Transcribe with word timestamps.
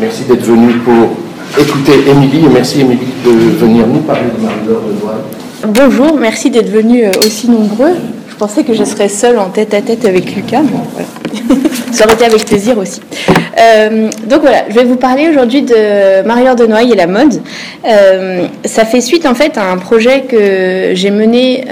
Merci 0.00 0.22
d'être 0.24 0.44
venu 0.44 0.74
pour 0.78 1.16
écouter 1.60 1.92
Émilie 2.08 2.44
et 2.44 2.48
merci 2.48 2.82
Émilie 2.82 3.08
de 3.24 3.30
venir 3.30 3.84
nous 3.86 4.00
parler 4.00 4.28
de 4.36 4.42
Marie-Laure 4.44 4.82
de. 4.82 5.66
Bonjour, 5.66 6.16
merci 6.16 6.50
d'être 6.50 6.70
venus 6.70 7.06
euh, 7.06 7.26
aussi 7.26 7.50
nombreux. 7.50 7.94
Je 8.28 8.34
pensais 8.36 8.62
que 8.62 8.74
je 8.74 8.84
serais 8.84 9.08
seule 9.08 9.38
en 9.38 9.48
tête 9.48 9.74
à 9.74 9.82
tête 9.82 10.04
avec 10.04 10.36
Lucas, 10.36 10.62
mais 10.62 10.78
voilà. 10.92 11.58
Ça 11.92 12.04
aurait 12.04 12.14
été 12.14 12.26
avec 12.26 12.44
plaisir 12.44 12.78
aussi. 12.78 13.00
Euh, 13.58 14.08
donc 14.28 14.42
voilà, 14.42 14.64
je 14.68 14.74
vais 14.74 14.84
vous 14.84 14.96
parler 14.96 15.28
aujourd'hui 15.30 15.62
de 15.62 16.24
Marie-Laure 16.24 16.54
de 16.54 16.66
Noailles 16.66 16.92
et 16.92 16.96
la 16.96 17.08
mode. 17.08 17.40
Euh, 17.84 18.46
ça 18.64 18.84
fait 18.84 19.00
suite 19.00 19.26
en 19.26 19.34
fait 19.34 19.58
à 19.58 19.68
un 19.68 19.78
projet 19.78 20.22
que 20.28 20.92
j'ai 20.94 21.10
mené 21.10 21.64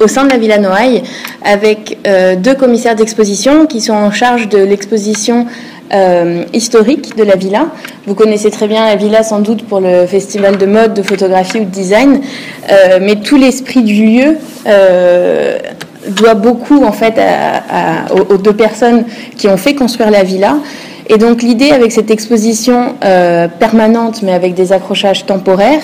au 0.00 0.08
sein 0.08 0.24
de 0.24 0.30
la 0.30 0.38
Villa 0.38 0.58
Noailles 0.58 1.04
avec 1.44 1.98
deux 2.38 2.54
commissaires 2.54 2.96
d'exposition 2.96 3.66
qui 3.66 3.80
sont 3.80 3.92
en 3.92 4.10
charge 4.10 4.48
de 4.48 4.58
l'exposition 4.58 5.46
euh, 5.94 6.42
historique 6.52 7.16
de 7.16 7.22
la 7.22 7.36
villa. 7.36 7.66
Vous 8.08 8.16
connaissez 8.16 8.50
très 8.50 8.66
bien 8.66 8.84
la 8.84 8.96
villa 8.96 9.22
sans 9.22 9.38
doute 9.38 9.64
pour 9.64 9.78
le 9.78 10.06
festival 10.06 10.56
de 10.56 10.66
mode, 10.66 10.92
de 10.92 11.02
photographie 11.02 11.58
ou 11.58 11.64
de 11.64 11.70
design, 11.70 12.20
euh, 12.68 12.98
mais 13.00 13.16
tout 13.16 13.36
l'esprit 13.36 13.82
du 13.84 14.04
lieu 14.04 14.36
euh, 14.66 15.56
doit 16.08 16.34
beaucoup 16.34 16.84
en 16.84 16.90
fait 16.90 17.14
aux, 18.28 18.38
deux 18.38 18.52
personnes 18.52 19.04
qui 19.36 19.46
ont 19.46 19.56
fait 19.56 19.76
construire 19.76 20.10
la 20.10 20.24
villa. 20.24 20.56
Et 21.08 21.16
donc 21.16 21.42
l'idée 21.42 21.70
avec 21.70 21.92
cette 21.92 22.10
exposition 22.10 22.94
permanente, 23.60 24.22
mais 24.22 24.32
avec 24.32 24.54
des 24.54 24.72
accrochages 24.72 25.26
temporaires, 25.26 25.82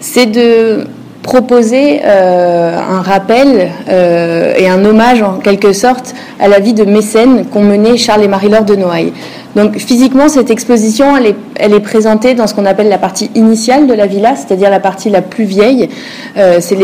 c'est 0.00 0.26
de 0.26 0.86
proposer 1.22 2.04
un 2.04 3.00
rappel 3.00 3.70
et 3.88 4.68
un 4.68 4.84
hommage 4.84 5.22
en 5.22 5.38
quelque 5.38 5.72
sorte 5.72 6.14
à 6.38 6.46
la 6.46 6.60
vie 6.60 6.74
de 6.74 6.84
mécène 6.84 7.46
qu'ont 7.46 7.62
mené 7.62 7.96
Charles 7.96 8.22
et 8.22 8.28
Marie-Laure 8.28 8.64
de 8.64 8.76
Noailles. 8.76 9.12
Donc 9.56 9.78
physiquement, 9.78 10.28
cette 10.28 10.50
exposition, 10.50 11.16
elle 11.16 11.72
est, 11.72 11.80
présentée 11.80 12.34
dans 12.34 12.46
ce 12.46 12.52
qu'on 12.52 12.66
appelle 12.66 12.90
la 12.90 12.98
partie 12.98 13.30
initiale 13.34 13.86
de 13.86 13.94
la 13.94 14.06
villa, 14.06 14.36
c'est-à-dire 14.36 14.68
la 14.68 14.80
partie 14.80 15.08
la 15.08 15.22
plus 15.22 15.44
vieille. 15.44 15.88
Euh, 16.36 16.58
c'est 16.60 16.76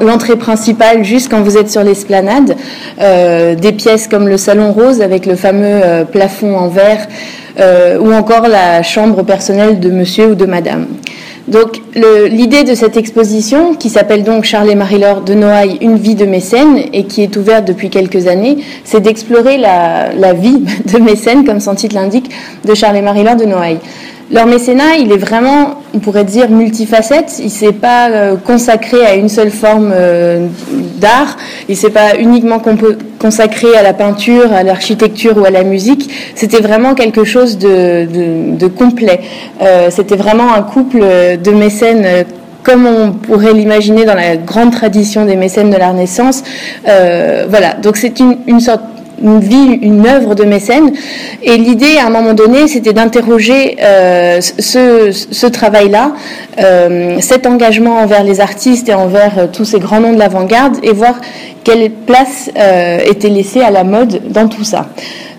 l'entrée 0.00 0.34
principale 0.34 1.04
juste 1.04 1.30
quand 1.30 1.42
vous 1.42 1.56
êtes 1.56 1.70
sur 1.70 1.84
l'esplanade. 1.84 2.56
Euh, 3.00 3.54
des 3.54 3.70
pièces 3.70 4.08
comme 4.08 4.26
le 4.26 4.38
salon 4.38 4.72
rose 4.72 5.00
avec 5.00 5.24
le 5.24 5.36
fameux 5.36 5.80
euh, 5.84 6.04
plafond 6.04 6.56
en 6.56 6.66
verre, 6.66 7.06
ou 8.00 8.12
encore 8.12 8.48
la 8.48 8.82
chambre 8.82 9.22
personnelle 9.22 9.78
de 9.78 9.88
monsieur 9.88 10.32
ou 10.32 10.34
de 10.34 10.44
madame. 10.44 10.86
Donc 11.48 11.80
l'idée 12.28 12.64
de 12.64 12.74
cette 12.74 12.96
exposition, 12.96 13.74
qui 13.74 13.88
s'appelle 13.88 14.24
donc 14.24 14.42
Charles 14.42 14.68
et 14.68 14.74
Marie-Laure 14.74 15.20
de 15.20 15.34
Noailles, 15.34 15.78
une 15.80 15.96
vie 15.96 16.16
de 16.16 16.26
mécène, 16.26 16.80
et 16.92 17.04
qui 17.04 17.22
est 17.22 17.36
ouverte 17.36 17.64
depuis 17.64 17.88
quelques 17.88 18.26
années, 18.26 18.58
c'est 18.82 19.00
d'explorer 19.00 19.56
la, 19.56 20.12
la, 20.12 20.32
vie 20.32 20.64
de 20.92 20.98
mécène, 20.98 21.35
comme 21.44 21.60
son 21.60 21.74
titre 21.74 21.94
l'indique, 21.94 22.30
de 22.64 22.74
Charles 22.74 22.96
et 22.96 23.02
Marie-Laure 23.02 23.36
de 23.36 23.44
Noailles. 23.44 23.80
Leur 24.28 24.46
mécénat, 24.46 24.96
il 24.98 25.12
est 25.12 25.18
vraiment, 25.18 25.82
on 25.94 26.00
pourrait 26.00 26.24
dire, 26.24 26.50
multifacette. 26.50 27.36
Il 27.38 27.44
ne 27.44 27.50
s'est 27.50 27.72
pas 27.72 28.10
euh, 28.10 28.34
consacré 28.36 29.06
à 29.06 29.14
une 29.14 29.28
seule 29.28 29.52
forme 29.52 29.92
euh, 29.94 30.48
d'art. 30.96 31.36
Il 31.68 31.72
ne 31.72 31.76
s'est 31.76 31.90
pas 31.90 32.16
uniquement 32.18 32.60
consacré 33.20 33.76
à 33.76 33.84
la 33.84 33.92
peinture, 33.92 34.52
à 34.52 34.64
l'architecture 34.64 35.38
ou 35.38 35.44
à 35.44 35.50
la 35.50 35.62
musique. 35.62 36.10
C'était 36.34 36.58
vraiment 36.60 36.94
quelque 36.94 37.22
chose 37.22 37.56
de, 37.56 38.66
complet. 38.76 39.20
Euh, 39.62 39.90
c'était 39.90 40.16
vraiment 40.16 40.52
un 40.52 40.62
couple 40.62 40.98
de 41.42 41.50
mécènes 41.52 42.24
comme 42.64 42.84
on 42.84 43.12
pourrait 43.12 43.52
l'imaginer 43.52 44.04
dans 44.04 44.16
la 44.16 44.36
grande 44.36 44.72
tradition 44.72 45.24
des 45.24 45.36
mécènes 45.36 45.70
de 45.70 45.76
la 45.76 45.90
Renaissance. 45.90 46.42
voilà, 46.84 47.74
donc 47.80 47.96
c'est 47.96 48.18
une 48.18 48.58
sorte 48.58 48.82
une 49.22 49.40
vie, 49.40 49.78
une 49.82 50.06
œuvre 50.06 50.34
de 50.34 50.44
mécène. 50.44 50.92
Et 51.42 51.56
l'idée, 51.56 51.98
à 51.98 52.06
un 52.06 52.10
moment 52.10 52.34
donné, 52.34 52.68
c'était 52.68 52.92
d'interroger 52.92 53.76
euh, 53.80 54.40
ce, 54.40 55.46
travail-là, 55.46 56.12
euh, 56.58 57.16
cet 57.20 57.46
engagement 57.46 57.98
envers 57.98 58.24
les 58.24 58.40
artistes 58.40 58.88
et 58.88 58.94
envers 58.94 59.38
euh, 59.38 59.46
tous 59.52 59.64
ces 59.64 59.78
grands 59.78 60.00
noms 60.00 60.12
de 60.12 60.18
l'avant-garde, 60.18 60.76
et 60.82 60.92
voir 60.92 61.20
quelle 61.64 61.90
place 61.90 62.48
était 63.04 63.28
laissée 63.28 63.60
à 63.60 63.72
la 63.72 63.82
mode 63.82 64.22
dans 64.30 64.46
tout 64.46 64.62
ça. 64.62 64.86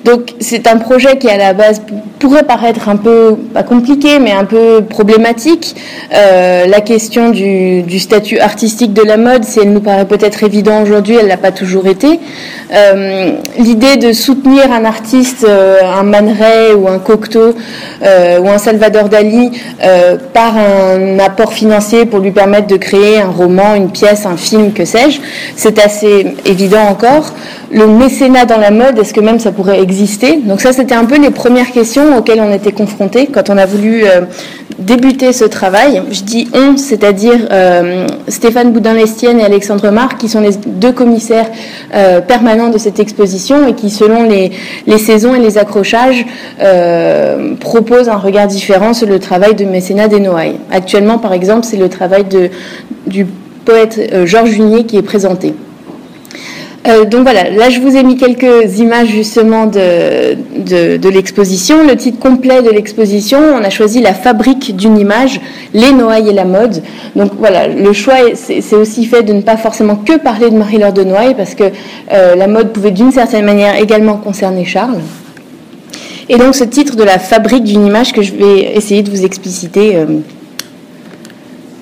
Donc 0.07 0.35
c'est 0.39 0.67
un 0.67 0.77
projet 0.77 1.17
qui 1.17 1.29
à 1.29 1.35
la 1.35 1.51
base 1.51 1.81
pourrait 2.17 2.43
paraître 2.43 2.87
un 2.87 2.95
peu 2.95 3.35
pas 3.53 3.63
compliqué 3.63 4.19
mais 4.19 4.31
un 4.31 4.45
peu 4.45 4.81
problématique. 4.89 5.75
Euh, 6.13 6.65
la 6.65 6.79
question 6.79 7.29
du, 7.29 7.99
statut 7.99 8.39
artistique 8.39 8.93
de 8.93 9.01
la 9.01 9.17
mode, 9.17 9.43
si 9.43 9.59
elle 9.59 9.73
nous 9.73 9.81
paraît 9.81 10.05
peut-être 10.05 10.43
évident 10.43 10.81
aujourd'hui, 10.81 11.17
elle 11.19 11.27
l'a 11.27 11.35
pas 11.35 11.51
toujours 11.51 11.87
été. 11.87 12.21
Euh, 12.73 13.31
l'idée 13.59 13.97
de 13.97 14.13
soutenir 14.13 14.71
un 14.71 14.85
artiste, 14.85 15.45
euh, 15.45 15.79
un 15.83 16.03
Man 16.03 16.33
Ray 16.39 16.73
ou 16.73 16.87
un 16.87 16.99
Cocteau 16.99 17.53
ou 18.01 18.49
un 18.49 18.57
Salvador 18.59 19.09
Dali 19.09 19.51
par 20.33 20.55
un 20.57 21.19
apport 21.19 21.51
financier 21.51 22.05
pour 22.05 22.19
lui 22.19 22.31
permettre 22.31 22.67
de 22.67 22.77
créer 22.77 23.19
un 23.19 23.29
roman, 23.29 23.75
une 23.75 23.89
pièce, 23.89 24.25
un 24.25 24.37
film, 24.37 24.71
que 24.71 24.85
sais-je, 24.85 25.19
c'est 25.57 25.79
assez 25.79 26.27
évident 26.45 26.83
encore. 26.89 27.33
Le 27.71 27.87
mécénat 27.87 28.45
dans 28.45 28.57
la 28.57 28.71
mode, 28.71 28.97
est-ce 28.99 29.13
que 29.13 29.19
même 29.19 29.39
ça 29.39 29.51
pourrait 29.51 29.81
exister 29.81 29.96
donc 30.45 30.61
ça, 30.61 30.73
c'était 30.73 30.95
un 30.95 31.05
peu 31.05 31.19
les 31.19 31.31
premières 31.31 31.71
questions 31.71 32.17
auxquelles 32.17 32.41
on 32.41 32.51
était 32.51 32.71
confrontés 32.71 33.27
quand 33.27 33.49
on 33.49 33.57
a 33.57 33.65
voulu 33.65 34.03
euh, 34.03 34.21
débuter 34.77 35.33
ce 35.33 35.45
travail. 35.45 36.03
Je 36.11 36.21
dis 36.23 36.47
on, 36.53 36.77
c'est-à-dire 36.77 37.47
euh, 37.51 38.05
Stéphane 38.27 38.71
Boudin-Lestienne 38.73 39.39
et 39.39 39.43
Alexandre 39.43 39.89
Marc, 39.89 40.19
qui 40.19 40.29
sont 40.29 40.41
les 40.41 40.55
deux 40.65 40.91
commissaires 40.91 41.49
euh, 41.93 42.21
permanents 42.21 42.69
de 42.69 42.77
cette 42.77 42.99
exposition 42.99 43.67
et 43.67 43.73
qui, 43.73 43.89
selon 43.89 44.23
les, 44.23 44.51
saisons 44.97 45.33
et 45.35 45.39
les 45.39 45.57
accrochages, 45.57 46.25
proposent 47.59 48.09
un 48.09 48.17
regard 48.17 48.47
différent 48.47 48.93
sur 48.93 49.07
le 49.07 49.19
travail 49.19 49.55
de 49.55 49.65
mécénat 49.65 50.07
des 50.07 50.19
Noailles. 50.19 50.57
Actuellement, 50.71 51.17
par 51.17 51.33
exemple, 51.33 51.65
c'est 51.65 51.77
le 51.77 51.89
travail 51.89 52.25
du 53.05 53.25
poète 53.65 54.25
Georges 54.25 54.51
Junier 54.51 54.85
qui 54.85 54.97
est 54.97 55.01
présenté. 55.01 55.53
Euh, 56.87 57.03
donc 57.03 57.23
voilà, 57.23 57.49
là 57.49 57.69
je 57.69 57.81
vous 57.81 57.97
ai 57.97 58.03
mis 58.03 58.15
quelques 58.15 58.79
images 58.79 59.09
justement 59.09 59.65
de, 59.65 60.35
de, 60.97 61.09
l'exposition. 61.09 61.85
Le 61.85 61.97
titre 61.97 62.17
complet 62.19 62.61
de 62.61 62.69
l'exposition, 62.69 63.39
on 63.39 63.63
a 63.63 63.69
choisi 63.69 64.01
la 64.01 64.13
fabrique 64.13 64.75
d'une 64.75 64.97
image, 64.97 65.41
les 65.73 65.91
Noailles 65.91 66.29
et 66.29 66.33
la 66.33 66.45
mode. 66.45 66.81
Donc 67.15 67.31
voilà, 67.37 67.67
le 67.67 67.91
choix 67.91 68.15
c'est 68.35 68.75
aussi 68.75 69.05
fait 69.05 69.23
de 69.23 69.33
ne 69.33 69.41
pas 69.41 69.57
forcément 69.57 69.95
que 69.97 70.17
parler 70.17 70.49
de 70.49 70.55
Marie-Laure 70.55 70.93
de 70.93 71.03
Noailles 71.03 71.35
parce 71.35 71.55
que 71.55 71.65
euh, 72.13 72.35
la 72.35 72.47
mode 72.47 72.71
pouvait 72.71 72.91
d'une 72.91 73.11
certaine 73.11 73.43
manière 73.43 73.75
également 73.75 74.15
concerner 74.15 74.63
Charles. 74.63 75.01
Et 76.29 76.37
donc 76.37 76.55
ce 76.55 76.63
titre 76.63 76.95
de 76.95 77.03
la 77.03 77.19
fabrique 77.19 77.65
d'une 77.65 77.85
image 77.85 78.13
que 78.13 78.21
je 78.21 78.33
vais 78.33 78.75
essayer 78.75 79.03
de 79.03 79.09
vous 79.09 79.25
expliciter. 79.25 79.97
Euh, 79.97 80.05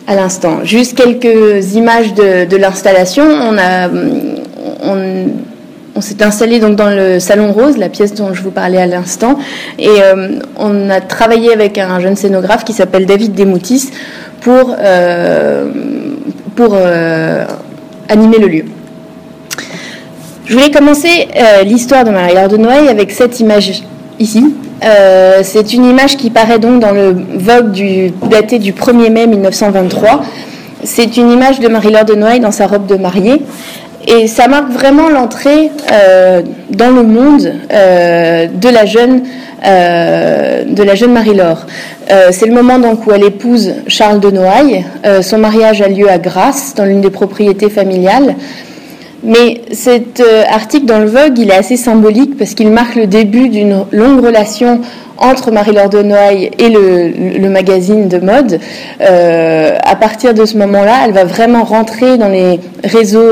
à 0.07 0.13
l'instant. 0.13 0.59
Juste 0.63 0.95
quelques 0.95 1.73
images 1.73 2.13
de, 2.13 2.45
de 2.45 2.57
l'installation. 2.57 3.23
On 3.23 3.57
a 3.57 3.89
on, 4.85 6.01
s'est 6.01 6.21
installé 6.23 6.59
donc 6.59 6.75
dans 6.75 6.89
le 6.89 7.19
salon 7.19 7.51
rose, 7.53 7.77
la 7.77 7.89
pièce 7.89 8.13
dont 8.13 8.33
je 8.33 8.41
vous 8.43 8.51
parlais 8.51 8.79
à 8.81 8.85
l'instant, 8.85 9.37
et 9.79 9.87
euh, 9.87 10.39
on 10.57 10.89
a 10.89 10.99
travaillé 10.99 11.53
avec 11.53 11.77
un 11.77 11.99
jeune 11.99 12.15
scénographe 12.15 12.65
qui 12.65 12.73
s'appelle 12.73 13.05
David 13.05 13.33
Demoutis 13.33 13.91
pour, 14.41 14.75
euh, 14.77 15.69
euh, 16.59 17.45
animer 18.09 18.39
le 18.39 18.47
lieu. 18.47 18.65
Je 20.45 20.53
voulais 20.53 20.69
commencer 20.69 21.27
l'histoire 21.63 22.03
de 22.03 22.11
Marie-Laure 22.11 22.49
de 22.49 22.57
Noailles 22.57 22.89
avec 22.89 23.11
cette 23.11 23.39
image 23.39 23.83
ici. 24.19 24.53
c'est 25.41 25.73
une 25.73 25.85
image 25.85 26.17
qui 26.17 26.29
paraît 26.29 26.59
donc 26.59 26.81
dans 26.81 26.91
le 26.91 27.15
Vogue 27.33 28.11
daté 28.29 28.59
du 28.59 28.71
1er 28.71 29.09
mai 29.09 29.25
1923. 29.25 30.21
C'est 30.85 31.17
une 31.17 31.31
image 31.31 31.59
de 31.59 31.67
Marie-Laure 31.67 32.05
de 32.05 32.13
Noailles 32.13 32.39
dans 32.39 32.51
sa 32.51 32.67
robe 32.67 32.85
de 32.85 32.95
mariée. 32.95 33.41
Et 34.07 34.27
ça 34.27 34.47
marque 34.47 34.71
vraiment 34.71 35.09
l'entrée 35.09 35.71
euh, 35.91 36.41
dans 36.69 36.91
le 36.91 37.03
monde 37.03 37.53
euh, 37.73 38.47
de 38.47 38.69
la 38.69 38.85
jeune, 38.85 39.23
euh, 39.65 40.63
de 40.63 40.83
la 40.83 40.93
jeune 40.95 41.11
Marie-Laure. 41.11 41.65
c'est 42.31 42.45
le 42.45 42.53
moment 42.53 42.77
donc 42.77 43.07
où 43.07 43.11
elle 43.11 43.23
épouse 43.23 43.73
Charles 43.87 44.19
de 44.19 44.29
Noailles. 44.29 44.85
son 45.21 45.39
mariage 45.39 45.81
a 45.81 45.87
lieu 45.87 46.09
à 46.09 46.19
Grasse, 46.19 46.75
dans 46.75 46.85
l'une 46.85 47.01
des 47.01 47.09
propriétés 47.09 47.69
familiales. 47.69 48.35
Mais 49.23 49.61
cet 49.71 50.21
article 50.51 50.85
dans 50.85 50.99
le 50.99 51.07
Vogue, 51.07 51.39
il 51.39 51.49
est 51.49 51.55
assez 51.55 51.77
symbolique 51.77 52.37
parce 52.37 52.53
qu'il 52.53 52.69
marque 52.69 52.93
le 52.95 53.07
début 53.07 53.49
d'une 53.49 53.85
longue 53.91 54.23
relation 54.23 54.81
entre 55.17 55.49
Marie-Laure 55.49 55.89
de 55.89 56.03
Noailles 56.03 56.51
et 56.59 56.69
le, 56.69 57.49
magazine 57.49 58.07
de 58.07 58.19
mode. 58.19 58.59
à 58.99 59.95
partir 59.95 60.35
de 60.35 60.45
ce 60.45 60.57
moment-là, 60.59 61.05
elle 61.05 61.13
va 61.13 61.23
vraiment 61.23 61.63
rentrer 61.63 62.19
dans 62.19 62.29
les 62.29 62.59
réseaux 62.83 63.31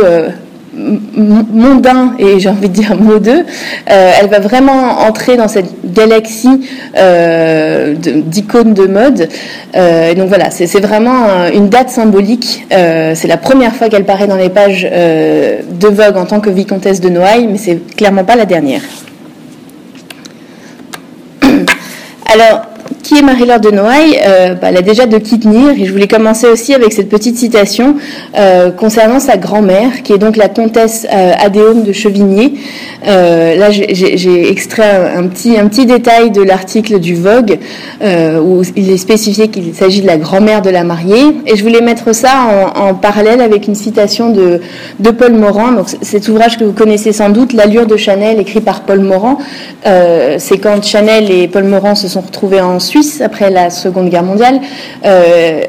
mondain 0.76 2.16
et 2.18 2.40
j'ai 2.40 2.50
envie 2.50 2.70
de 2.70 2.74
dire 2.74 2.96
modeux, 3.00 3.46
euh, 3.90 4.12
elle 4.20 4.28
va 4.30 4.40
vraiment 4.40 5.00
entrer 5.02 5.38
dans 5.38 5.48
cette 5.48 5.70
galaxie 5.94 6.68
euh, 6.98 7.96
d'icônes 7.96 8.74
de, 8.74 8.88
mode. 8.88 9.30
Euh, 9.76 10.12
et 10.12 10.16
donc 10.16 10.28
voilà, 10.28 10.50
c'est 10.50 10.80
vraiment 10.80 11.48
une 11.54 11.70
date 11.70 11.90
symbolique. 11.90 12.66
c'est 12.70 13.28
la 13.28 13.38
première 13.38 13.76
fois 13.76 13.90
qu'elle 13.90 14.06
paraît 14.06 14.28
dans 14.28 14.38
les 14.38 14.50
pages 14.50 14.84
de 14.84 15.88
Vogue 15.88 16.18
en 16.18 16.26
tant 16.26 16.40
que 16.40 16.50
vicomtesse 16.50 17.02
de 17.02 17.10
Noailles, 17.10 17.48
mais 17.48 17.58
c'est 17.58 17.80
clairement 17.96 18.24
pas 18.24 18.36
la 18.36 18.46
dernière. 18.46 18.82
Alors, 22.34 22.64
qui 23.04 23.20
est 23.20 23.22
Marie-Laure 23.22 23.60
de 23.60 23.70
Noailles 23.70 24.18
euh, 24.26 24.56
bah, 24.56 24.70
Elle 24.70 24.78
a 24.78 24.82
déjà 24.82 25.06
de 25.06 25.18
qui 25.18 25.38
tenir 25.38 25.72
et 25.78 25.86
je 25.86 25.92
voulais 25.92 26.08
commencer 26.08 26.48
aussi 26.48 26.74
avec 26.74 26.94
cette 26.94 27.10
petite 27.10 27.38
citation 27.38 27.98
euh, 28.38 28.72
concernant 28.72 29.20
sa 29.20 29.38
grand-mère, 29.38 30.02
qui 30.04 30.14
est 30.14 30.18
donc 30.18 30.38
la 30.38 30.48
comtesse 30.48 31.06
euh, 31.14 31.34
de 31.74 31.92
Chevigné. 31.92 32.54
Euh, 33.08 33.56
là, 33.56 33.70
j'ai 33.70 34.50
extrait 34.50 35.14
un 35.16 35.28
petit, 35.28 35.58
un 35.60 35.68
petit 35.68 35.86
détail 35.86 36.32
de 36.32 36.42
l'article 36.42 37.00
du 37.00 37.16
Vogue 37.16 37.60
où 38.02 38.62
il 38.76 38.90
est 38.90 38.98
spécifié 38.98 39.50
qu'il 39.50 39.74
s'agit 39.76 40.02
de 40.02 40.08
la 40.08 40.18
grand-mère 40.18 40.62
de 40.62 40.70
la 40.70 40.84
mariée 40.84 41.36
et 41.46 41.56
je 41.56 41.64
voulais 41.64 41.82
mettre 41.82 42.16
ça 42.16 42.74
en, 42.76 42.88
en 42.88 42.94
parallèle 42.96 43.42
avec 43.42 43.68
une 43.68 43.76
citation 43.76 44.30
de, 44.30 44.62
de 45.00 45.12
Paul 45.12 45.34
Morand. 45.34 45.74
Donc, 45.74 45.88
cet 46.02 46.30
ouvrage 46.30 46.58
que 46.58 46.64
vous 46.64 46.74
connaissez 46.74 47.12
sans 47.12 47.30
doute, 47.30 47.54
L'allure 47.54 47.86
de 47.86 47.98
Chanel, 47.98 48.40
écrit 48.40 48.62
par 48.62 48.82
Paul 48.82 49.02
Morand. 49.02 49.38
C'est 49.84 50.58
quand 50.58 50.84
Chanel 50.84 51.30
et 51.30 51.48
Paul 51.48 51.66
Morand 51.66 51.96
se 51.96 52.08
sont 52.08 52.22
retrouvés 52.22 52.62
en 52.62 52.80
Suisse 52.80 52.93
après 53.22 53.50
la 53.50 53.70
Seconde 53.70 54.10
Guerre 54.10 54.24
mondiale. 54.24 54.60
Euh, 55.06 55.62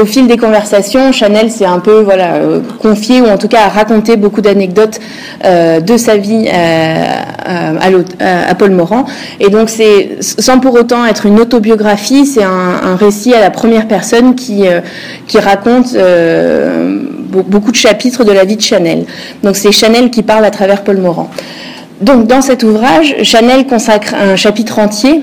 au 0.00 0.06
fil 0.06 0.28
des 0.28 0.36
conversations, 0.36 1.12
Chanel 1.12 1.50
s'est 1.50 1.66
un 1.66 1.80
peu 1.80 2.00
voilà 2.00 2.36
euh, 2.36 2.60
confié 2.80 3.20
ou 3.20 3.26
en 3.26 3.36
tout 3.36 3.48
cas 3.48 3.64
a 3.64 3.68
raconté 3.68 4.16
beaucoup 4.16 4.40
d'anecdotes 4.40 4.98
euh, 5.44 5.80
de 5.80 5.96
sa 5.96 6.16
vie 6.16 6.48
à, 6.48 8.54
Paul 8.58 8.70
Morand. 8.70 9.04
Et 9.40 9.48
donc 9.48 9.68
c'est 9.68 10.18
sans 10.20 10.60
pour 10.60 10.74
autant 10.74 11.04
être 11.04 11.26
une 11.26 11.40
autobiographie, 11.40 12.24
c'est 12.24 12.44
un, 12.44 12.96
récit 12.96 13.34
à 13.34 13.40
la 13.40 13.50
première 13.50 13.88
personne 13.88 14.34
qui 14.34 14.64
qui 15.26 15.38
raconte 15.38 15.96
beaucoup 17.28 17.72
de 17.72 17.76
chapitres 17.76 18.24
de 18.24 18.32
la 18.32 18.44
vie 18.44 18.56
de 18.56 18.62
Chanel. 18.62 19.04
Donc 19.42 19.56
c'est 19.56 19.72
Chanel 19.72 20.10
qui 20.10 20.22
parle 20.22 20.44
à 20.44 20.50
travers 20.50 20.84
Paul 20.84 20.98
Morand. 20.98 21.28
Donc 22.00 22.26
dans 22.26 22.40
cet 22.40 22.62
ouvrage, 22.62 23.16
Chanel 23.24 23.66
consacre 23.66 24.14
un 24.14 24.36
chapitre 24.36 24.78
entier 24.78 25.22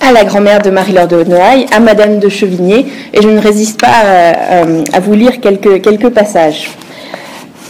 à 0.00 0.12
la 0.12 0.24
grand-mère 0.24 0.60
de 0.62 0.70
Marie-Laure 0.70 1.08
de 1.08 1.24
Noailles, 1.24 1.66
à 1.72 1.80
Madame 1.80 2.18
de 2.18 2.28
Chevigné, 2.28 2.86
et 3.12 3.22
je 3.22 3.28
ne 3.28 3.38
résiste 3.38 3.80
pas 3.80 4.04
euh, 4.04 4.84
à, 4.92 5.00
vous 5.00 5.14
lire 5.14 5.40
quelques, 5.40 5.82
quelques 5.82 6.08
passages 6.10 6.70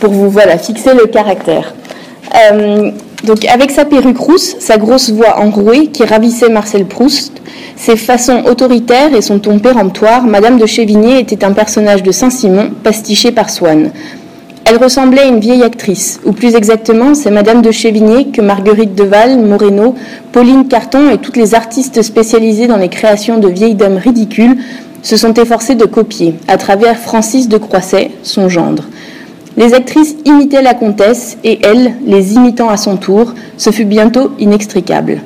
pour 0.00 0.12
vous 0.12 0.30
voilà, 0.30 0.56
fixer 0.58 0.94
le 0.94 1.06
caractère. 1.06 1.74
Euh, 2.52 2.90
donc, 3.24 3.44
avec 3.44 3.70
sa 3.70 3.84
perruque 3.84 4.18
rousse, 4.18 4.56
sa 4.60 4.78
grosse 4.78 5.10
voix 5.10 5.38
enrouée 5.40 5.88
qui 5.88 6.04
ravissait 6.04 6.48
Marcel 6.48 6.86
Proust, 6.86 7.32
ses 7.76 7.96
façons 7.96 8.44
autoritaires 8.46 9.14
et 9.14 9.20
son 9.20 9.38
ton 9.38 9.58
péremptoire, 9.58 10.22
Madame 10.22 10.58
de 10.58 10.66
Chevigné 10.66 11.18
était 11.18 11.44
un 11.44 11.52
personnage 11.52 12.02
de 12.02 12.12
Saint-Simon 12.12 12.70
pastiché 12.82 13.32
par 13.32 13.50
Swann. 13.50 13.90
Elle 14.70 14.76
ressemblait 14.76 15.22
à 15.22 15.26
une 15.26 15.40
vieille 15.40 15.64
actrice, 15.64 16.20
ou 16.24 16.30
plus 16.30 16.54
exactement, 16.54 17.14
c'est 17.14 17.32
Madame 17.32 17.60
de 17.60 17.72
Chévigné 17.72 18.26
que 18.26 18.40
Marguerite 18.40 18.94
Deval, 18.94 19.40
Moreno, 19.40 19.96
Pauline 20.30 20.68
Carton 20.68 21.10
et 21.10 21.18
toutes 21.18 21.36
les 21.36 21.56
artistes 21.56 22.02
spécialisées 22.02 22.68
dans 22.68 22.76
les 22.76 22.88
créations 22.88 23.38
de 23.38 23.48
vieilles 23.48 23.74
dames 23.74 23.96
ridicules 23.96 24.58
se 25.02 25.16
sont 25.16 25.34
efforcées 25.34 25.74
de 25.74 25.86
copier, 25.86 26.36
à 26.46 26.56
travers 26.56 26.98
Francis 26.98 27.48
de 27.48 27.58
Croisset, 27.58 28.12
son 28.22 28.48
gendre. 28.48 28.84
Les 29.56 29.74
actrices 29.74 30.14
imitaient 30.24 30.62
la 30.62 30.74
comtesse 30.74 31.36
et 31.42 31.58
elle, 31.64 31.94
les 32.06 32.34
imitant 32.34 32.68
à 32.68 32.76
son 32.76 32.96
tour, 32.96 33.34
ce 33.56 33.70
fut 33.70 33.86
bientôt 33.86 34.30
inextricable. 34.38 35.18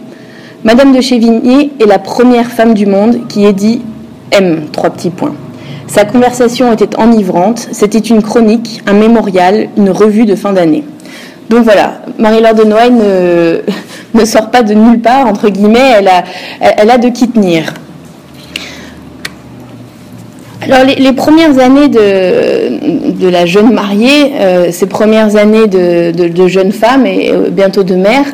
Madame 0.64 0.96
de 0.96 1.02
Chévigné 1.02 1.70
est 1.79 1.87
la 1.87 1.99
première 1.99 2.50
femme 2.50 2.73
du 2.73 2.87
monde 2.87 3.29
qui 3.29 3.44
ait 3.44 3.52
dit 3.52 3.82
M, 4.31 4.69
trois 4.73 4.88
petits 4.88 5.11
points. 5.11 5.35
Sa 5.94 6.05
conversation 6.05 6.73
était 6.73 6.96
enivrante, 6.99 7.69
c'était 7.70 8.00
une 8.00 8.20
chronique, 8.20 8.82
un 8.85 8.94
mémorial, 8.94 9.69
une 9.76 9.91
revue 9.91 10.25
de 10.25 10.35
fin 10.35 10.52
d'année. 10.52 10.82
Donc 11.49 11.62
voilà, 11.62 12.00
Marie-Laure 12.19 12.56
de 12.56 12.64
Noailles 12.64 13.62
ne, 14.12 14.25
sort 14.25 14.50
pas 14.50 14.64
de 14.64 14.75
nulle 14.75 14.99
part, 14.99 15.25
entre 15.29 15.49
guillemets, 15.50 15.93
elle 16.61 16.91
a, 16.91 16.99
de 16.99 17.11
qui 17.11 17.29
tenir. 17.29 17.73
Alors 20.62 20.85
les, 20.85 21.12
premières 21.12 21.61
années 21.61 21.87
de, 21.87 23.29
la 23.29 23.46
jeune 23.46 23.73
mariée, 23.73 24.32
euh, 24.41 24.73
ces 24.73 24.87
premières 24.87 25.37
années 25.37 25.69
de, 25.69 26.11
de, 26.11 26.46
jeune 26.49 26.73
femme 26.73 27.06
et 27.06 27.31
euh, 27.31 27.50
bientôt 27.50 27.85
de 27.85 27.94
mère, 27.94 28.25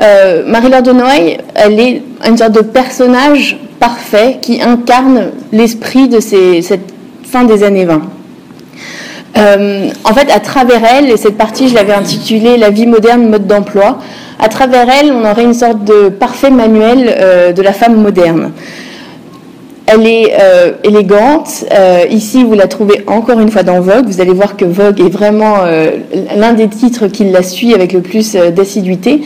euh, 0.00 0.44
Marie-Laure 0.46 0.82
de 0.82 0.92
Noailles, 0.92 1.38
elle 1.56 1.80
est 1.80 2.02
une 2.24 2.36
sorte 2.36 2.52
de 2.52 2.60
personnage 2.60 3.58
parfait 3.80 4.38
qui 4.40 4.62
incarne 4.62 5.32
l'esprit 5.50 6.08
de 6.08 6.20
cette 6.20 6.99
fin 7.30 7.44
des 7.44 7.62
années 7.62 7.84
20. 7.84 8.02
Euh, 9.38 9.88
en 10.04 10.12
fait, 10.12 10.30
à 10.30 10.40
travers 10.40 10.82
elle, 10.84 11.10
et 11.10 11.16
cette 11.16 11.36
partie, 11.36 11.68
je 11.68 11.74
l'avais 11.74 11.92
intitulée 11.92 12.56
La 12.56 12.70
vie 12.70 12.86
moderne, 12.86 13.28
mode 13.28 13.46
d'emploi, 13.46 13.98
à 14.40 14.48
travers 14.48 14.88
elle, 14.88 15.12
on 15.12 15.28
aurait 15.28 15.44
une 15.44 15.54
sorte 15.54 15.84
de 15.84 16.08
parfait 16.08 16.50
manuel 16.50 17.06
euh, 17.08 17.52
de 17.52 17.62
la 17.62 17.72
femme 17.72 18.00
moderne. 18.00 18.50
Elle 19.86 20.06
est 20.06 20.34
euh, 20.40 20.72
élégante. 20.84 21.64
ici, 22.10 22.44
vous 22.44 22.54
la 22.54 22.68
trouvez 22.68 23.02
encore 23.06 23.40
une 23.40 23.50
fois 23.50 23.64
dans 23.64 23.80
Vogue. 23.80 24.06
Vous 24.06 24.20
allez 24.20 24.32
voir 24.32 24.56
que 24.56 24.64
Vogue 24.64 25.00
est 25.00 25.08
vraiment 25.08 25.64
l'un 26.36 26.52
des 26.52 26.68
titres 26.68 27.08
qui 27.08 27.24
la 27.24 27.42
suit 27.42 27.74
avec 27.74 27.92
le 27.92 28.00
plus 28.00 28.34
d'assiduité. 28.34 29.22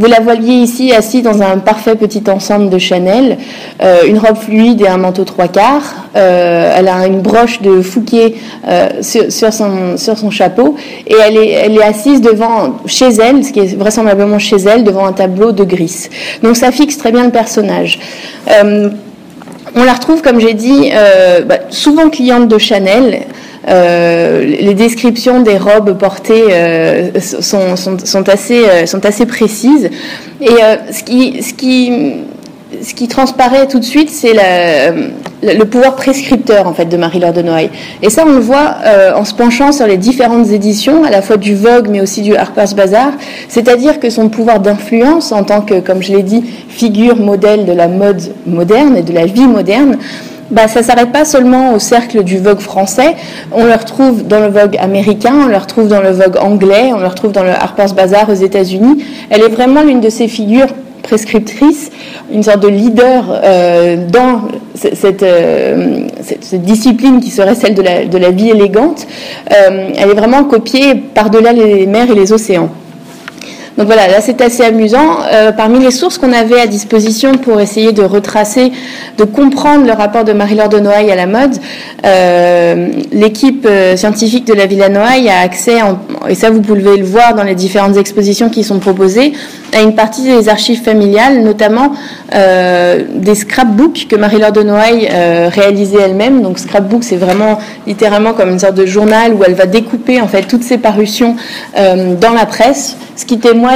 Vous 0.00 0.06
la 0.06 0.20
voyez 0.20 0.54
ici 0.62 0.94
assise 0.94 1.22
dans 1.22 1.42
un 1.42 1.58
parfait 1.58 1.94
petit 1.94 2.22
ensemble 2.30 2.70
de 2.70 2.78
Chanel, 2.78 3.36
euh, 3.82 4.04
une 4.06 4.18
robe 4.18 4.38
fluide 4.38 4.80
et 4.80 4.88
un 4.88 4.96
manteau 4.96 5.24
trois 5.24 5.48
quarts. 5.48 6.06
Euh, 6.16 6.74
elle 6.74 6.88
a 6.88 7.06
une 7.06 7.20
broche 7.20 7.60
de 7.60 7.82
Fouquet 7.82 8.36
euh, 8.66 8.88
sur, 9.02 9.52
son, 9.52 10.30
chapeau 10.30 10.74
et 11.06 11.14
elle 11.22 11.36
est, 11.36 11.50
elle 11.50 11.76
est 11.76 11.82
assise 11.82 12.22
devant, 12.22 12.78
chez 12.86 13.08
elle, 13.08 13.44
ce 13.44 13.52
qui 13.52 13.60
est 13.60 13.76
vraisemblablement 13.76 14.38
chez 14.38 14.56
elle, 14.56 14.84
devant 14.84 15.04
un 15.04 15.12
tableau 15.12 15.52
de 15.52 15.64
gris. 15.64 16.08
Donc 16.42 16.56
ça 16.56 16.72
fixe 16.72 16.96
très 16.96 17.12
bien 17.12 17.24
le 17.24 17.30
personnage. 17.30 18.00
on 18.48 19.84
la 19.84 19.92
retrouve, 19.92 20.22
comme 20.22 20.40
j'ai 20.40 20.54
dit, 20.54 20.92
bah, 21.46 21.56
souvent 21.68 22.08
cliente 22.08 22.48
de 22.48 22.56
Chanel. 22.56 23.26
Euh, 23.68 24.42
les 24.42 24.74
descriptions 24.74 25.42
des 25.42 25.58
robes 25.58 25.98
portées 25.98 26.44
euh, 26.50 27.10
euh, 27.14 27.76
sont 27.76 29.04
assez 29.04 29.26
précises. 29.26 29.90
Et 30.40 30.46
ce, 30.92 31.02
qui, 31.04 31.42
ce, 31.42 33.06
transparaît 33.06 33.66
tout 33.66 33.78
de 33.78 33.84
suite, 33.84 34.08
c'est 34.08 34.32
le 35.42 35.64
pouvoir 35.64 35.96
prescripteur 35.96 36.66
en 36.66 36.72
fait 36.72 36.86
de 36.86 36.96
Marie-Laure 36.96 37.34
de 37.34 37.42
Noailles. 37.42 37.70
Et 38.02 38.08
ça, 38.08 38.24
on 38.26 38.32
le 38.32 38.40
voit 38.40 38.76
en 39.14 39.24
se 39.26 39.34
penchant 39.34 39.72
sur 39.72 39.86
les 39.86 39.98
différentes 39.98 40.50
éditions, 40.50 41.04
à 41.04 41.10
la 41.10 41.20
fois 41.20 41.36
du 41.36 41.54
Vogue, 41.54 41.88
mais 41.90 42.00
aussi 42.00 42.22
du 42.22 42.34
Harper's 42.36 42.74
Bazaar. 42.74 43.12
C'est-à-dire 43.48 44.00
que 44.00 44.08
son 44.08 44.30
pouvoir 44.30 44.60
d'influence, 44.60 45.32
en 45.32 45.44
tant 45.44 45.60
que, 45.60 45.80
comme 45.80 46.02
je 46.02 46.12
l'ai 46.12 46.22
dit, 46.22 46.42
figure 46.68 47.16
modèle 47.16 47.66
de 47.66 47.72
la 47.72 47.88
mode 47.88 48.22
moderne 48.46 48.96
et 48.96 49.02
de 49.02 49.12
la 49.12 49.26
vie 49.26 49.46
moderne, 49.46 49.98
bah, 50.50 50.68
ça 50.68 50.80
ne 50.80 50.84
s'arrête 50.84 51.12
pas 51.12 51.24
seulement 51.24 51.74
au 51.74 51.78
cercle 51.78 52.24
du 52.24 52.38
Vogue 52.38 52.60
français. 52.60 53.16
On 53.52 53.64
le 53.64 53.72
retrouve 53.72 54.26
dans 54.26 54.40
le 54.40 54.48
Vogue 54.48 54.76
américain, 54.78 55.32
on 55.44 55.46
le 55.46 55.56
retrouve 55.56 55.88
dans 55.88 56.00
le 56.00 56.10
Vogue 56.10 56.36
anglais, 56.40 56.90
on 56.94 56.98
le 56.98 57.06
retrouve 57.06 57.32
dans 57.32 57.44
le 57.44 57.50
Harper's 57.50 57.94
Bazaar 57.94 58.28
aux 58.28 58.34
États-Unis. 58.34 59.04
Elle 59.30 59.42
est 59.42 59.48
vraiment 59.48 59.82
l'une 59.82 60.00
de 60.00 60.10
ces 60.10 60.28
figures 60.28 60.68
prescriptrices, 61.02 61.90
une 62.32 62.42
sorte 62.42 62.60
de 62.60 62.68
leader 62.68 63.24
euh, 63.42 63.96
dans 64.08 64.42
cette, 64.74 65.22
euh, 65.22 66.06
cette, 66.20 66.62
discipline 66.62 67.20
qui 67.20 67.30
serait 67.30 67.54
celle 67.54 67.74
de 67.74 67.82
la, 67.82 68.04
de 68.04 68.18
la 68.18 68.30
vie 68.30 68.50
élégante. 68.50 69.06
Euh, 69.50 69.90
elle 69.96 70.10
est 70.10 70.14
vraiment 70.14 70.44
copiée 70.44 70.94
par-delà 70.94 71.52
les 71.52 71.86
mers 71.86 72.10
et 72.10 72.14
les 72.14 72.32
océans. 72.32 72.70
Donc 73.80 73.86
voilà, 73.86 74.08
là 74.08 74.20
c'est 74.20 74.42
assez 74.42 74.62
amusant. 74.62 75.20
Euh, 75.32 75.52
parmi 75.52 75.78
les 75.78 75.90
sources 75.90 76.18
qu'on 76.18 76.34
avait 76.34 76.60
à 76.60 76.66
disposition 76.66 77.32
pour 77.32 77.62
essayer 77.62 77.92
de 77.92 78.02
retracer, 78.02 78.72
de 79.16 79.24
comprendre 79.24 79.86
le 79.86 79.92
rapport 79.92 80.22
de 80.22 80.34
Marie-Laure 80.34 80.68
de 80.68 80.80
Noailles 80.80 81.10
à 81.10 81.16
la 81.16 81.26
mode, 81.26 81.56
euh, 82.04 82.88
l'équipe 83.10 83.66
euh, 83.66 83.96
scientifique 83.96 84.46
de 84.46 84.52
la 84.52 84.66
Villa 84.66 84.90
Noailles 84.90 85.30
a 85.30 85.40
accès, 85.40 85.78
et 86.28 86.34
ça 86.34 86.50
vous 86.50 86.60
pouvez 86.60 86.98
le 86.98 87.04
voir 87.04 87.34
dans 87.34 87.42
les 87.42 87.54
différentes 87.54 87.96
expositions 87.96 88.50
qui 88.50 88.64
sont 88.64 88.80
proposées, 88.80 89.32
à 89.72 89.80
une 89.80 89.94
partie 89.94 90.24
des 90.24 90.50
archives 90.50 90.82
familiales, 90.82 91.42
notamment 91.42 91.92
des 92.32 93.34
scrapbooks 93.34 94.08
que 94.08 94.16
Marie-Laure 94.16 94.52
de 94.52 94.62
Noailles 94.62 95.08
réalisait 95.48 96.00
elle-même. 96.02 96.42
Donc 96.42 96.58
scrapbook, 96.58 97.04
c'est 97.04 97.16
vraiment 97.16 97.58
littéralement 97.86 98.32
comme 98.32 98.50
une 98.50 98.58
sorte 98.58 98.74
de 98.74 98.84
journal 98.84 99.32
où 99.32 99.44
elle 99.44 99.54
va 99.54 99.66
découper 99.66 100.20
en 100.20 100.26
fait 100.26 100.42
toutes 100.42 100.64
ses 100.64 100.78
parutions 100.78 101.36
dans 101.76 102.32
la 102.34 102.46
presse, 102.46 102.96
ce 103.14 103.24
qui 103.24 103.38
témoigne 103.38 103.69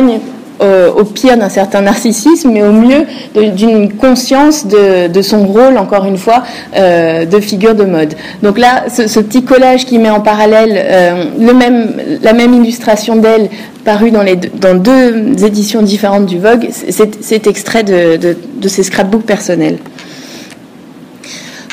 euh, 0.62 0.88
au 0.92 1.02
pire 1.02 1.36
d'un 1.36 1.48
certain 1.48 1.80
narcissisme, 1.80 2.50
mais 2.52 2.62
au 2.62 2.70
mieux 2.70 3.06
d'une 3.34 3.92
conscience 3.92 4.66
de, 4.66 5.22
son 5.22 5.46
rôle, 5.46 5.76
encore 5.76 6.04
une 6.04 6.16
fois, 6.16 6.44
euh, 6.76 7.24
de 7.24 7.40
figure 7.40 7.74
de 7.74 7.84
mode. 7.84 8.14
Donc 8.42 8.58
là, 8.58 8.84
ce, 8.88 9.18
petit 9.18 9.42
collage 9.42 9.84
qui 9.84 9.98
met 9.98 10.10
en 10.10 10.20
parallèle 10.20 10.72
euh, 10.76 11.24
le 11.40 11.52
même, 11.54 11.94
la 12.22 12.32
même 12.32 12.54
illustration 12.54 13.16
d'elle 13.16 13.50
parue 13.84 14.12
dans, 14.12 14.22
les, 14.22 14.36
dans 14.36 14.76
deux 14.76 15.44
éditions 15.44 15.82
différentes 15.82 16.26
du 16.26 16.38
Vogue, 16.38 16.68
c'est 16.70 17.46
extrait 17.48 17.82
de, 17.82 18.16
de 18.16 18.68
ses 18.68 18.84
scrapbooks 18.84 19.26
personnels. 19.26 19.78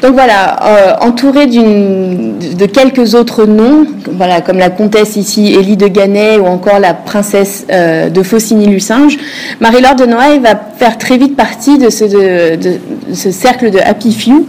Donc 0.02 0.14
voilà, 0.14 0.58
euh, 0.64 0.94
entourée 1.02 1.46
de 1.46 2.66
quelques 2.66 3.14
autres 3.14 3.46
noms, 3.46 3.86
voilà, 4.12 4.42
comme 4.42 4.58
la 4.58 4.72
comtesse 4.72 5.16
ici, 5.16 5.54
Élie 5.54 5.78
de 5.78 5.88
Gannet, 5.88 6.40
ou 6.40 6.48
encore 6.48 6.80
la 6.80 6.96
princesse 6.96 7.68
euh, 7.72 8.10
de 8.10 8.24
Faucigny-Lucinge, 8.24 9.18
Marie-Laure 9.60 9.96
de 9.96 10.06
Noailles 10.06 10.40
va 10.40 10.60
faire 10.78 10.98
très 10.98 11.18
vite 11.18 11.36
partie 11.36 11.78
de 11.78 11.92
ce, 11.92 12.06
de, 12.06 12.80
ce 13.14 13.30
cercle 13.30 13.70
de 13.70 13.78
Happy 13.78 14.12
Few. 14.12 14.48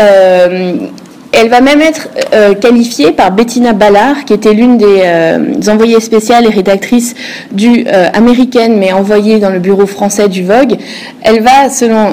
Euh, 0.00 0.72
elle 1.32 1.48
va 1.48 1.60
même 1.60 1.80
être 1.80 2.08
euh, 2.32 2.54
qualifiée 2.54 3.12
par 3.12 3.32
Bettina 3.32 3.72
Ballard, 3.72 4.24
qui 4.24 4.32
était 4.32 4.54
l'une 4.54 4.78
des, 4.78 5.02
euh, 5.04 5.38
envoyées 5.68 6.00
spéciales 6.00 6.46
et 6.46 6.50
rédactrices 6.50 7.14
du 7.52 7.84
euh, 7.86 8.08
américaine, 8.12 8.78
mais 8.78 8.92
envoyée 8.92 9.38
dans 9.38 9.50
le 9.50 9.58
bureau 9.58 9.86
français 9.86 10.28
du 10.28 10.42
Vogue. 10.42 10.76
Elle 11.22 11.42
va, 11.42 11.68
selon 11.70 12.10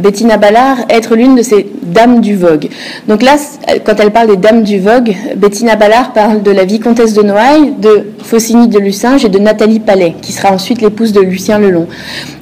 Bettina 0.00 0.36
Ballard, 0.36 0.78
être 0.88 1.14
l'une 1.14 1.36
de 1.36 1.42
ces 1.42 1.66
dames 1.82 2.20
du 2.20 2.36
Vogue. 2.36 2.68
Donc 3.08 3.22
là, 3.22 3.36
quand 3.84 3.94
elle 3.98 4.10
parle 4.10 4.28
des 4.28 4.36
dames 4.36 4.62
du 4.62 4.78
Vogue, 4.78 5.14
Bettina 5.36 5.76
Ballard 5.76 6.12
parle 6.12 6.42
de 6.42 6.50
la 6.50 6.64
vicomtesse 6.64 7.14
de 7.14 7.22
Noailles, 7.22 7.74
de 7.78 8.10
Faucigny 8.22 8.68
de 8.68 8.78
Lucinge 8.78 9.24
et 9.24 9.28
de 9.28 9.38
Nathalie 9.38 9.80
Palais, 9.80 10.14
qui 10.20 10.32
sera 10.32 10.52
ensuite 10.52 10.82
l'épouse 10.82 11.12
de 11.12 11.20
Lucien 11.20 11.58
Lelong. 11.58 11.86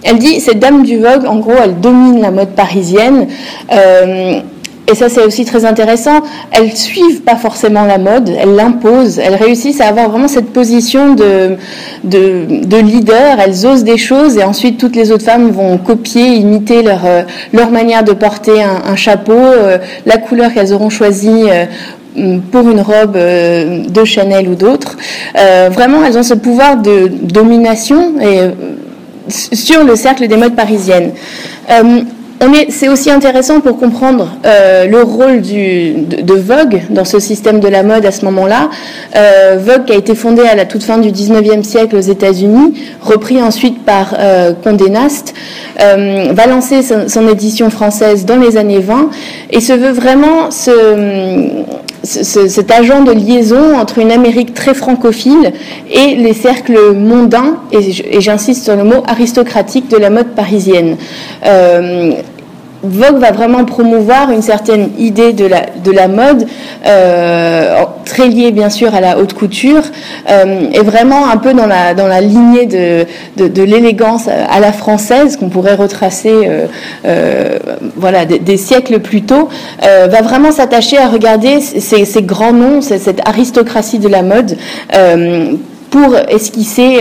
Elle 0.02 0.18
dit, 0.18 0.40
cette 0.40 0.58
dame 0.58 0.82
du 0.82 0.98
Vogue, 0.98 1.26
en 1.26 1.36
gros, 1.36 1.54
elle 1.62 1.78
domine 1.78 2.20
la 2.20 2.30
mode 2.30 2.50
parisienne 2.50 3.26
et 4.88 4.94
ça 4.94 5.08
c'est 5.08 5.24
aussi 5.24 5.44
très 5.44 5.64
intéressant, 5.64 6.22
elles 6.50 6.74
suivent 6.74 7.22
pas 7.22 7.36
forcément 7.36 7.84
la 7.84 7.98
mode, 7.98 8.30
elles 8.30 8.54
l'imposent, 8.54 9.18
elles 9.18 9.34
réussissent 9.34 9.80
à 9.80 9.88
avoir 9.88 10.08
vraiment 10.08 10.28
cette 10.28 10.50
position 10.52 11.14
de, 11.14 11.56
de, 12.04 12.76
leader, 12.78 13.38
elles 13.38 13.66
osent 13.66 13.84
des 13.84 13.98
choses 13.98 14.38
et 14.38 14.44
ensuite 14.44 14.78
toutes 14.78 14.96
les 14.96 15.12
autres 15.12 15.24
femmes 15.24 15.50
vont 15.50 15.76
copier, 15.76 16.36
imiter 16.36 16.82
leur, 16.82 17.04
euh, 17.04 17.22
leur 17.52 17.70
manière 17.70 18.02
de 18.02 18.12
porter 18.12 18.62
un, 18.62 18.96
chapeau, 18.96 19.32
euh, 19.32 19.78
la 20.06 20.16
couleur 20.16 20.52
qu'elles 20.54 20.72
auront 20.72 20.90
choisie 20.90 21.44
euh, 21.50 22.38
pour 22.50 22.68
une 22.68 22.80
robe 22.80 23.16
de 23.16 24.04
Chanel 24.04 24.48
ou 24.48 24.54
d'autres. 24.54 24.96
vraiment, 25.70 26.04
elles 26.04 26.18
ont 26.18 26.24
ce 26.24 26.34
pouvoir 26.34 26.76
de 26.78 27.08
domination 27.08 28.14
sur 29.28 29.84
le 29.84 29.94
cercle 29.94 30.26
des 30.26 30.36
modes 30.36 30.56
parisiennes 30.56 31.12
c'est 32.68 32.88
aussi 32.88 33.10
intéressant 33.10 33.60
pour 33.60 33.78
comprendre 33.78 34.36
euh, 34.44 34.86
le 34.86 35.02
rôle 35.02 35.42
de, 35.42 36.34
Vogue 36.34 36.82
dans 36.90 37.04
ce 37.04 37.18
système 37.18 37.60
de 37.60 37.68
la 37.68 37.82
mode 37.82 38.06
à 38.06 38.12
ce 38.12 38.24
moment-là. 38.24 38.70
Euh, 39.16 39.58
Vogue 39.60 39.84
qui 39.86 39.92
a 39.92 39.96
été 39.96 40.14
fondé 40.14 40.42
à 40.42 40.54
la 40.54 40.64
toute 40.64 40.82
fin 40.82 40.98
du 40.98 41.10
19e 41.10 41.62
siècle 41.62 41.96
aux 41.96 42.00
États-Unis, 42.00 42.74
repris 43.02 43.42
ensuite 43.42 43.84
par 43.84 44.14
euh, 44.18 44.52
Condé 44.52 44.88
Nast, 44.88 45.34
euh, 45.80 46.28
va 46.32 46.46
lancer 46.46 46.82
son, 46.82 47.28
édition 47.28 47.70
française 47.70 48.24
dans 48.24 48.36
les 48.36 48.56
années 48.56 48.80
20 48.80 49.10
et 49.50 49.60
se 49.60 49.72
veut 49.72 49.90
vraiment 49.92 50.50
cet 52.08 52.70
agent 52.70 53.02
de 53.02 53.12
liaison 53.12 53.76
entre 53.76 53.98
une 53.98 54.10
Amérique 54.10 54.54
très 54.54 54.74
francophile 54.74 55.52
et 55.90 56.14
les 56.14 56.32
cercles 56.32 56.94
mondains, 56.94 57.58
et 57.72 58.20
j'insiste 58.20 58.64
sur 58.64 58.76
le 58.76 58.84
mot 58.84 59.02
aristocratique 59.06 59.88
de 59.88 59.96
la 59.96 60.10
mode 60.10 60.34
parisienne. 60.34 60.96
Vogue 62.82 63.18
va 63.18 63.32
vraiment 63.32 63.64
promouvoir 63.64 64.30
une 64.30 64.42
certaine 64.42 64.90
idée 64.98 65.32
de 65.32 65.46
la, 65.46 65.66
de 65.84 65.90
la 65.90 66.06
mode, 66.06 66.46
euh, 66.86 67.82
très 68.04 68.28
liée 68.28 68.52
bien 68.52 68.70
sûr 68.70 68.94
à 68.94 69.00
la 69.00 69.18
haute 69.18 69.34
couture, 69.34 69.82
euh, 70.30 70.70
et 70.72 70.80
vraiment 70.80 71.28
un 71.28 71.38
peu 71.38 71.54
dans 71.54 71.66
la, 71.66 72.20
lignée 72.20 72.66
de, 72.66 73.62
l'élégance 73.62 74.28
à 74.28 74.60
la 74.60 74.72
française 74.72 75.36
qu'on 75.36 75.48
pourrait 75.48 75.74
retracer 75.74 76.66
euh, 77.04 77.58
voilà, 77.96 78.24
des, 78.24 78.56
siècles 78.56 79.00
plus 79.00 79.22
tôt, 79.22 79.48
va 79.82 80.22
vraiment 80.22 80.52
s'attacher 80.52 80.98
à 80.98 81.08
regarder 81.08 81.60
ces 81.60 82.22
grands 82.22 82.52
noms, 82.52 82.80
cette 82.80 83.26
aristocratie 83.26 83.98
de 83.98 84.08
la 84.08 84.22
mode, 84.22 84.56
pour 85.90 86.16
esquisser 86.28 86.98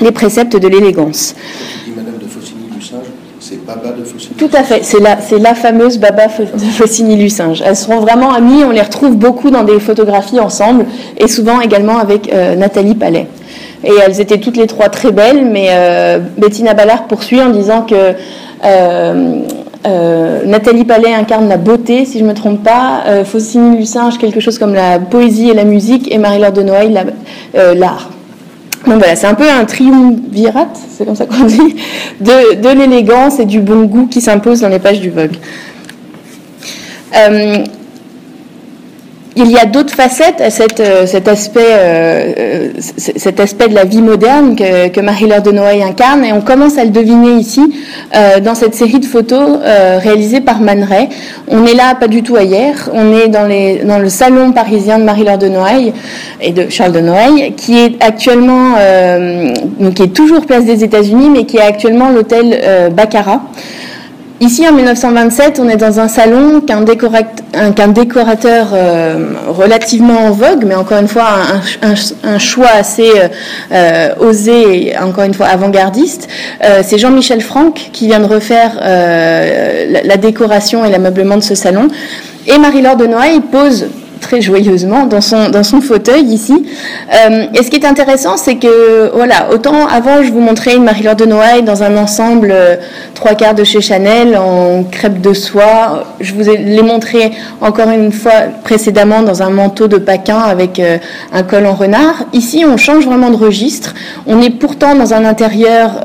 les 0.00 0.12
préceptes 0.12 0.56
de 0.56 0.68
l'élégance. 0.68 1.34
Tout 4.36 4.50
à 4.52 4.62
fait, 4.62 4.80
c'est 4.82 5.00
la, 5.00 5.20
c'est 5.20 5.38
fameuse 5.54 5.98
Baba 5.98 6.26
de 6.26 6.58
Faucigny-Lucinge. 6.58 7.62
Elles 7.64 7.76
seront 7.76 8.00
vraiment 8.00 8.32
amies, 8.32 8.64
on 8.64 8.70
les 8.70 8.80
retrouve 8.80 9.16
beaucoup 9.16 9.50
dans 9.50 9.64
des 9.64 9.80
photographies 9.80 10.40
ensemble, 10.40 10.86
et 11.18 11.28
souvent 11.28 11.60
également 11.60 11.98
avec 11.98 12.32
euh, 12.32 12.56
Nathalie 12.56 12.94
Palais. 12.94 13.26
Et 13.82 13.92
elles 14.04 14.20
étaient 14.20 14.38
toutes 14.38 14.56
les 14.56 14.66
trois 14.66 14.88
très 14.88 15.10
belles, 15.10 15.44
mais 15.44 15.68
euh, 15.70 16.18
Bettina 16.36 16.74
Ballard 16.74 17.06
poursuit 17.06 17.40
en 17.40 17.50
disant 17.50 17.82
que 17.82 18.14
euh, 18.64 19.42
Nathalie 20.44 20.84
Palais 20.84 21.14
incarne 21.14 21.48
la 21.48 21.56
beauté, 21.56 22.04
si 22.04 22.18
je 22.18 22.24
ne 22.24 22.28
me 22.28 22.34
trompe 22.34 22.62
pas, 22.62 23.24
Faucigny-Lucinge 23.24 24.18
quelque 24.18 24.38
chose 24.38 24.58
comme 24.58 24.74
la 24.74 24.98
poésie 24.98 25.48
et 25.48 25.54
la 25.54 25.64
musique, 25.64 26.12
et 26.12 26.18
Marie-Laure 26.18 26.52
de 26.52 26.62
Noailles 26.62 26.94
l'art. 27.54 28.10
Donc 28.86 28.98
voilà, 28.98 29.14
c'est 29.14 29.26
un 29.26 29.34
peu 29.34 29.48
un 29.48 29.64
triumvirat, 29.64 30.68
c'est 30.96 31.04
comme 31.04 31.14
ça 31.14 31.26
qu'on 31.26 31.44
dit, 31.44 31.76
de, 32.20 32.78
l'élégance 32.78 33.38
et 33.38 33.44
du 33.44 33.60
bon 33.60 33.84
goût 33.84 34.06
qui 34.06 34.20
s'impose 34.20 34.60
dans 34.60 34.68
les 34.68 34.78
pages 34.78 35.00
du 35.00 35.10
Vogue. 35.10 35.36
Euh, 37.14 37.64
il 39.36 39.50
y 39.50 39.58
a 39.58 39.64
d'autres 39.64 39.94
facettes 39.94 40.40
à 40.40 40.50
cet, 40.50 40.80
euh, 40.80 41.06
cet, 41.06 41.28
aspect, 41.28 41.60
euh, 41.60 42.32
euh, 42.38 42.68
cet 42.78 43.38
aspect 43.38 43.68
de 43.68 43.74
la 43.74 43.84
vie 43.84 44.02
moderne 44.02 44.56
que, 44.56 45.00
Marie-Laure 45.00 45.42
de 45.42 45.52
Noailles 45.52 45.82
incarne, 45.82 46.24
et 46.24 46.32
on 46.32 46.40
commence 46.40 46.78
à 46.78 46.84
le 46.84 46.90
deviner 46.90 47.32
ici 47.32 47.72
dans 48.44 48.54
cette 48.54 48.74
série 48.74 49.00
de 49.00 49.06
photos 49.06 49.58
réalisées 49.98 50.40
par 50.40 50.60
Man 50.60 50.84
Ray. 50.84 51.08
On 51.48 51.64
est 51.64 51.74
là, 51.74 51.94
pas 51.94 52.06
du 52.06 52.22
tout 52.22 52.36
ailleurs, 52.36 52.90
on 52.92 53.16
est 53.16 53.28
dans, 53.28 53.48
dans 53.86 53.98
le 53.98 54.08
salon 54.08 54.52
parisien 54.52 54.98
de 54.98 55.04
Marie-Laure 55.04 55.38
de 55.38 55.48
Noailles 55.48 55.92
et 56.40 56.52
de 56.52 56.68
Charles 56.68 56.92
de 56.92 57.00
Noailles, 57.00 57.54
qui 57.56 57.78
est 57.78 58.02
actuellement, 58.02 58.74
donc 59.78 59.94
qui 59.94 60.02
est 60.02 60.14
toujours 60.14 60.44
place 60.44 60.64
des 60.64 60.84
États-Unis, 60.84 61.30
mais 61.30 61.44
qui 61.44 61.56
est 61.56 61.62
actuellement 61.62 62.10
l'hôtel 62.10 62.60
Baccarat. 62.92 63.40
Ici, 64.42 64.66
en 64.66 64.72
1927, 64.72 65.60
on 65.60 65.68
est 65.68 65.76
dans 65.76 66.00
un 66.00 66.08
salon 66.08 66.62
qu'un 66.62 66.80
décorateur, 66.80 68.68
euh, 68.72 69.34
relativement 69.48 70.18
en 70.18 70.30
vogue, 70.30 70.64
mais 70.64 70.74
encore 70.74 70.98
une 70.98 71.08
fois 71.08 71.26
un, 71.82 72.38
choix 72.38 72.70
assez 72.74 73.10
euh, 73.10 73.28
euh, 73.70 74.14
osé 74.18 74.86
et 74.86 74.98
encore 74.98 75.24
une 75.24 75.34
fois 75.34 75.48
avant-gardiste. 75.48 76.26
c'est 76.82 76.96
Jean-Michel 76.96 77.42
Franck 77.42 77.90
qui 77.92 78.06
vient 78.06 78.20
de 78.20 78.24
refaire 78.24 78.80
la, 78.80 80.16
décoration 80.16 80.86
et 80.86 80.90
l'ameublement 80.90 81.36
de 81.36 81.42
ce 81.42 81.54
salon. 81.54 81.88
Et 82.46 82.56
Marie-Laure 82.56 82.96
de 82.96 83.06
Noailles 83.06 83.40
pose 83.40 83.88
très 84.20 84.40
joyeusement 84.40 85.06
dans 85.06 85.20
son, 85.20 85.48
dans 85.48 85.62
son 85.62 85.80
fauteuil 85.80 86.22
ici. 86.22 86.64
Euh, 87.12 87.46
et 87.54 87.62
ce 87.62 87.70
qui 87.70 87.76
est 87.76 87.86
intéressant, 87.86 88.36
c'est 88.36 88.56
que, 88.56 89.10
voilà, 89.14 89.50
autant 89.52 89.86
avant, 89.86 90.22
je 90.22 90.30
vous 90.30 90.40
montrais 90.40 90.76
une 90.76 90.84
Marie-Laure 90.84 91.16
de 91.16 91.24
Noailles 91.24 91.62
dans 91.62 91.82
un 91.82 91.96
ensemble 91.96 92.50
euh, 92.52 92.76
trois 93.14 93.34
quarts 93.34 93.54
de 93.54 93.64
chez 93.64 93.80
Chanel 93.80 94.36
en 94.36 94.84
crêpe 94.84 95.20
de 95.20 95.32
soie. 95.32 96.04
Je 96.20 96.34
vous 96.34 96.48
ai 96.48 96.56
l'ai 96.56 96.82
montré 96.82 97.32
encore 97.60 97.90
une 97.90 98.12
fois 98.12 98.32
précédemment 98.62 99.22
dans 99.22 99.42
un 99.42 99.50
manteau 99.50 99.88
de 99.88 99.96
paquin 99.96 100.38
avec 100.38 100.78
euh, 100.78 100.98
un 101.32 101.42
col 101.42 101.66
en 101.66 101.74
renard. 101.74 102.24
Ici, 102.32 102.64
on 102.66 102.76
change 102.76 103.06
vraiment 103.06 103.30
de 103.30 103.36
registre. 103.36 103.94
On 104.26 104.40
est 104.42 104.50
pourtant 104.50 104.94
dans 104.94 105.14
un 105.14 105.24
intérieur 105.24 106.02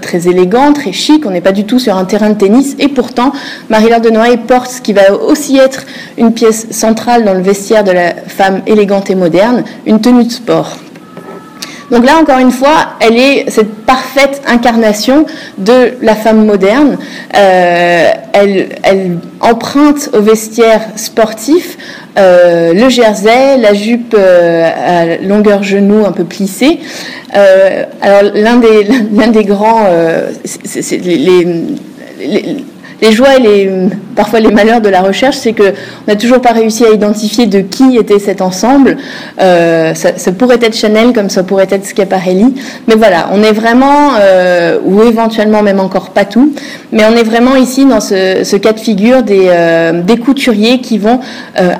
très 0.00 0.28
élégant, 0.28 0.72
très 0.72 0.92
chic. 0.92 1.24
On 1.26 1.30
n'est 1.30 1.40
pas 1.40 1.52
du 1.52 1.64
tout 1.64 1.78
sur 1.78 1.96
un 1.96 2.04
terrain 2.04 2.30
de 2.30 2.34
tennis. 2.34 2.76
Et 2.78 2.88
pourtant, 2.88 3.32
Marie-Laure 3.68 4.00
de 4.00 4.10
Noailles 4.10 4.38
porte 4.38 4.70
ce 4.70 4.80
qui 4.80 4.92
va 4.92 5.12
aussi 5.14 5.58
être 5.58 5.84
une 6.16 6.32
pièce 6.32 6.66
centrale 6.70 7.24
dans 7.24 7.33
le 7.34 7.42
vestiaire 7.42 7.84
de 7.84 7.92
la 7.92 8.14
femme 8.14 8.62
élégante 8.66 9.10
et 9.10 9.14
moderne, 9.14 9.64
une 9.86 10.00
tenue 10.00 10.24
de 10.24 10.32
sport. 10.32 10.78
Donc 11.90 12.04
là, 12.06 12.16
encore 12.20 12.38
une 12.38 12.50
fois, 12.50 12.94
elle 13.00 13.16
est 13.18 13.50
cette 13.50 13.72
parfaite 13.84 14.42
incarnation 14.46 15.26
de 15.58 15.92
la 16.00 16.14
femme 16.14 16.44
moderne. 16.44 16.98
Euh, 17.36 18.10
elle, 18.32 19.18
emprunte 19.40 20.08
au 20.14 20.22
vestiaire 20.22 20.80
sportif 20.96 21.76
euh, 22.18 22.72
le 22.72 22.88
jersey, 22.88 23.58
la 23.58 23.74
jupe 23.74 24.16
euh, 24.18 24.70
à 24.86 25.22
longueur 25.22 25.62
genou 25.62 26.06
un 26.06 26.12
peu 26.12 26.24
plissée. 26.24 26.80
alors 28.00 28.32
l'un 28.34 28.56
des, 28.56 28.84
des 29.32 29.44
grands, 29.44 29.86
les 30.88 31.66
joies 33.12 33.36
et 33.36 33.40
les, 33.40 33.70
parfois 34.14 34.40
les 34.40 34.50
malheurs 34.50 34.80
de 34.80 34.88
la 34.88 35.02
recherche, 35.02 35.36
c'est 35.36 35.52
qu'on 35.52 35.72
n'a 36.08 36.16
toujours 36.16 36.40
pas 36.40 36.52
réussi 36.52 36.84
à 36.84 36.90
identifier 36.90 37.46
de 37.46 37.60
qui 37.60 37.96
était 37.96 38.18
cet 38.18 38.40
ensemble. 38.40 38.96
Euh, 39.40 39.94
ça, 39.94 40.32
pourrait 40.32 40.58
être 40.60 40.76
Chanel 40.76 41.12
comme 41.12 41.30
ça 41.30 41.42
pourrait 41.42 41.68
être 41.70 41.86
Schiaparelli. 41.86 42.54
Mais 42.88 42.94
voilà, 42.94 43.28
on 43.32 43.42
est 43.42 43.52
vraiment, 43.52 44.12
euh, 44.20 44.78
ou 44.84 45.02
éventuellement 45.02 45.62
même 45.62 45.80
encore 45.80 46.10
pas 46.10 46.24
tout, 46.24 46.52
mais 46.92 47.04
on 47.04 47.16
est 47.16 47.24
vraiment 47.24 47.56
ici 47.56 47.84
dans 47.84 48.00
ce, 48.00 48.56
cas 48.56 48.72
de 48.72 48.80
figure 48.80 49.22
euh, 49.28 50.02
des 50.02 50.16
couturiers 50.16 50.80
qui 50.80 50.98
vont 50.98 51.20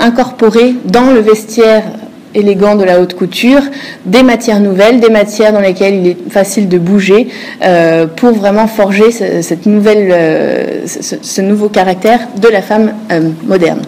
incorporer 0.01 0.75
dans 0.85 1.11
le 1.13 1.21
vestiaire 1.21 1.83
élégant 2.35 2.77
de 2.77 2.85
la 2.85 3.01
haute 3.01 3.15
couture, 3.15 3.63
des 4.05 4.23
matières 4.23 4.61
nouvelles, 4.61 5.01
des 5.01 5.11
matières 5.11 5.53
dans 5.53 5.61
lesquelles 5.61 5.95
il 5.95 6.07
est 6.09 6.31
facile 6.31 6.69
de 6.69 6.79
bouger 6.79 7.29
euh, 7.63 8.07
pour 8.07 8.33
vraiment 8.33 8.67
forger 8.67 9.11
euh, 9.21 9.43
ce, 9.43 11.41
nouveau 11.41 11.69
caractère 11.69 12.21
de 12.41 12.49
la 12.49 12.63
femme 12.63 12.93
moderne. 13.45 13.83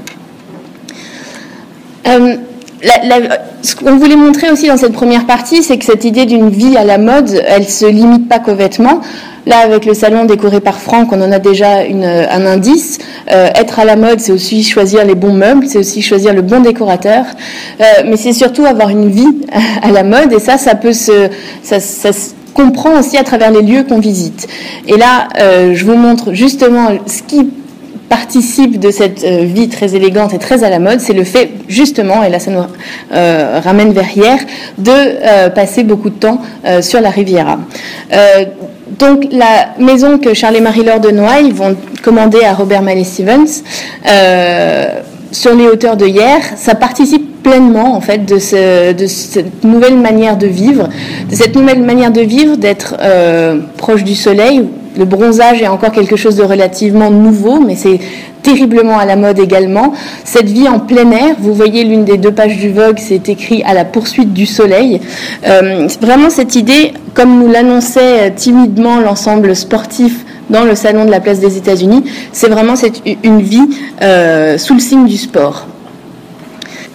Ce 3.62 3.74
qu'on 3.74 3.96
voulait 3.96 4.16
montrer 4.16 4.50
aussi 4.50 4.68
dans 4.68 4.76
cette 4.76 4.92
première 4.92 5.26
partie, 5.26 5.62
c'est 5.62 5.78
que 5.78 5.84
cette 5.84 6.04
idée 6.04 6.26
d'une 6.26 6.50
vie 6.50 6.76
à 6.76 6.84
la 6.84 6.98
mode, 6.98 7.42
elle 7.46 7.68
se 7.68 7.86
limite 7.86 8.28
pas 8.28 8.38
qu'aux 8.38 8.54
vêtements. 8.54 9.00
Là, 9.46 9.58
avec 9.58 9.84
le 9.86 9.94
salon 9.94 10.24
décoré 10.24 10.60
par 10.60 10.80
Franck, 10.80 11.12
on 11.12 11.22
en 11.22 11.30
a 11.30 11.38
déjà 11.38 11.78
un 11.78 12.46
indice. 12.46 12.98
Euh, 13.30 13.48
être 13.54 13.78
à 13.78 13.84
la 13.84 13.94
mode, 13.94 14.18
c'est 14.18 14.32
aussi 14.32 14.64
choisir 14.64 15.04
les 15.04 15.14
bons 15.14 15.32
meubles, 15.32 15.66
c'est 15.68 15.78
aussi 15.78 16.02
choisir 16.02 16.34
le 16.34 16.42
bon 16.42 16.60
décorateur, 16.60 17.24
euh, 17.80 17.84
mais 18.06 18.16
c'est 18.16 18.32
surtout 18.32 18.66
avoir 18.66 18.88
une 18.88 19.08
vie 19.08 19.46
à 19.82 19.92
la 19.92 20.02
mode. 20.02 20.32
Et 20.32 20.40
ça, 20.40 20.58
ça 20.58 20.74
peut 20.74 20.92
se 20.92 21.28
comprend 22.54 22.98
aussi 22.98 23.16
à 23.18 23.22
travers 23.22 23.52
les 23.52 23.62
lieux 23.62 23.84
qu'on 23.84 24.00
visite. 24.00 24.48
Et 24.88 24.96
là, 24.96 25.28
euh, 25.38 25.74
je 25.74 25.84
vous 25.84 25.94
montre 25.94 26.32
justement 26.32 26.88
ce 27.06 27.22
qui 27.22 27.48
participe 28.08 28.78
de 28.78 28.90
cette 28.90 29.24
vie 29.24 29.68
très 29.68 29.94
élégante 29.94 30.34
et 30.34 30.38
très 30.38 30.64
à 30.64 30.70
la 30.70 30.78
mode, 30.78 31.00
c'est 31.00 31.12
le 31.12 31.24
fait 31.24 31.50
justement, 31.68 32.22
et 32.22 32.28
là 32.28 32.38
ça 32.38 32.50
nous 32.50 32.62
ramène 33.10 33.92
vers 33.92 34.16
hier, 34.16 34.38
de 34.78 35.48
passer 35.50 35.82
beaucoup 35.82 36.10
de 36.10 36.14
temps 36.14 36.40
sur 36.80 37.00
la 37.00 37.10
Riviera. 37.10 37.58
Donc 38.98 39.26
la 39.32 39.74
maison 39.78 40.18
que 40.18 40.32
Charles 40.32 40.56
et 40.56 40.60
Marie-Laure 40.60 41.00
de 41.00 41.10
Noailles 41.10 41.50
vont 41.50 41.76
commander 42.02 42.44
à 42.44 42.54
Robert 42.54 42.82
Mallet 42.82 43.04
Stevens 43.04 43.62
euh, 44.08 44.86
sur 45.32 45.54
les 45.54 45.66
hauteurs 45.66 45.96
de 45.96 46.06
hier, 46.06 46.38
ça 46.56 46.74
participe 46.74 47.42
pleinement 47.42 47.96
en 47.96 48.00
fait 48.00 48.24
de, 48.24 48.38
cette 48.38 49.64
nouvelle 49.64 49.96
manière 49.96 50.36
de 50.36 50.46
vivre, 50.46 50.88
de 51.28 51.34
cette 51.34 51.56
nouvelle 51.56 51.82
manière 51.82 52.12
de 52.12 52.20
vivre, 52.20 52.56
d'être 52.56 52.96
euh, 53.00 53.58
proche 53.76 54.04
du 54.04 54.14
soleil. 54.14 54.66
Le 54.96 55.04
bronzage 55.04 55.60
est 55.60 55.68
encore 55.68 55.92
quelque 55.92 56.16
chose 56.16 56.36
de 56.36 56.42
relativement 56.42 57.10
nouveau, 57.10 57.60
mais 57.60 57.76
c'est 57.76 58.00
terriblement 58.42 58.98
à 58.98 59.04
la 59.04 59.16
mode 59.16 59.38
également. 59.38 59.92
Cette 60.24 60.48
vie 60.48 60.68
en 60.68 60.78
plein 60.78 61.10
air, 61.10 61.36
vous 61.38 61.52
voyez 61.52 61.84
l'une 61.84 62.04
des 62.04 62.16
deux 62.16 62.32
pages 62.32 62.56
du 62.56 62.70
Vogue, 62.70 62.96
c'est 62.98 63.28
écrit 63.28 63.62
à 63.64 63.74
la 63.74 63.84
poursuite 63.84 64.32
du 64.32 64.46
soleil. 64.46 65.00
Euh, 65.46 65.86
vraiment 66.00 66.30
cette 66.30 66.56
idée, 66.56 66.94
comme 67.12 67.38
nous 67.38 67.50
l'annonçait 67.50 68.30
timidement 68.36 69.00
l'ensemble 69.00 69.54
sportif 69.54 70.24
dans 70.48 70.64
le 70.64 70.74
salon 70.74 71.04
de 71.04 71.10
la 71.10 71.20
place 71.20 71.40
des 71.40 71.58
États-Unis, 71.58 72.04
c'est 72.32 72.48
vraiment 72.48 72.74
une 73.22 73.42
vie 73.42 73.68
euh, 74.00 74.56
sous 74.56 74.74
le 74.74 74.80
signe 74.80 75.06
du 75.06 75.18
sport. 75.18 75.66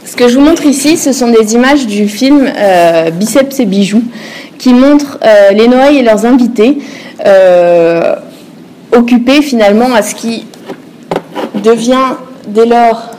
Ce 0.06 0.16
que 0.16 0.28
je 0.28 0.40
vous 0.40 0.44
montre 0.44 0.66
ici, 0.66 0.98
ce 0.98 1.14
sont 1.14 1.32
des 1.32 1.54
images 1.54 1.86
du 1.86 2.08
film 2.08 2.50
euh, 2.58 3.12
Biceps 3.12 3.60
et 3.60 3.66
bijoux, 3.66 4.04
qui 4.58 4.74
montrent 4.74 5.18
les 5.54 5.68
Noailles 5.68 5.98
et 5.98 6.04
leurs 6.04 6.26
invités 6.26 6.78
occupés 8.92 9.42
finalement 9.42 9.94
à 9.94 10.02
ce 10.02 10.16
qui 10.16 10.46
devient 11.64 12.16
dès 12.48 12.66
lors 12.66 13.12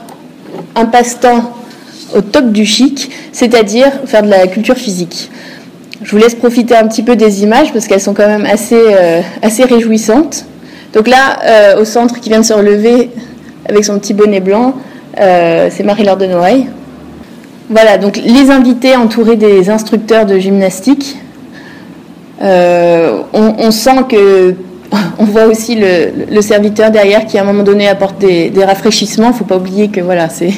un 0.75 0.85
passe-temps 0.85 1.53
au 2.15 2.21
top 2.21 2.51
du 2.51 2.65
chic, 2.65 3.09
c'est-à-dire 3.31 3.91
faire 4.05 4.23
de 4.23 4.29
la 4.29 4.47
culture 4.47 4.75
physique. 4.75 5.29
Je 6.03 6.11
vous 6.11 6.17
laisse 6.17 6.35
profiter 6.35 6.75
un 6.75 6.87
petit 6.87 7.03
peu 7.03 7.15
des 7.15 7.43
images 7.43 7.71
parce 7.71 7.87
qu'elles 7.87 8.01
sont 8.01 8.13
quand 8.13 8.27
même 8.27 8.45
assez, 8.45 8.79
euh, 8.79 9.21
assez 9.41 9.63
réjouissantes. 9.63 10.45
Donc 10.93 11.07
là, 11.07 11.39
euh, 11.45 11.81
au 11.81 11.85
centre 11.85 12.19
qui 12.19 12.29
vient 12.29 12.41
de 12.41 12.45
se 12.45 12.53
relever 12.53 13.09
avec 13.67 13.85
son 13.85 13.97
petit 13.99 14.13
bonnet 14.13 14.41
blanc, 14.41 14.73
euh, 15.19 15.69
c'est 15.71 15.83
Marie-Laure 15.83 16.17
de 16.17 16.25
Noailles. 16.25 16.67
Voilà, 17.69 17.97
donc 17.97 18.17
les 18.17 18.51
invités 18.51 18.95
entourés 18.95 19.37
des 19.37 19.69
instructeurs 19.69 20.25
de 20.25 20.37
gymnastique. 20.37 21.17
On, 22.41 23.55
on, 23.59 23.71
sent 23.71 24.05
que 24.09 24.55
on 25.19 25.25
voit 25.25 25.45
aussi 25.45 25.75
le, 25.75 26.41
serviteur 26.41 26.91
derrière 26.91 27.25
qui 27.25 27.37
à 27.37 27.41
un 27.41 27.45
moment 27.45 27.63
donné 27.63 27.87
apporte 27.87 28.19
des, 28.19 28.51
rafraîchissements. 28.63 29.27
Il 29.27 29.31
ne 29.31 29.35
faut 29.35 29.45
pas 29.45 29.57
oublier 29.57 29.89
que 29.89 30.01
voilà, 30.01 30.29
c'est 30.29 30.53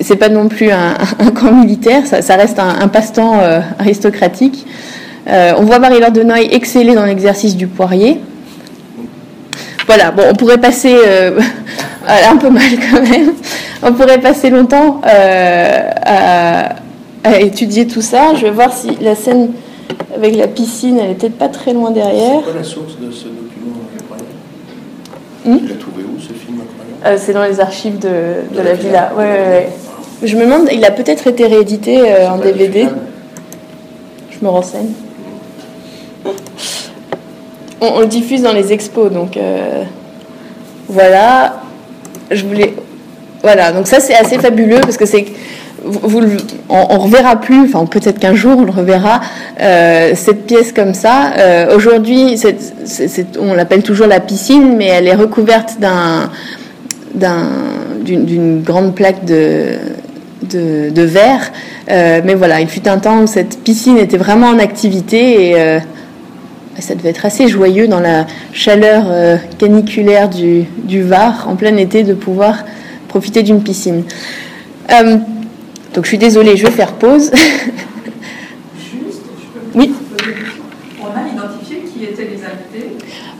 c'est 0.00 0.16
pas 0.16 0.28
non 0.28 0.48
plus 0.48 0.70
un, 0.70 0.94
camp 1.34 1.52
militaire, 1.52 2.02
ça, 2.06 2.36
reste 2.36 2.58
un, 2.58 2.88
passe-temps 2.88 3.38
euh, 3.40 3.60
aristocratique. 3.78 4.66
Euh, 5.28 5.52
on 5.58 5.62
voit 5.62 5.78
Marie-Laure 5.78 6.10
de 6.10 6.22
Noailles 6.22 6.48
exceller 6.52 6.94
dans 6.94 7.04
l'exercice 7.04 7.56
du 7.56 7.68
poirier. 7.68 8.20
Voilà, 9.86 10.10
bon, 10.10 10.24
on 10.28 10.34
pourrait 10.34 10.58
passer 10.58 10.94
euh, 10.94 11.38
un 12.30 12.36
peu 12.36 12.50
mal 12.50 12.62
quand 12.90 13.00
même. 13.00 13.32
On 13.82 13.92
pourrait 13.92 14.18
passer 14.20 14.50
longtemps 14.50 15.00
à, 15.04 16.70
étudier 17.40 17.86
tout 17.86 18.02
ça. 18.02 18.34
Je 18.34 18.42
vais 18.42 18.50
voir 18.50 18.72
si 18.72 18.90
la 19.00 19.14
scène 19.14 19.50
avec 20.14 20.36
la 20.36 20.48
piscine, 20.48 20.98
elle 20.98 21.14
peut-être 21.14 21.38
pas 21.38 21.48
très 21.48 21.72
loin 21.72 21.90
derrière. 21.90 22.38
C'est 22.38 22.44
quoi 22.44 22.54
la 22.54 22.64
source 22.64 22.98
de 22.98 23.10
ce 23.10 23.24
document 23.24 23.80
incroyable? 23.98 24.28
Hmm? 25.44 25.58
Tu 25.58 25.68
l'as 25.68 25.78
trouvé 25.78 26.02
où 26.04 26.18
ce 26.20 26.32
film 26.32 26.60
incroyable? 26.60 27.00
Euh, 27.04 27.16
C'est 27.18 27.32
dans 27.32 27.44
les 27.44 27.60
archives 27.60 27.98
de, 27.98 28.08
de, 28.54 28.62
la, 28.62 28.74
villa. 28.74 29.12
Ouais, 29.16 29.24
ouais, 29.24 29.48
ouais. 29.48 29.68
Je 30.22 30.36
me 30.36 30.44
demande, 30.44 30.68
il 30.72 30.84
a 30.84 30.90
peut-être 30.90 31.26
été 31.26 31.46
réédité 31.46 32.00
euh, 32.00 32.30
en 32.30 32.38
DVD. 32.38 32.88
Je 34.30 34.44
me 34.44 34.48
renseigne. 34.50 34.92
On, 37.80 37.86
on, 37.86 38.00
le 38.00 38.06
diffuse 38.06 38.42
dans 38.42 38.52
les 38.52 38.72
expos, 38.72 39.12
donc 39.12 39.36
euh, 39.36 39.82
voilà. 40.88 41.60
Je 42.30 42.44
voulais, 42.44 42.74
voilà. 43.42 43.72
Donc 43.72 43.86
ça 43.86 44.00
c'est 44.00 44.14
assez 44.14 44.38
fabuleux 44.38 44.80
parce 44.80 44.96
que 44.96 45.06
c'est 45.06 45.26
on, 46.68 46.94
ne 46.94 46.98
reverra 46.98 47.36
plus, 47.40 47.62
enfin 47.62 47.86
peut-être 47.86 48.18
qu'un 48.18 48.34
jour 48.34 48.56
on 48.58 48.64
le 48.64 48.70
reverra, 48.70 49.20
euh, 49.60 50.12
cette 50.14 50.46
pièce 50.46 50.72
comme 50.72 50.94
ça. 50.94 51.32
Euh, 51.38 51.76
aujourd'hui, 51.76 52.40
on 53.40 53.54
l'appelle 53.54 53.82
toujours 53.82 54.06
la 54.06 54.20
piscine, 54.20 54.76
mais 54.76 54.86
elle 54.86 55.06
est 55.06 55.14
recouverte 55.14 55.78
d'un, 55.78 56.30
d'une, 58.04 58.62
grande 58.62 58.94
plaque 58.94 59.24
de, 59.24 59.78
verre. 60.94 61.52
Euh, 61.90 62.20
mais 62.24 62.34
voilà, 62.34 62.60
il 62.60 62.68
fut 62.68 62.88
un 62.88 62.98
temps 62.98 63.22
où 63.22 63.26
cette 63.26 63.58
piscine 63.60 63.98
était 63.98 64.18
vraiment 64.18 64.48
en 64.48 64.58
activité 64.58 65.50
et 65.50 65.80
ça 66.78 66.94
devait 66.94 67.10
être 67.10 67.24
assez 67.24 67.48
joyeux 67.48 67.88
dans 67.88 68.00
la 68.00 68.26
chaleur 68.52 69.04
caniculaire 69.58 70.28
du 70.28 71.02
Var 71.02 71.46
en 71.48 71.56
plein 71.56 71.76
été 71.76 72.02
de 72.02 72.14
pouvoir 72.14 72.64
profiter 73.08 73.42
d'une 73.42 73.62
piscine. 73.62 74.02
Donc 75.94 76.04
je 76.04 76.08
suis 76.08 76.18
désolée, 76.18 76.56
je 76.56 76.66
vais 76.66 76.72
faire 76.72 76.92
pause. 76.92 77.30
Juste, 78.78 79.22
oui. 79.74 79.92
On 81.00 81.06
a 81.06 81.32
identifié 81.32 81.82
qui 81.92 82.04
étaient 82.04 82.24
les 82.24 82.44
invités 82.44 82.96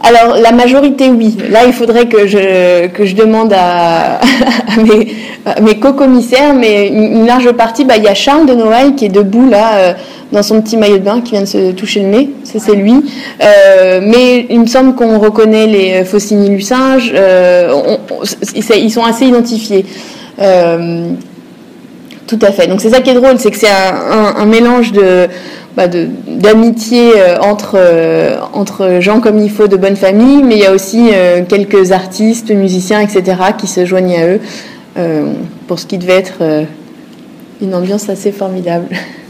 alors, 0.06 0.37
la 0.37 0.52
majorité, 0.52 1.09
oui. 1.09 1.37
Là, 1.50 1.64
il 1.66 1.72
faudrait 1.72 2.06
que 2.06 2.28
je, 2.28 2.87
que 2.88 3.04
je 3.04 3.16
demande 3.16 3.52
à, 3.52 4.20
mes, 4.78 5.16
mes 5.62 5.80
co-commissaires, 5.80 6.54
mais 6.54 6.87
une, 6.88 7.26
large 7.26 7.50
partie, 7.52 7.85
bah, 7.85 7.96
il 7.96 8.04
y 8.04 8.09
a 8.09 8.14
Charles 8.14 8.46
de 8.46 8.54
Noël 8.54 8.94
qui 8.94 9.06
est 9.06 9.11
debout 9.11 9.48
là, 9.48 9.78
euh, 9.78 9.94
dans 10.30 10.44
son 10.44 10.61
petit 10.62 10.76
maillot 10.76 10.98
de 10.98 11.02
bain, 11.02 11.22
qui 11.22 11.32
vient 11.32 11.40
de 11.40 11.46
se 11.46 11.72
toucher 11.72 12.02
le 12.02 12.09
nez. 12.09 12.30
Ça, 12.44 12.61
c'est 12.61 12.76
lui. 12.76 12.94
Euh, 13.42 14.00
mais 14.00 14.46
il 14.48 14.61
me 14.61 14.66
semble 14.66 14.94
qu'on 14.94 15.18
reconnaît 15.18 15.66
les. 15.66 15.94
Euh, 15.94 16.04
ils 18.76 18.90
sont 18.92 19.04
assez 19.04 19.24
identifiés. 19.26 19.87
Tout 22.26 22.38
à 22.42 22.50
fait. 22.50 22.66
Donc 22.66 22.80
c'est 22.80 22.90
ça 22.90 23.00
qui 23.00 23.10
est 23.10 23.14
drôle, 23.14 23.38
c'est 23.38 23.50
que 23.50 23.56
c'est 23.56 23.70
un, 23.70 24.46
mélange 24.46 24.92
de 24.92 25.28
bah, 25.76 25.86
d'amitié 25.88 27.12
euh, 27.16 27.36
entre, 27.38 27.76
euh, 27.76 28.38
entre 28.52 28.98
gens 29.00 29.20
comme 29.20 29.38
il 29.38 29.50
faut 29.50 29.68
de 29.68 29.76
bonne 29.76 29.96
famille, 29.96 30.42
mais 30.42 30.56
il 30.56 30.62
y 30.62 30.66
a 30.66 30.72
aussi 30.72 31.10
euh, 31.12 31.42
quelques 31.46 31.92
artistes, 31.92 32.50
musiciens, 32.50 33.00
etc., 33.00 33.22
qui 33.58 33.66
se 33.66 33.84
joignent 33.84 34.16
à 34.16 34.26
eux 34.26 34.40
pour 35.66 35.78
ce 35.78 35.84
qui 35.84 35.98
devait 35.98 36.14
être 36.14 36.64
une 37.60 37.74
ambiance 37.74 38.08
assez 38.08 38.32
formidable. 38.32 38.86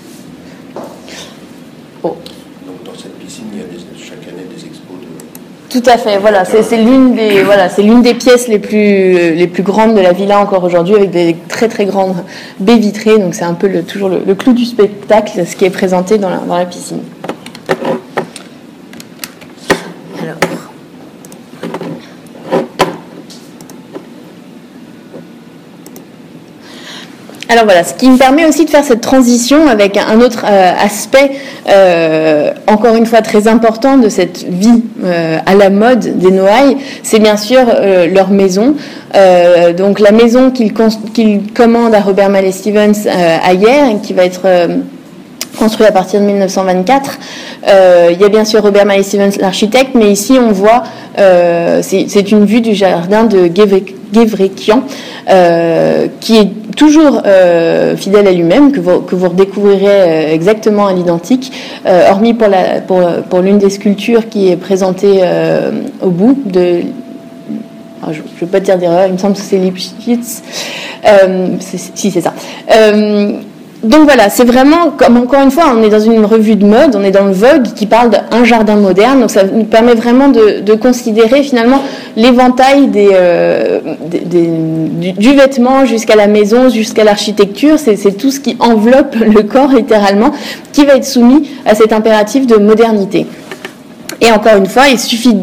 Tout 5.76 5.90
à 5.90 5.98
fait, 5.98 6.16
voilà, 6.16 6.46
c'est 6.46 6.78
l'une 6.78 7.14
des, 7.14 7.42
voilà, 7.42 7.68
l'une 7.76 8.00
des 8.00 8.14
pièces 8.14 8.48
les 8.48 8.58
plus, 8.58 9.34
les 9.34 9.46
plus 9.46 9.62
grandes 9.62 9.94
de 9.94 10.00
la 10.00 10.12
villa 10.12 10.40
encore 10.40 10.64
aujourd'hui, 10.64 10.94
avec 10.94 11.10
des 11.10 11.36
très 11.48 11.68
très 11.68 11.84
grandes 11.84 12.14
baies 12.58 12.78
vitrées, 12.78 13.18
donc 13.18 13.34
c'est 13.34 13.44
un 13.44 13.52
peu 13.52 13.68
toujours 13.82 14.08
le, 14.08 14.34
clou 14.34 14.54
du 14.54 14.64
spectacle, 14.64 15.46
ce 15.46 15.54
qui 15.54 15.66
est 15.66 15.70
présenté 15.70 16.16
dans 16.16 16.30
la 16.30 16.64
piscine. 16.64 17.02
Alors 27.56 27.64
voilà, 27.64 27.84
ce 27.84 27.94
qui 27.94 28.10
me 28.10 28.18
permet 28.18 28.44
aussi 28.44 28.66
de 28.66 28.70
faire 28.70 28.84
cette 28.84 29.00
transition 29.00 29.66
avec 29.66 29.96
un 29.96 30.20
autre 30.20 30.44
euh, 30.46 30.72
aspect, 30.78 31.30
euh, 31.70 32.52
encore 32.66 32.96
une 32.96 33.06
fois 33.06 33.22
très 33.22 33.48
important 33.48 33.96
de 33.96 34.10
cette 34.10 34.44
vie 34.46 34.82
euh, 35.02 35.38
à 35.46 35.54
la 35.54 35.70
mode 35.70 36.18
des 36.18 36.30
Noailles, 36.32 36.76
c'est 37.02 37.18
bien 37.18 37.38
sûr 37.38 37.60
leur 38.12 38.28
maison. 38.28 38.74
donc 39.78 40.00
la 40.00 40.12
maison 40.12 40.50
qu'il 40.50 40.74
commande 41.54 41.94
à 41.94 42.00
Robert 42.00 42.28
Mallet 42.28 42.52
Stevens 42.52 43.06
à 43.08 43.54
hier, 43.54 43.86
qui 44.02 44.12
va 44.12 44.24
être 44.24 44.46
construit 45.58 45.86
à 45.86 45.92
partir 45.92 46.20
de 46.20 46.26
1924. 46.26 47.18
Euh, 47.68 48.10
il 48.12 48.20
y 48.20 48.24
a 48.24 48.28
bien 48.28 48.44
sûr 48.44 48.62
Robert 48.62 48.84
Mallet 48.84 49.02
Stevens, 49.02 49.38
l'architecte, 49.40 49.94
mais 49.94 50.10
ici 50.12 50.34
on 50.38 50.52
voit, 50.52 50.82
c'est 51.80 52.30
une 52.30 52.44
vue 52.44 52.60
du 52.60 52.74
jardin 52.74 53.24
de 53.24 53.50
Gevrekian, 54.12 54.82
euh, 55.28 56.06
qui 56.20 56.36
est 56.36 56.48
toujours 56.76 57.22
fidèle 57.96 58.28
à 58.28 58.32
lui-même, 58.32 58.70
que 58.70 58.80
vous, 58.80 59.00
que 59.00 59.16
redécouvrirez 59.16 60.32
exactement 60.32 60.86
à 60.86 60.92
l'identique, 60.92 61.52
hormis 61.84 62.34
pour 62.34 63.40
l'une 63.40 63.58
des 63.58 63.70
sculptures 63.70 64.28
qui 64.28 64.50
est 64.50 64.56
présentée 64.56 65.22
au 66.02 66.10
bout 66.10 66.38
de 66.44 66.82
je 68.12 68.20
ne 68.20 68.40
vais 68.40 68.46
pas 68.46 68.60
dire 68.60 68.78
d'erreur, 68.78 69.06
il 69.06 69.14
me 69.14 69.18
semble 69.18 69.34
que 69.34 69.40
c'est 69.40 69.58
Lipschitz. 69.58 70.42
si, 71.94 72.10
c'est 72.10 72.20
ça. 72.20 72.34
Donc 73.86 74.04
voilà, 74.04 74.30
c'est 74.30 74.44
vraiment, 74.44 74.90
comme 74.96 75.16
encore 75.16 75.40
une 75.42 75.52
fois, 75.52 75.72
on 75.72 75.82
est 75.84 75.88
dans 75.88 76.00
une 76.00 76.24
revue 76.24 76.56
de 76.56 76.66
mode, 76.66 76.96
on 76.96 77.04
est 77.04 77.12
dans 77.12 77.26
le 77.26 77.32
Vogue 77.32 77.72
qui 77.74 77.86
parle 77.86 78.10
d'un 78.10 78.44
jardin 78.44 78.74
moderne, 78.74 79.20
donc 79.20 79.30
ça 79.30 79.44
nous 79.44 79.64
permet 79.64 79.94
vraiment 79.94 80.28
de, 80.28 80.74
considérer 80.74 81.42
finalement 81.42 81.80
l'éventail 82.16 82.90
euh, 82.96 83.80
du, 84.10 85.34
vêtement 85.34 85.84
jusqu'à 85.86 86.16
la 86.16 86.26
maison, 86.26 86.68
jusqu'à 86.68 87.04
l'architecture, 87.04 87.78
c'est 87.78 88.16
tout 88.16 88.30
ce 88.32 88.40
qui 88.40 88.56
enveloppe 88.58 89.14
le 89.14 89.42
corps 89.42 89.72
littéralement, 89.72 90.32
qui 90.72 90.84
va 90.84 90.96
être 90.96 91.04
soumis 91.04 91.48
à 91.64 91.76
cet 91.76 91.92
impératif 91.92 92.46
de 92.46 92.56
modernité. 92.56 93.26
Et 94.20 94.30
encore 94.32 94.56
une 94.56 94.66
fois, 94.66 94.88
il 94.88 94.98
suffit 94.98 95.36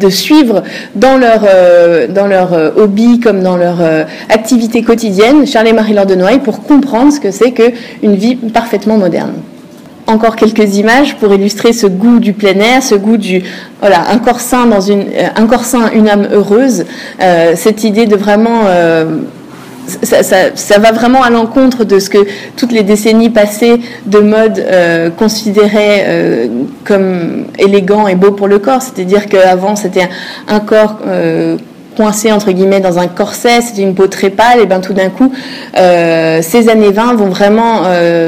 de 0.00 0.08
suivre 0.08 0.62
dans 0.94 1.16
leur, 1.16 1.42
euh, 1.46 2.06
dans 2.08 2.26
leur 2.26 2.52
euh, 2.54 2.70
hobby 2.76 3.20
comme 3.20 3.42
dans 3.42 3.56
leur 3.56 3.80
euh, 3.80 4.04
activité 4.28 4.82
quotidienne 4.82 5.46
Charles 5.46 5.68
et 5.68 5.72
Marie-Laure 5.72 6.06
de 6.06 6.14
Noailles 6.14 6.40
pour 6.40 6.62
comprendre 6.62 7.12
ce 7.12 7.20
que 7.20 7.30
c'est 7.30 7.52
qu'une 7.52 8.14
vie 8.14 8.36
parfaitement 8.36 8.96
moderne. 8.96 9.34
Encore 10.06 10.36
quelques 10.36 10.76
images 10.76 11.16
pour 11.16 11.34
illustrer 11.34 11.72
ce 11.72 11.86
goût 11.86 12.20
du 12.20 12.32
plein 12.32 12.54
air, 12.54 12.82
ce 12.82 12.94
goût 12.94 13.16
du 13.16 13.42
voilà 13.80 14.08
un 14.10 14.18
corps 14.18 14.40
sain 14.40 14.66
dans 14.66 14.80
une 14.80 15.04
un 15.34 15.46
corps 15.46 15.64
sain, 15.64 15.90
une 15.92 16.08
âme 16.08 16.28
heureuse, 16.32 16.84
cette 17.56 17.82
idée 17.82 18.06
de 18.06 18.14
vraiment 18.14 18.60
ça, 19.86 20.78
va 20.78 20.92
vraiment 20.92 21.22
à 21.22 21.30
l'encontre 21.30 21.84
de 21.84 21.98
ce 21.98 22.10
que 22.10 22.26
toutes 22.56 22.72
les 22.72 22.82
décennies 22.82 23.30
passées 23.30 23.80
de 24.06 24.18
mode 24.18 24.58
euh, 24.58 25.10
considéraient 25.10 26.04
euh, 26.06 26.46
comme 26.84 27.46
élégant 27.58 28.06
et 28.06 28.14
beau 28.14 28.32
pour 28.32 28.48
le 28.48 28.58
corps. 28.58 28.82
C'est-à-dire 28.82 29.26
qu'avant, 29.26 29.76
c'était 29.76 30.08
un, 30.48 30.60
corps 30.60 30.98
euh, 31.06 31.56
coincé 31.96 32.30
entre 32.30 32.52
guillemets 32.52 32.80
dans 32.80 32.98
un 32.98 33.06
corset, 33.06 33.60
c'était 33.62 33.82
une 33.82 33.94
peau 33.94 34.06
très 34.06 34.30
pâle, 34.30 34.60
et 34.60 34.66
bien 34.66 34.80
tout 34.80 34.92
d'un 34.92 35.08
coup, 35.08 35.32
ces 35.74 36.68
années 36.68 36.90
20 36.90 37.14
vont 37.14 37.30
vraiment 37.30 37.84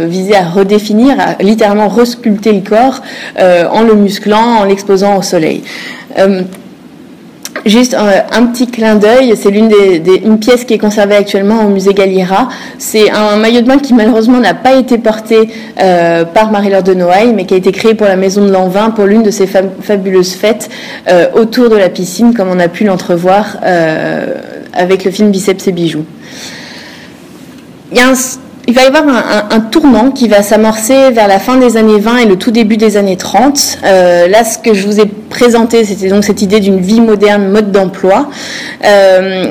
viser 0.06 0.34
à 0.34 0.44
redéfinir, 0.44 1.16
à 1.20 1.42
littéralement 1.42 1.88
resculpter 1.88 2.52
le 2.52 2.62
corps 2.62 3.02
en 3.38 3.82
le 3.82 3.94
musclant, 3.94 4.60
en 4.60 4.64
l'exposant 4.64 5.18
au 5.18 5.22
soleil. 5.22 5.62
Juste 7.68 7.94
un, 7.94 8.46
petit 8.46 8.66
clin 8.66 8.94
d'œil, 8.94 9.34
c'est 9.36 9.50
l'une 9.50 9.68
des, 9.68 10.22
une 10.24 10.38
pièce 10.38 10.64
qui 10.64 10.72
est 10.72 10.78
conservée 10.78 11.16
actuellement 11.16 11.66
au 11.66 11.68
musée 11.68 11.92
Galliera. 11.92 12.48
C'est 12.78 13.10
un 13.10 13.36
maillot 13.36 13.60
de 13.60 13.66
bain 13.66 13.78
qui 13.78 13.92
malheureusement 13.92 14.40
n'a 14.40 14.54
pas 14.54 14.76
été 14.76 14.96
porté 14.96 15.50
euh, 15.78 16.24
par 16.24 16.50
Marie-Laure 16.50 16.82
de 16.82 16.94
Noailles, 16.94 17.34
mais 17.34 17.44
qui 17.44 17.52
a 17.52 17.58
été 17.58 17.70
créé 17.70 17.92
pour 17.92 18.06
la 18.06 18.16
maison 18.16 18.42
de 18.46 18.50
Lanvin 18.50 18.88
pour 18.88 19.04
l'une 19.04 19.22
de 19.22 19.30
ces 19.30 19.46
fabuleuses 19.46 20.32
fêtes 20.32 20.70
euh, 21.08 21.26
autour 21.34 21.68
de 21.68 21.76
la 21.76 21.90
piscine, 21.90 22.32
comme 22.32 22.48
on 22.48 22.58
a 22.58 22.68
pu 22.68 22.84
l'entrevoir 22.84 23.58
euh, 23.62 24.34
avec 24.72 25.04
le 25.04 25.10
film 25.10 25.30
Biceps 25.30 25.68
et 25.68 25.72
bijoux. 25.72 26.06
Il 27.92 27.98
y 27.98 28.00
a 28.00 28.08
un 28.08 28.14
il 28.68 28.74
va 28.74 28.82
y 28.82 28.86
avoir 28.86 29.04
un, 29.50 29.60
tournant 29.60 30.10
qui 30.10 30.28
va 30.28 30.42
s'amorcer 30.42 31.10
vers 31.10 31.26
la 31.26 31.38
fin 31.38 31.56
des 31.56 31.78
années 31.78 31.98
20 31.98 32.18
et 32.18 32.26
le 32.26 32.36
tout 32.36 32.50
début 32.50 32.76
des 32.76 32.98
années 32.98 33.16
30. 33.16 33.78
Euh, 33.82 34.28
là, 34.28 34.44
ce 34.44 34.58
que 34.58 34.74
je 34.74 34.86
vous 34.86 35.00
ai 35.00 35.06
présenté, 35.06 35.86
c'était 35.86 36.08
donc 36.08 36.22
cette 36.22 36.42
idée 36.42 36.60
d'une 36.60 36.78
vie 36.78 37.00
moderne, 37.00 37.48
mode 37.48 37.72
d'emploi. 37.72 38.28
Euh, 38.84 39.50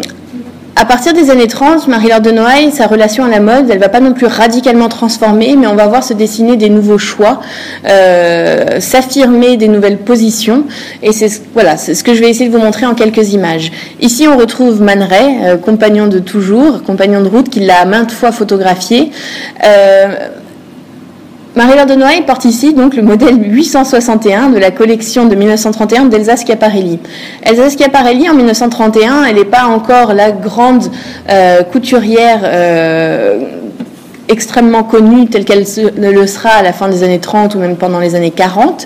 à 0.80 0.86
partir 0.86 1.13
des 1.13 1.32
années 1.32 1.48
30, 1.48 1.88
Marie-Laure 1.88 2.22
de 2.22 2.30
Noailles, 2.30 2.72
sa 2.72 2.86
relation 2.86 3.26
à 3.26 3.30
la 3.30 3.40
mode, 3.40 3.72
elle 3.72 3.80
va 3.80 3.90
pas 3.90 4.00
non 4.00 4.13
plus 4.13 4.28
radicalement 4.28 4.90
transformer, 4.90 5.56
mais 5.56 5.66
on 5.66 5.74
va 5.74 5.88
voir 5.88 6.04
se 6.04 6.13
dessiner 6.13 6.56
des 6.56 6.70
nouveaux 6.70 7.00
choix, 7.00 7.42
euh, 7.90 8.80
s'affirmer 8.80 9.58
des 9.58 9.70
nouvelles 9.70 9.98
positions. 9.98 10.66
Et 11.02 11.13
c'est 11.13 11.42
voilà, 11.54 11.78
ce 11.78 12.04
que 12.04 12.13
je 12.13 12.22
vais 12.22 12.30
essayer 12.30 12.48
de 12.48 12.56
vous 12.56 12.63
montrer 12.63 12.86
en 12.86 12.94
quelques 12.94 13.34
images. 13.34 13.72
Ici, 14.02 14.28
on 14.28 14.38
retrouve 14.38 14.80
Man 14.80 15.02
Ray, 15.02 15.38
euh, 15.46 15.58
compagnon 15.58 16.06
de 16.06 16.20
toujours, 16.20 16.84
compagnon 16.84 17.22
de 17.24 17.28
route, 17.28 17.50
qui 17.50 17.62
l'a 17.62 17.86
maintes 17.86 18.12
fois 18.12 18.32
photographié. 18.32 19.12
Euh, 19.66 20.30
Marie-Laure 21.58 21.88
de 21.88 21.96
Noailles 21.96 22.22
porte 22.22 22.46
ici 22.46 22.76
donc 22.76 22.96
le 22.96 23.02
modèle 23.02 23.36
861 23.41 24.50
de 24.50 24.60
la 24.60 24.70
collection 24.70 25.26
de 25.26 25.34
1931 25.34 26.06
d'Elsa 26.06 26.36
Schiaparelli. 26.38 27.00
Elsa 27.41 27.72
Schiaparelli 27.72 28.30
en 28.30 28.36
1931, 28.36 29.24
elle 29.24 29.38
n'est 29.38 29.43
pas 29.43 29.65
encore 29.65 30.13
la 30.13 30.32
grande 30.32 30.84
euh, 31.32 31.63
couturière 31.63 32.41
euh, 32.43 33.39
extrêmement 34.30 34.84
connue 34.84 35.28
telle 35.28 35.46
qu'elle 35.46 35.66
le 35.98 36.28
sera 36.28 36.50
à 36.50 36.63
la 36.63 36.74
fin 36.74 36.90
des 36.90 37.04
années 37.04 37.20
30 37.20 37.56
ou 37.56 37.60
même 37.60 37.76
pendant 37.76 38.00
les 38.00 38.16
années 38.16 38.32
40. 38.32 38.86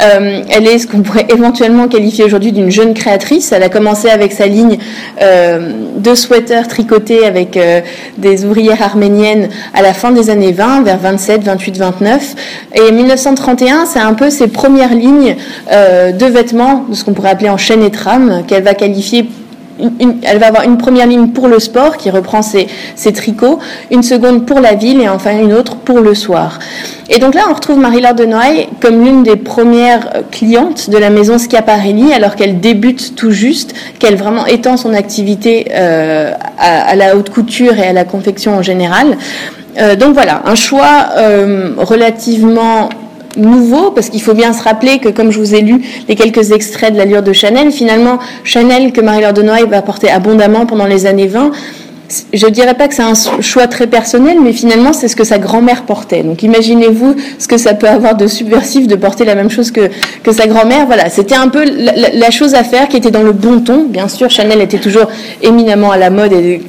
Euh, 0.00 0.42
elle 0.48 0.66
est 0.66 0.78
ce 0.78 0.86
qu'on 0.86 1.00
pourrait 1.00 1.26
éventuellement 1.28 1.88
qualifier 1.88 2.24
aujourd'hui 2.24 2.52
d'une 2.52 2.70
jeune 2.70 2.94
créatrice. 2.94 3.52
Elle 3.52 3.62
a 3.62 3.68
commencé 3.68 4.08
avec 4.08 4.32
sa 4.32 4.46
ligne 4.46 4.78
euh, 5.20 5.72
de 5.96 6.14
sweaters 6.14 6.68
tricotés 6.68 7.26
avec 7.26 7.56
euh, 7.56 7.80
des 8.18 8.44
ouvrières 8.44 8.82
arméniennes 8.82 9.48
à 9.74 9.82
la 9.82 9.94
fin 9.94 10.12
des 10.12 10.30
années 10.30 10.52
20, 10.52 10.82
vers 10.82 10.98
27, 10.98 11.42
28, 11.42 11.78
29. 11.78 12.34
Et 12.74 12.92
1931, 12.92 13.86
c'est 13.86 14.00
un 14.00 14.14
peu 14.14 14.30
ses 14.30 14.48
premières 14.48 14.94
lignes 14.94 15.36
de 15.70 16.26
vêtements, 16.26 16.84
de 16.88 16.94
ce 16.94 17.04
qu'on 17.04 17.12
pourrait 17.12 17.30
appeler 17.30 17.50
en 17.50 17.56
chaîne 17.56 17.82
et 17.82 17.90
trame, 17.90 18.44
qu'elle 18.46 18.62
va 18.62 18.74
qualifier 18.74 19.26
elle 20.22 20.38
va 20.38 20.46
avoir 20.46 20.64
une 20.64 20.78
première 20.78 21.06
ligne 21.06 21.28
pour 21.28 21.48
le 21.48 21.58
sport 21.58 21.96
qui 21.96 22.10
reprend 22.10 22.42
ses, 22.42 22.66
tricots, 23.12 23.58
une 23.90 24.02
seconde 24.02 24.46
pour 24.46 24.60
la 24.60 24.74
ville 24.74 25.00
et 25.00 25.08
enfin 25.08 25.38
une 25.38 25.52
autre 25.52 25.76
pour 25.76 26.00
le 26.00 26.14
soir. 26.14 26.58
Et 27.08 27.18
donc 27.18 27.34
là, 27.34 27.42
on 27.50 27.54
retrouve 27.54 27.78
Marie-Laure 27.78 28.14
de 28.14 28.26
comme 28.80 29.04
l'une 29.04 29.22
des 29.22 29.36
premières 29.36 30.08
euh, 30.14 30.22
clientes 30.30 30.88
de 30.88 30.96
la 30.96 31.10
maison 31.10 31.36
Schiaparelli 31.38 32.12
alors 32.12 32.36
qu'elle 32.36 32.60
débute 32.60 33.14
tout 33.14 33.32
juste, 33.32 33.74
qu'elle 33.98 34.16
vraiment 34.16 34.46
étend 34.46 34.76
son 34.76 34.94
activité 34.94 35.66
euh, 35.72 36.32
à, 36.58 36.96
la 36.96 37.16
haute 37.16 37.30
couture 37.30 37.78
et 37.78 37.86
à 37.86 37.92
la 37.92 38.04
confection 38.04 38.56
en 38.56 38.62
général. 38.62 39.18
Euh, 39.78 39.96
donc 39.96 40.14
voilà, 40.14 40.42
un 40.46 40.54
choix 40.54 41.08
relativement 41.76 42.88
nouveau, 43.36 43.90
parce 43.90 44.08
qu'il 44.08 44.22
faut 44.22 44.34
bien 44.34 44.52
se 44.52 44.62
rappeler 44.62 44.98
que, 44.98 45.08
comme 45.08 45.30
je 45.30 45.38
vous 45.38 45.54
ai 45.54 45.60
lu 45.60 45.82
les 46.08 46.14
quelques 46.14 46.52
extraits 46.52 46.92
de 46.92 46.98
l'allure 46.98 47.22
de 47.22 47.32
Chanel, 47.32 47.70
finalement, 47.70 48.18
Chanel, 48.44 48.92
que 48.92 49.00
Marie-Laure 49.00 49.32
de 49.32 49.42
Noailles 49.42 49.68
va 49.68 49.82
porter 49.82 50.10
abondamment 50.10 50.66
pendant 50.66 50.86
les 50.86 51.06
années 51.06 51.26
20, 51.26 51.52
je 52.32 52.46
ne 52.46 52.50
dirais 52.50 52.74
pas 52.74 52.88
que 52.88 52.94
c'est 52.94 53.02
un 53.02 53.14
choix 53.40 53.66
très 53.66 53.86
personnel, 53.86 54.38
mais 54.42 54.52
finalement, 54.52 54.92
c'est 54.92 55.08
ce 55.08 55.16
que 55.16 55.24
sa 55.24 55.38
grand-mère 55.38 55.84
portait. 55.84 56.22
Donc, 56.22 56.42
imaginez-vous 56.42 57.16
ce 57.38 57.48
que 57.48 57.56
ça 57.56 57.74
peut 57.74 57.88
avoir 57.88 58.16
de 58.16 58.26
subversif 58.26 58.86
de 58.86 58.96
porter 58.96 59.24
la 59.24 59.34
même 59.34 59.50
chose 59.50 59.70
que, 59.70 59.88
que 60.22 60.32
sa 60.32 60.46
grand-mère. 60.46 60.86
Voilà, 60.86 61.08
c'était 61.08 61.34
un 61.34 61.48
peu 61.48 61.64
la, 61.64 62.30
chose 62.30 62.54
à 62.54 62.64
faire 62.64 62.88
qui 62.88 62.96
était 62.96 63.10
dans 63.10 63.22
le 63.22 63.32
bon 63.32 63.60
ton. 63.60 63.84
Bien 63.84 64.08
sûr, 64.08 64.30
Chanel 64.30 64.60
était 64.60 64.78
toujours 64.78 65.06
éminemment 65.42 65.90
à 65.90 65.96
la 65.96 66.10
mode 66.10 66.32
et 66.32 66.60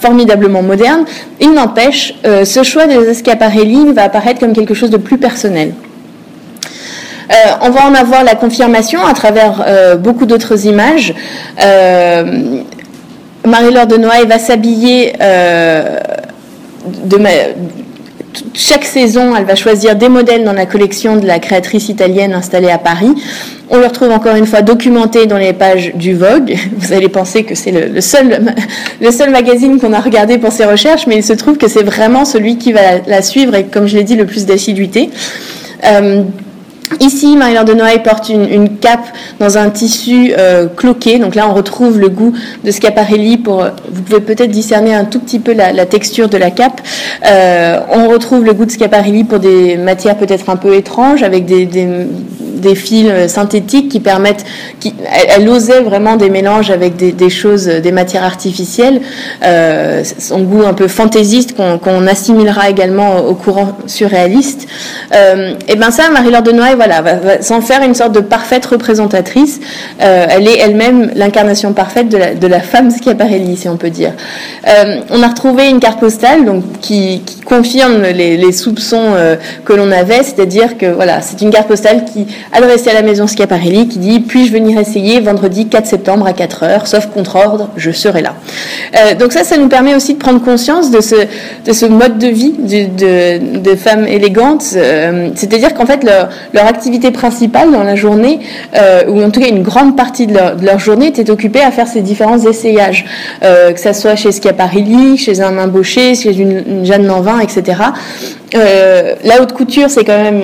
formidablement 0.00 0.62
moderne. 0.62 1.04
Il 1.40 1.52
n'empêche, 1.52 2.14
euh, 2.26 2.44
ce 2.44 2.62
choix 2.62 2.86
des 2.86 2.96
Escaparelli 2.96 3.92
va 3.92 4.04
apparaître 4.04 4.40
comme 4.40 4.52
quelque 4.52 4.74
chose 4.74 4.90
de 4.90 4.96
plus 4.96 5.18
personnel. 5.18 5.72
Euh, 7.30 7.34
on 7.62 7.70
va 7.70 7.86
en 7.86 7.94
avoir 7.94 8.24
la 8.24 8.34
confirmation 8.34 9.04
à 9.04 9.14
travers 9.14 9.64
euh, 9.66 9.96
beaucoup 9.96 10.26
d'autres 10.26 10.66
images. 10.66 11.14
Euh, 11.62 12.62
Marie-Laure 13.46 13.86
de 13.86 13.96
Noailles 13.96 14.26
va 14.26 14.38
s'habiller 14.38 15.14
de 17.04 17.18
chaque 18.54 18.84
saison, 18.84 19.34
elle 19.34 19.44
va 19.44 19.54
choisir 19.54 19.96
des 19.96 20.08
modèles 20.08 20.44
dans 20.44 20.52
la 20.52 20.66
collection 20.66 21.16
de 21.16 21.26
la 21.26 21.38
créatrice 21.38 21.88
italienne 21.88 22.32
installée 22.32 22.70
à 22.70 22.78
Paris. 22.78 23.12
On 23.70 23.78
le 23.78 23.86
retrouve 23.86 24.10
encore 24.10 24.36
une 24.36 24.46
fois 24.46 24.62
documenté 24.62 25.26
dans 25.26 25.38
les 25.38 25.52
pages 25.52 25.92
du 25.94 26.14
Vogue. 26.14 26.54
Vous 26.76 26.92
allez 26.92 27.08
penser 27.08 27.44
que 27.44 27.54
c'est 27.54 27.72
le, 27.72 28.00
seul, 28.00 28.54
le 29.00 29.10
seul 29.10 29.30
magazine 29.30 29.80
qu'on 29.80 29.92
a 29.92 30.00
regardé 30.00 30.38
pour 30.38 30.52
ses 30.52 30.64
recherches, 30.64 31.06
mais 31.06 31.16
il 31.16 31.24
se 31.24 31.32
trouve 31.32 31.56
que 31.56 31.68
c'est 31.68 31.82
vraiment 31.82 32.24
celui 32.24 32.56
qui 32.56 32.72
va 32.72 32.98
la 33.06 33.22
suivre 33.22 33.54
et, 33.54 33.64
comme 33.64 33.86
je 33.86 33.96
l'ai 33.96 34.04
dit, 34.04 34.16
le 34.16 34.26
plus 34.26 34.46
d'assiduité. 34.46 35.10
Ici, 36.98 37.36
Marie-Laure 37.36 37.64
de 37.64 37.74
Noailles 37.74 38.02
porte 38.02 38.28
une, 38.28 38.78
cape 38.78 39.06
dans 39.38 39.58
un 39.58 39.70
tissu 39.70 40.32
euh, 40.36 40.66
cloqué. 40.66 41.18
Donc 41.18 41.34
là, 41.34 41.48
on 41.48 41.54
retrouve 41.54 42.00
le 42.00 42.08
goût 42.08 42.32
de 42.64 42.70
Schiaparelli. 42.70 43.36
Pour, 43.38 43.64
vous 43.90 44.02
pouvez 44.02 44.20
peut-être 44.20 44.50
discerner 44.50 44.94
un 44.94 45.04
tout 45.04 45.20
petit 45.20 45.38
peu 45.38 45.52
la, 45.52 45.86
texture 45.86 46.28
de 46.28 46.36
la 46.36 46.50
cape. 46.50 46.80
Euh, 47.26 47.78
on 47.90 48.08
retrouve 48.08 48.44
le 48.44 48.52
goût 48.54 48.64
de 48.64 48.72
Schiaparelli 48.72 49.24
pour 49.24 49.38
des 49.38 49.76
matières 49.76 50.16
peut-être 50.16 50.50
un 50.50 50.56
peu 50.56 50.74
étranges, 50.74 51.22
avec 51.22 51.46
des 51.46 51.66
fils 52.74 53.28
synthétiques 53.28 53.88
qui 53.88 54.00
permettent. 54.00 54.44
Qui, 54.78 54.94
elle, 55.28 55.48
osait 55.48 55.80
vraiment 55.80 56.16
des 56.16 56.30
mélanges 56.30 56.70
avec 56.70 56.96
des, 56.96 57.30
choses, 57.30 57.66
des 57.66 57.92
matières 57.92 58.24
artificielles. 58.24 59.00
Euh, 59.44 60.02
son 60.18 60.42
goût 60.42 60.64
un 60.64 60.74
peu 60.74 60.88
fantaisiste 60.88 61.56
qu'on 61.56 62.06
assimilera 62.06 62.70
également 62.70 63.18
au 63.18 63.34
courant 63.34 63.76
surréaliste. 63.86 64.66
Euh, 65.14 65.54
et 65.68 65.76
ben 65.76 65.90
ça, 65.90 66.10
Marie-Laure 66.10 66.42
de 66.42 66.52
Noailles, 66.52 66.76
voilà, 66.76 67.02
va, 67.02 67.42
s'en 67.42 67.60
faire 67.60 67.82
une 67.82 67.94
sorte 67.94 68.12
de 68.12 68.20
parfaite 68.20 68.66
représentatrice. 68.66 69.60
Euh, 70.00 70.26
elle 70.28 70.48
est 70.48 70.58
elle-même 70.58 71.10
l'incarnation 71.14 71.72
parfaite 71.72 72.08
de 72.08 72.46
la, 72.46 72.60
femme 72.60 72.90
Schiaparelli, 72.90 73.56
si 73.56 73.68
on 73.68 73.76
peut 73.76 73.90
dire. 73.90 74.12
Euh, 74.68 75.00
on 75.10 75.22
a 75.22 75.28
retrouvé 75.28 75.68
une 75.68 75.80
carte 75.80 76.00
postale 76.00 76.44
donc 76.44 76.64
qui, 76.80 77.22
confirme 77.44 78.02
les, 78.02 78.36
les 78.36 78.52
soupçons 78.52 79.12
euh, 79.14 79.34
que 79.64 79.72
l'on 79.72 79.90
avait, 79.90 80.22
c'est-à-dire 80.22 80.78
que 80.78 80.86
voilà, 80.86 81.20
c'est 81.20 81.40
une 81.42 81.50
carte 81.50 81.66
postale 81.66 82.04
qui 82.04 82.26
adressé 82.52 82.90
à 82.90 82.94
la 82.94 83.02
maison 83.02 83.26
Schiaparelli 83.26 83.88
qui 83.88 83.98
dit 83.98 84.20
Puis-je 84.20 84.52
venir 84.52 84.78
essayer 84.78 85.20
vendredi 85.20 85.68
4 85.68 85.86
septembre 85.86 86.26
à 86.26 86.32
4 86.32 86.62
heures, 86.62 86.86
sauf 86.86 87.06
contre 87.06 87.36
ordre, 87.36 87.70
je 87.76 87.90
serai 87.90 88.22
là. 88.22 88.34
Euh, 88.96 89.14
donc, 89.14 89.32
ça, 89.32 89.44
ça 89.44 89.56
nous 89.56 89.68
permet 89.68 89.94
aussi 89.94 90.14
de 90.14 90.18
prendre 90.18 90.42
conscience 90.42 90.90
de 90.90 91.00
ce, 91.00 91.14
de 91.64 91.72
ce 91.72 91.86
mode 91.86 92.18
de 92.18 92.26
vie 92.26 92.54
de, 92.58 93.74
femmes 93.76 94.06
élégantes. 94.06 94.64
Euh, 94.76 95.30
c'est-à-dire 95.34 95.74
qu'en 95.74 95.86
fait, 95.86 96.04
leur, 96.04 96.66
activité 96.66 97.10
principale 97.10 97.72
dans 97.72 97.82
la 97.82 97.96
journée, 97.96 98.40
euh, 98.76 99.02
ou 99.08 99.22
en 99.22 99.30
tout 99.30 99.40
cas 99.40 99.48
une 99.48 99.62
grande 99.62 99.96
partie 99.96 100.26
de 100.26 100.34
leur, 100.34 100.78
journée, 100.78 101.06
était 101.06 101.30
occupée 101.30 101.62
à 101.62 101.70
faire 101.70 101.88
ces 101.88 102.00
différents 102.00 102.38
essayages, 102.38 103.06
que 103.40 103.80
ce 103.80 103.92
soit 103.92 104.14
chez 104.14 104.32
Schiaparelli, 104.32 105.16
chez 105.16 105.40
un 105.40 105.58
embauché, 105.58 106.14
chez 106.14 106.36
une, 106.36 106.62
une 106.66 106.84
Jeanne 106.84 107.06
Lanvin, 107.06 107.40
etc. 107.40 107.78
la 108.52 109.42
haute 109.42 109.52
couture, 109.52 109.88
c'est 109.90 110.04
quand 110.04 110.18
même 110.18 110.42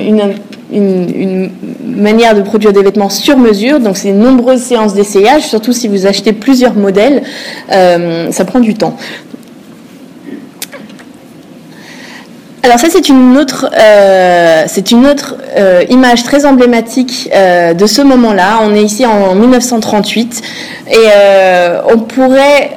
une 0.73 1.51
manière 1.85 2.35
de 2.35 2.43
produire 2.43 2.73
des 2.73 2.83
vêtements 2.83 3.09
sur 3.09 3.37
mesure. 3.39 3.81
Donc, 3.81 3.97
c'est 3.97 4.13
nombreuses 4.13 4.61
séances 4.61 4.95
d'essayage, 4.95 5.43
surtout 5.43 5.73
si 5.73 5.89
vous 5.89 6.07
achetez 6.07 6.33
plusieurs 6.33 6.75
modèles, 6.75 7.23
euh, 7.73 8.31
ça 8.33 8.45
prend 8.45 8.61
du 8.61 8.75
temps. 8.75 8.97
Alors 12.63 12.81
ça 12.81 12.89
c'est 12.91 13.09
une 13.09 13.37
autre, 13.37 13.71
euh, 13.79 14.65
c'est 14.67 14.91
une 14.91 15.07
autre 15.07 15.37
euh, 15.57 15.85
image 15.89 16.25
très 16.25 16.45
emblématique 16.45 17.31
de 17.33 17.87
ce 17.87 18.03
moment-là. 18.03 18.59
On 18.65 18.75
est 18.75 18.83
ici 18.83 19.07
en 19.07 19.37
1938 19.37 20.43
et 20.91 20.97
on 21.89 21.99
pourrait, 21.99 22.73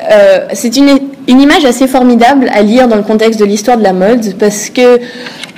c'est 0.54 0.78
une, 0.78 1.00
une 1.28 1.42
image 1.42 1.66
assez 1.66 1.88
formidable 1.88 2.52
à 2.54 2.62
lire 2.62 2.88
dans 2.88 2.98
le 2.98 3.02
contexte 3.02 3.40
de 3.40 3.46
l'histoire 3.46 3.78
de 3.78 3.84
la 3.84 3.94
mode 3.94 4.36
parce 4.38 4.70
que 4.70 5.00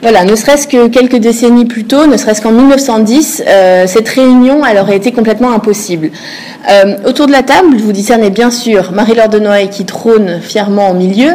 voilà, 0.02 0.24
ne 0.24 0.36
serait-ce 0.36 0.68
que 0.68 0.88
quelques 0.88 1.18
décennies 1.18 1.66
plus 1.66 1.84
tôt, 1.84 2.08
ne 2.08 2.18
serait-ce 2.18 2.42
qu'en 2.42 2.52
1910, 2.52 3.44
euh, 3.46 3.86
cette 3.86 4.10
réunion 4.10 4.66
elle 4.66 4.80
aurait 4.80 4.96
été 4.96 5.12
complètement 5.12 5.52
impossible. 5.52 6.10
Euh, 6.72 6.96
autour 7.06 7.28
de 7.28 7.32
la 7.32 7.44
table, 7.44 7.78
vous 7.78 7.92
discernez 7.92 8.32
bien 8.32 8.50
sûr 8.50 8.94
Marie-Laure 8.94 9.30
de 9.30 9.38
Noailles 9.38 9.70
qui 9.70 9.86
trône 9.86 10.40
fièrement 10.42 10.90
au 10.90 10.96
milieu. 10.96 11.30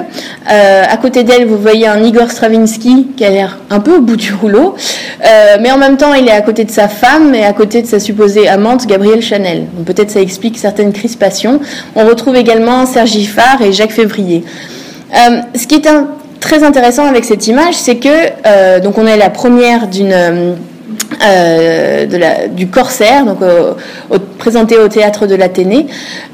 Euh, 0.50 0.83
à 0.88 0.96
côté 0.96 1.22
d'elle, 1.22 1.46
vous 1.46 1.59
voyez 1.59 1.87
un 1.87 2.02
Igor 2.02 2.29
Stravinsky 2.29 3.07
qui 3.16 3.24
a 3.24 3.31
l'air 3.31 3.59
un 3.70 3.79
peu 3.79 3.98
au 3.98 4.00
bout 4.00 4.16
du 4.16 4.35
rouleau, 4.35 4.74
mais 5.61 5.70
en 5.70 5.79
même 5.79 5.96
temps, 5.96 6.14
il 6.14 6.26
est 6.26 6.33
à 6.33 6.42
côté 6.42 6.64
de 6.64 6.70
sa 6.72 6.88
femme 6.88 7.37
et 7.37 7.44
à 7.44 7.52
côté 7.52 7.83
de 7.83 7.87
sa 7.87 8.00
supposée 8.00 8.48
amante 8.48 8.87
Gabrielle 8.87 9.22
Chanel. 9.22 9.66
Peut-être 9.85 10.11
ça 10.11 10.20
explique 10.20 10.59
certaines 10.59 10.92
crispations. 10.92 11.61
On 11.94 12.05
retrouve 12.05 12.35
également 12.35 12.85
Sergi 12.85 13.26
Farr 13.26 13.62
et 13.62 13.72
Jacques 13.72 13.92
Février. 13.92 14.44
ce 15.55 15.66
qui 15.66 15.76
est 15.76 15.87
un 15.87 16.09
très 16.40 16.62
intéressant 16.62 17.07
avec 17.07 17.25
cette 17.25 17.46
image, 17.46 17.75
c'est 17.75 17.96
que 17.96 18.09
euh, 18.46 18.81
donc 18.81 18.99
on 18.99 19.07
est 19.07 19.16
la 19.16 19.31
première 19.31 19.88
d'une 19.88 20.57
euh, 21.25 22.07
la, 22.11 22.49
du 22.49 22.68
Corsaire, 22.68 23.25
donc 23.25 23.38
présenté 24.38 24.79
au 24.79 24.88
théâtre 24.88 25.27
de 25.27 25.35
l'Athénée. 25.35 25.87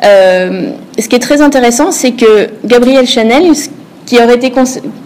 Euh, 0.05 0.71
ce 0.99 1.09
qui 1.09 1.17
est 1.17 1.21
très 1.21 1.41
intéressant, 1.41 1.93
c'est 1.93 2.12
que 2.12 2.49
Gabriel 2.65 3.07
Chanel, 3.07 3.53
qui 4.07 4.19
aurait 4.19 4.35
été 4.35 4.53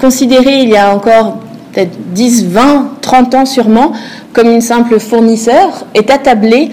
considéré 0.01 0.61
il 0.61 0.69
y 0.71 0.77
a 0.77 0.95
encore 0.95 1.39
peut-être 1.73 1.97
10, 2.13 2.47
20, 2.47 2.91
30 3.03 3.35
ans 3.35 3.47
sûrement, 3.47 3.93
comme 4.33 4.51
une 4.51 4.61
simple 4.61 4.99
fournisseur, 4.99 5.85
est 5.95 6.11
attablé 6.11 6.71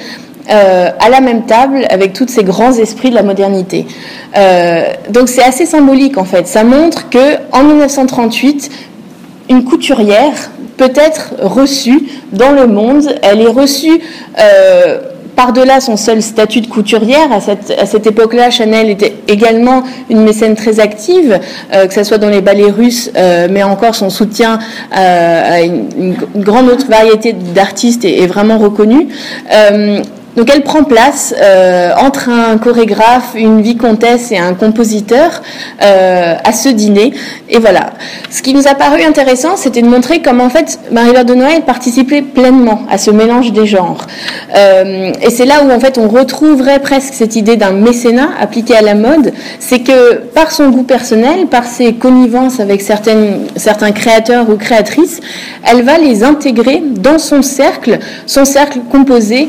euh, 0.49 0.89
à 0.99 1.10
la 1.10 1.21
même 1.21 1.45
table 1.45 1.86
avec 1.89 2.12
tous 2.12 2.27
ces 2.27 2.43
grands 2.43 2.73
esprits 2.73 3.10
de 3.10 3.15
la 3.15 3.23
modernité. 3.23 3.86
Euh, 4.38 4.84
donc 5.10 5.29
c'est 5.29 5.43
assez 5.43 5.65
symbolique 5.65 6.17
en 6.17 6.25
fait. 6.25 6.47
Ça 6.47 6.65
montre 6.65 7.10
que 7.10 7.38
en 7.53 7.63
1938, 7.63 8.69
une 9.49 9.63
couturière 9.63 10.51
peut 10.75 10.91
être 10.95 11.36
reçue 11.39 12.10
dans 12.34 12.51
le 12.51 12.67
monde. 12.67 13.15
Elle 13.21 13.39
est 13.39 13.47
reçue 13.47 14.01
euh, 14.38 14.99
par-delà 15.38 15.79
son 15.79 15.95
seul 15.95 16.21
statut 16.21 16.60
de 16.60 16.67
couturière, 16.67 17.32
à 17.32 17.39
cette, 17.39 18.06
époque-là, 18.06 18.51
Chanel 18.51 18.89
était 18.89 19.15
également 19.27 19.84
une 20.12 20.23
mécène 20.23 20.56
très 20.56 20.79
active, 20.79 21.39
que 21.71 21.91
ce 21.91 22.03
soit 22.03 22.19
dans 22.19 22.29
les 22.29 22.41
ballets 22.41 22.69
russes, 22.69 23.10
mais 23.49 23.63
encore 23.63 23.95
son 23.95 24.12
soutien 24.12 24.60
à 24.91 25.62
une, 25.62 26.15
grande 26.36 26.69
autre 26.69 26.86
variété 26.88 27.34
d'artistes 27.34 28.06
est, 28.06 28.27
vraiment 28.27 28.60
reconnu. 28.60 29.08
Donc 30.35 30.49
elle 30.53 30.63
prend 30.63 30.83
place 30.83 31.33
euh, 31.39 31.91
entre 31.97 32.29
un 32.29 32.57
chorégraphe, 32.57 33.33
une 33.35 33.61
vicomtesse 33.61 34.31
et 34.31 34.37
un 34.37 34.53
compositeur 34.55 35.41
euh, 35.81 36.35
à 36.43 36.51
ce 36.53 36.69
dîner. 36.69 37.13
Et 37.49 37.59
voilà. 37.59 37.91
Ce 38.31 38.41
qui 38.41 38.53
nous 38.53 38.67
a 38.67 38.73
paru 38.73 39.03
intéressant, 39.03 39.55
c'était 39.55 39.81
de 39.81 39.87
montrer 39.87 40.21
comment 40.21 40.45
en 40.45 40.49
fait 40.49 40.79
Marie-Laure 40.91 41.25
de 41.25 41.35
Noël 41.35 41.61
participait 41.61 42.23
pleinement 42.23 42.81
à 42.89 42.97
ce 42.97 43.11
mélange 43.11 43.51
des 43.51 43.67
genres. 43.67 44.07
Euh, 44.55 45.11
et 45.21 45.29
c'est 45.29 45.45
là 45.45 45.63
où 45.63 45.71
en 45.71 45.79
fait 45.79 45.97
on 45.97 46.07
retrouverait 46.07 46.79
presque 46.79 47.13
cette 47.13 47.35
idée 47.35 47.55
d'un 47.55 47.71
mécénat 47.71 48.29
appliqué 48.39 48.75
à 48.75 48.81
la 48.81 48.95
mode. 48.95 49.33
C'est 49.59 49.79
que 49.79 50.15
par 50.15 50.51
son 50.51 50.69
goût 50.69 50.83
personnel, 50.83 51.45
par 51.45 51.65
ses 51.65 51.93
connivences 51.93 52.59
avec 52.59 52.81
certaines, 52.81 53.41
certains 53.55 53.91
créateurs 53.91 54.49
ou 54.49 54.55
créatrices, 54.55 55.19
elle 55.69 55.83
va 55.83 55.99
les 55.99 56.23
intégrer 56.23 56.81
dans 56.83 57.19
son 57.19 57.43
cercle, 57.43 57.99
son 58.25 58.45
cercle 58.45 58.79
composé 58.91 59.47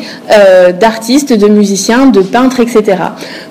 d'artistes, 0.79 1.33
de 1.33 1.47
musiciens, 1.49 2.07
de 2.07 2.21
peintres, 2.21 2.61
etc. 2.61 2.97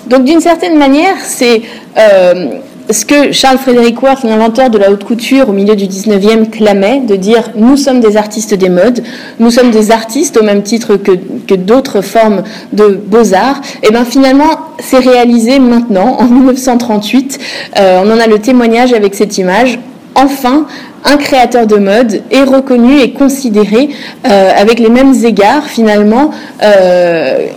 Donc 0.08 0.26
d'une 0.26 0.42
certaine 0.42 0.78
manière, 0.78 1.16
c'est 1.22 1.62
euh, 1.98 2.60
ce 2.90 3.06
que 3.06 3.32
Charles 3.32 3.58
Frédéric 3.58 4.02
Worth, 4.02 4.24
l'inventeur 4.24 4.70
de 4.70 4.78
la 4.78 4.92
haute 4.92 5.04
couture 5.04 5.50
au 5.50 5.54
milieu 5.54 5.76
du 5.76 5.86
19e, 5.86 6.50
clamait, 6.50 7.00
de 7.00 7.16
dire 7.16 7.52
nous 7.56 7.78
sommes 7.78 8.00
des 8.00 8.18
artistes 8.18 8.54
des 8.54 8.70
modes, 8.70 9.04
nous 9.40 9.52
sommes 9.52 9.72
des 9.72 9.92
artistes 9.92 10.38
au 10.38 10.44
même 10.44 10.64
titre 10.64 10.98
que, 10.98 11.12
que 11.48 11.56
d'autres 11.56 12.02
formes 12.02 12.44
de 12.74 13.00
beaux-arts. 13.06 13.62
Et 13.84 13.92
bien 13.92 14.06
finalement, 14.06 14.52
c'est 14.80 15.00
réalisé 15.00 15.60
maintenant, 15.60 16.18
en 16.20 16.26
1938. 16.26 17.40
Euh, 17.80 18.02
on 18.04 18.12
en 18.12 18.20
a 18.20 18.28
le 18.28 18.40
témoignage 18.40 18.94
avec 18.94 19.16
cette 19.16 19.38
image. 19.38 19.80
Enfin, 20.16 20.68
un 21.06 21.18
créateur 21.18 21.68
de 21.68 21.76
mode 21.78 22.22
est 22.32 22.44
reconnu 22.44 23.00
et 23.00 23.14
considéré 23.14 23.90
euh, 24.28 24.52
avec 24.56 24.80
les 24.80 24.90
mêmes 24.90 25.14
égards 25.26 25.66
finalement 25.66 26.32
euh, 26.62 27.48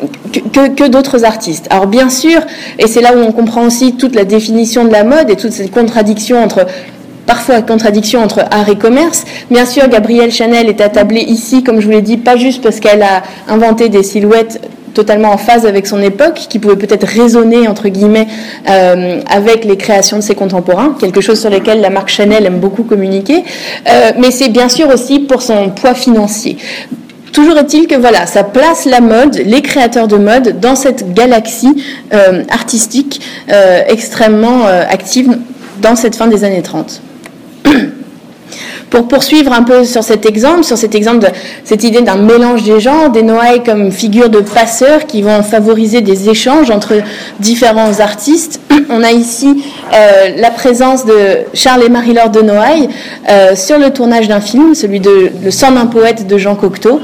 que, 0.52 0.68
que 0.68 0.88
d'autres 0.88 1.24
artistes. 1.24 1.66
Alors 1.70 1.86
bien 1.86 2.08
sûr, 2.08 2.40
et 2.78 2.86
c'est 2.86 3.02
là 3.02 3.14
où 3.14 3.20
on 3.20 3.32
comprend 3.32 3.66
aussi 3.66 3.96
toute 3.96 4.14
la 4.14 4.24
définition 4.24 4.84
de 4.84 4.92
la 4.92 5.04
mode 5.04 5.30
et 5.30 5.36
toute 5.36 5.52
cette 5.52 5.70
contradiction 5.70 6.42
entre 6.42 6.66
parfois 7.26 7.60
contradiction 7.60 8.22
entre 8.22 8.44
art 8.50 8.68
et 8.68 8.78
commerce. 8.78 9.24
Bien 9.50 9.66
sûr, 9.66 9.88
Gabrielle 9.88 10.32
Chanel 10.32 10.68
est 10.68 10.80
attablée 10.80 11.22
ici, 11.22 11.62
comme 11.62 11.80
je 11.80 11.86
vous 11.86 11.92
l'ai 11.92 12.02
dit, 12.02 12.16
pas 12.16 12.36
juste 12.36 12.62
parce 12.62 12.80
qu'elle 12.80 13.02
a 13.02 13.22
inventé 13.48 13.88
des 13.88 14.02
silhouettes 14.02 14.60
totalement 14.96 15.30
en 15.30 15.36
phase 15.36 15.66
avec 15.66 15.86
son 15.86 16.00
époque, 16.00 16.46
qui 16.48 16.58
pouvait 16.58 16.76
peut-être 16.76 17.06
résonner, 17.06 17.68
entre 17.68 17.88
guillemets, 17.88 18.26
euh, 18.68 19.20
avec 19.30 19.64
les 19.66 19.76
créations 19.76 20.16
de 20.16 20.22
ses 20.22 20.34
contemporains, 20.34 20.96
quelque 20.98 21.20
chose 21.20 21.38
sur 21.38 21.50
lequel 21.50 21.82
la 21.82 21.90
marque 21.90 22.08
Chanel 22.08 22.46
aime 22.46 22.58
beaucoup 22.58 22.82
communiquer, 22.82 23.44
euh, 23.88 24.12
mais 24.18 24.30
c'est 24.30 24.48
bien 24.48 24.70
sûr 24.70 24.88
aussi 24.88 25.20
pour 25.20 25.42
son 25.42 25.68
poids 25.68 25.94
financier. 25.94 26.56
Toujours 27.32 27.58
est-il 27.58 27.86
que 27.86 27.94
voilà, 27.94 28.24
ça 28.24 28.42
place 28.42 28.86
la 28.86 29.02
mode, 29.02 29.36
les 29.36 29.60
créateurs 29.60 30.08
de 30.08 30.16
mode, 30.16 30.58
dans 30.60 30.74
cette 30.74 31.12
galaxie 31.12 31.84
euh, 32.14 32.42
artistique 32.50 33.20
extrêmement 33.88 34.64
active 34.66 35.36
dans 35.82 35.94
cette 35.94 36.16
fin 36.16 36.26
des 36.26 36.44
années 36.44 36.62
30. 36.62 37.02
Pour 38.90 39.08
poursuivre 39.08 39.52
un 39.52 39.62
peu 39.62 39.84
sur 39.84 40.04
cet 40.04 40.26
exemple, 40.26 40.62
sur 40.62 40.78
cet 40.78 40.94
exemple 40.94 41.18
de 41.18 41.28
cette 41.64 41.82
idée 41.82 42.02
d'un 42.02 42.16
mélange 42.16 42.62
des 42.62 42.78
genres, 42.78 43.10
des 43.10 43.22
Noailles 43.22 43.62
comme 43.64 43.90
figure 43.90 44.30
de 44.30 44.40
passeurs 44.40 45.06
qui 45.06 45.22
vont 45.22 45.42
favoriser 45.42 46.02
des 46.02 46.28
échanges 46.28 46.70
entre 46.70 46.94
différents 47.40 47.98
artistes. 48.00 48.60
On 48.90 49.02
a 49.02 49.10
ici 49.10 49.64
euh, 49.92 50.28
la 50.36 50.50
présence 50.50 51.04
de 51.04 51.14
Charles 51.52 51.82
et 51.84 51.88
Marie-Laure 51.88 52.30
de 52.30 52.42
Noailles 52.42 52.88
euh, 53.28 53.56
sur 53.56 53.78
le 53.78 53.90
tournage 53.90 54.28
d'un 54.28 54.40
film, 54.40 54.74
celui 54.74 55.00
de 55.00 55.30
Le 55.42 55.50
sang 55.50 55.72
d'un 55.72 55.86
poète 55.86 56.26
de 56.26 56.38
Jean 56.38 56.54
Cocteau. 56.54 57.00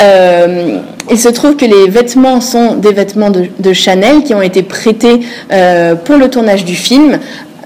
Euh, 0.00 0.78
il 1.10 1.18
se 1.18 1.28
trouve 1.28 1.56
que 1.56 1.66
les 1.66 1.88
vêtements 1.88 2.40
sont 2.40 2.74
des 2.74 2.92
vêtements 2.92 3.30
de, 3.30 3.72
Chanel 3.72 4.24
qui 4.24 4.34
ont 4.34 4.42
été 4.42 4.64
prêtés 4.64 5.20
pour 6.04 6.16
le 6.16 6.28
tournage 6.28 6.64
du 6.64 6.74
film 6.74 7.20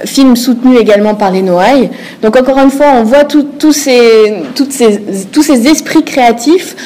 film 0.05 0.37
soutenu 0.37 0.79
également 0.79 1.15
par 1.15 1.31
les 1.31 1.43
Noailles. 1.43 1.91
Donc 2.23 2.37
encore 2.37 2.59
une 2.59 2.71
fois, 2.71 2.87
on 2.97 3.03
voit 3.03 3.25
tous 3.25 3.73
ces, 3.73 4.43
esprits 5.67 6.05
créatifs 6.05 6.77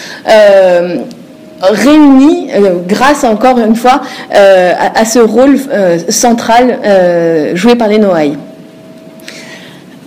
réunis 1.71 2.51
euh, 2.53 2.79
grâce 2.87 3.25
encore 3.25 3.59
une 3.59 3.77
fois 3.77 4.03
euh, 4.35 4.73
à, 4.95 5.05
ce 5.05 5.19
rôle 5.19 5.59
euh, 5.73 5.99
central 6.09 6.79
joué 7.55 7.75
par 7.75 7.89
les 7.89 7.99
Noailles. 7.99 8.37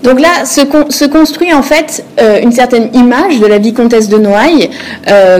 Donc 0.03 0.19
là 0.21 0.45
se, 0.45 1.05
construit 1.05 1.53
en 1.53 1.63
fait 1.63 2.05
une 2.41 2.51
certaine 2.51 2.89
image 2.93 3.39
de 3.39 3.47
la 3.47 3.57
vicomtesse 3.57 4.07
de 4.07 4.17
Noailles. 4.17 4.69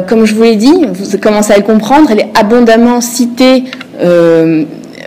comme 0.07 0.25
je 0.25 0.33
vous 0.33 0.43
l'ai 0.43 0.55
dit, 0.55 0.85
vous 0.91 1.17
commencez 1.19 1.53
à 1.53 1.57
le 1.57 1.63
comprendre, 1.63 2.09
elle 2.11 2.21
est 2.21 2.31
abondamment 2.37 2.99
citée 2.99 3.65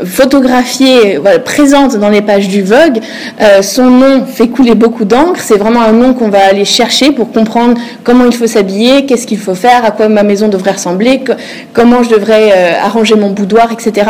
photographiée, 0.04 1.18
présente 1.44 1.96
dans 1.96 2.08
les 2.08 2.22
pages 2.22 2.48
du 2.48 2.62
Vogue. 2.62 3.00
Euh, 3.40 3.62
son 3.62 3.90
nom 3.90 4.24
fait 4.26 4.48
couler 4.48 4.74
beaucoup 4.74 5.04
d'encre. 5.04 5.40
C'est 5.40 5.56
vraiment 5.56 5.82
un 5.82 5.92
nom 5.92 6.14
qu'on 6.14 6.28
va 6.28 6.44
aller 6.44 6.64
chercher 6.64 7.12
pour 7.12 7.32
comprendre 7.32 7.80
comment 8.04 8.24
il 8.26 8.32
faut 8.32 8.46
s'habiller, 8.46 9.06
qu'est-ce 9.06 9.26
qu'il 9.26 9.38
faut 9.38 9.54
faire, 9.54 9.84
à 9.84 9.90
quoi 9.90 10.08
ma 10.08 10.22
maison 10.22 10.48
devrait 10.48 10.72
ressembler, 10.72 11.22
comment 11.72 12.02
je 12.02 12.10
devrais 12.10 12.52
euh, 12.52 12.84
arranger 12.84 13.14
mon 13.14 13.30
boudoir, 13.30 13.72
etc. 13.72 14.06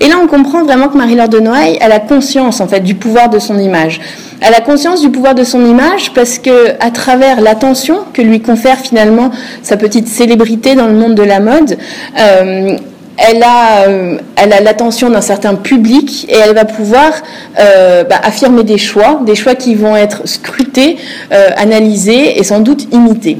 Et 0.00 0.08
là, 0.08 0.16
on 0.22 0.26
comprend 0.26 0.64
vraiment 0.64 0.88
que 0.88 0.96
Marie-Laure 0.96 1.28
de 1.28 1.40
Noailles, 1.40 1.78
a 1.80 1.88
la 1.88 2.00
conscience 2.00 2.60
en 2.60 2.68
fait 2.68 2.80
du 2.80 2.94
pouvoir 2.94 3.28
de 3.28 3.38
son 3.38 3.58
image. 3.58 4.00
Elle 4.40 4.54
a 4.54 4.60
conscience 4.60 5.00
du 5.00 5.10
pouvoir 5.10 5.34
de 5.34 5.44
son 5.44 5.64
image 5.64 6.12
parce 6.14 6.38
que, 6.38 6.72
à 6.80 6.90
travers 6.90 7.40
l'attention 7.40 8.00
que 8.12 8.22
lui 8.22 8.40
confère 8.40 8.78
finalement 8.78 9.30
sa 9.62 9.76
petite 9.76 10.08
célébrité 10.08 10.74
dans 10.74 10.86
le 10.88 10.94
monde 10.94 11.14
de 11.14 11.22
la 11.22 11.40
mode, 11.40 11.78
euh, 12.18 12.76
elle 13.16 13.42
a, 13.42 13.88
euh, 13.88 14.18
elle 14.36 14.52
a 14.52 14.60
l'attention 14.60 15.10
d'un 15.10 15.20
certain 15.20 15.54
public 15.54 16.26
et 16.28 16.36
elle 16.36 16.54
va 16.54 16.64
pouvoir 16.64 17.12
euh, 17.58 18.04
bah, 18.04 18.20
affirmer 18.22 18.64
des 18.64 18.78
choix, 18.78 19.20
des 19.24 19.34
choix 19.34 19.54
qui 19.54 19.74
vont 19.74 19.96
être 19.96 20.26
scrutés, 20.26 20.96
euh, 21.32 21.50
analysés 21.56 22.38
et 22.38 22.44
sans 22.44 22.60
doute 22.60 22.88
imités. 22.92 23.38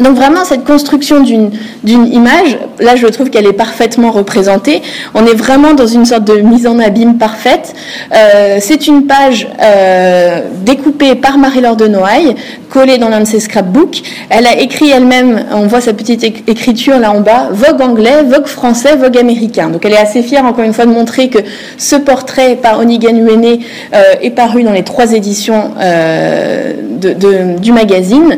Donc 0.00 0.16
vraiment, 0.16 0.44
cette 0.44 0.64
construction 0.64 1.22
d'une 1.22 1.50
image, 1.84 2.58
là 2.78 2.94
je 2.94 3.06
trouve 3.06 3.30
qu'elle 3.30 3.46
est 3.46 3.52
parfaitement 3.52 4.10
représentée. 4.10 4.82
On 5.14 5.24
est 5.24 5.34
vraiment 5.34 5.72
dans 5.72 5.86
une 5.86 6.04
sorte 6.04 6.24
de 6.24 6.34
mise 6.34 6.66
en 6.66 6.78
abîme 6.78 7.18
parfaite. 7.18 7.74
Euh, 8.14 8.58
c'est 8.60 8.86
une 8.86 9.06
page 9.06 9.48
euh, 9.60 10.42
découpée 10.64 11.14
par 11.14 11.38
Marie-Laure 11.38 11.76
de 11.76 11.88
Noailles, 11.88 12.34
collée 12.68 12.98
dans 12.98 13.08
l'un 13.08 13.20
de 13.20 13.26
ses 13.26 13.40
scrapbooks. 13.40 14.02
Elle 14.28 14.46
a 14.46 14.58
écrit 14.60 14.90
elle-même, 14.90 15.44
on 15.52 15.66
voit 15.66 15.80
sa 15.80 15.94
petite 15.94 16.22
écriture 16.22 16.98
là 16.98 17.10
en 17.10 17.20
bas, 17.20 17.48
Vogue 17.50 17.80
anglais, 17.80 18.22
Vogue 18.24 18.46
français, 18.46 18.94
Vogue 18.94 19.16
américain. 19.16 19.70
Donc 19.70 19.84
elle 19.84 19.92
est 19.92 19.98
assez 19.98 20.22
fière 20.22 20.44
encore 20.44 20.64
une 20.64 20.74
fois 20.74 20.86
de 20.86 20.92
montrer 20.92 21.28
que 21.28 21.38
ce 21.78 21.96
portrait 21.96 22.56
par 22.56 22.78
Onigen 22.78 23.16
Uene 23.16 23.58
euh, 23.94 24.02
est 24.20 24.30
paru 24.30 24.62
dans 24.62 24.72
les 24.72 24.84
trois 24.84 25.12
éditions 25.14 25.72
de, 25.78 27.58
du 27.58 27.72
magazine. 27.72 28.36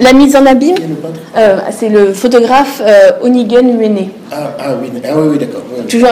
La 0.00 0.12
mise 0.12 0.34
en 0.34 0.44
abîme, 0.44 0.74
euh, 1.36 1.58
c'est 1.70 1.88
le 1.88 2.12
photographe 2.12 2.82
euh, 2.84 3.10
Onigen 3.22 3.80
Uene. 3.80 4.08
Ah, 4.32 4.50
ah, 4.58 4.64
oui, 4.80 4.90
ah 5.04 5.12
oui, 5.16 5.38
d'accord. 5.38 5.62
Toujours 5.88 6.08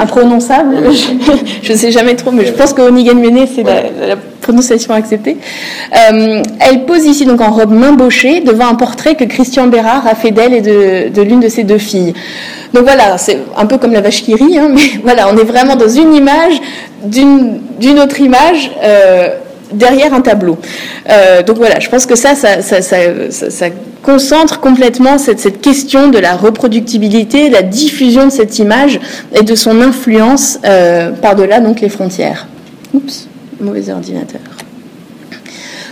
imprononçable, 0.00 0.76
je 1.62 1.72
ne 1.72 1.76
sais 1.76 1.90
jamais 1.90 2.14
trop, 2.16 2.30
mais 2.30 2.46
je 2.46 2.52
pense 2.52 2.72
que 2.72 2.80
Onigen 2.80 3.22
Uene, 3.22 3.46
c'est 3.52 3.62
la, 3.62 4.16
prononciation 4.40 4.94
acceptée. 4.94 5.38
Euh, 5.92 6.40
elle 6.60 6.84
pose 6.84 7.04
ici 7.04 7.26
donc 7.26 7.40
en 7.40 7.50
robe 7.50 7.72
main 7.72 7.92
bauchée 7.92 8.42
devant 8.42 8.68
un 8.68 8.76
portrait 8.76 9.16
que 9.16 9.24
Christian 9.24 9.66
Bérard 9.66 10.06
a 10.06 10.14
fait 10.14 10.30
d'elle 10.30 10.54
et 10.54 10.60
de, 10.60 11.22
l'une 11.22 11.40
de 11.40 11.48
ses 11.48 11.64
deux 11.64 11.78
filles. 11.78 12.14
Donc 12.72 12.84
voilà, 12.84 13.18
c'est 13.18 13.40
un 13.56 13.66
peu 13.66 13.76
comme 13.76 13.92
la 13.92 14.00
vache 14.00 14.22
qui 14.22 14.34
rit, 14.36 14.56
hein, 14.56 14.68
mais 14.74 15.00
voilà, 15.02 15.28
on 15.32 15.36
est 15.36 15.44
vraiment 15.44 15.74
dans 15.74 15.88
une 15.88 16.14
image 16.14 16.60
d'une 17.02 17.98
autre 17.98 18.20
image 18.20 18.70
derrière 19.72 20.14
un 20.14 20.20
tableau. 20.20 20.58
Euh, 21.08 21.42
donc 21.42 21.56
voilà, 21.56 21.80
je 21.80 21.88
pense 21.88 22.06
que 22.06 22.14
ça, 22.14 22.34
ça, 22.34 23.66
concentre 24.02 24.60
complètement 24.60 25.18
cette, 25.18 25.60
question 25.60 26.08
de 26.08 26.18
la 26.18 26.36
reproductibilité, 26.36 27.50
la 27.50 27.62
diffusion 27.62 28.26
de 28.26 28.30
cette 28.30 28.58
image 28.58 29.00
et 29.34 29.42
de 29.42 29.54
son 29.54 29.80
influence 29.80 30.58
euh, 30.64 31.10
par-delà 31.10 31.60
donc 31.60 31.80
les 31.80 31.88
frontières. 31.88 32.46
Oups, 32.94 33.28
mauvais 33.60 33.90
ordinateur. 33.90 34.40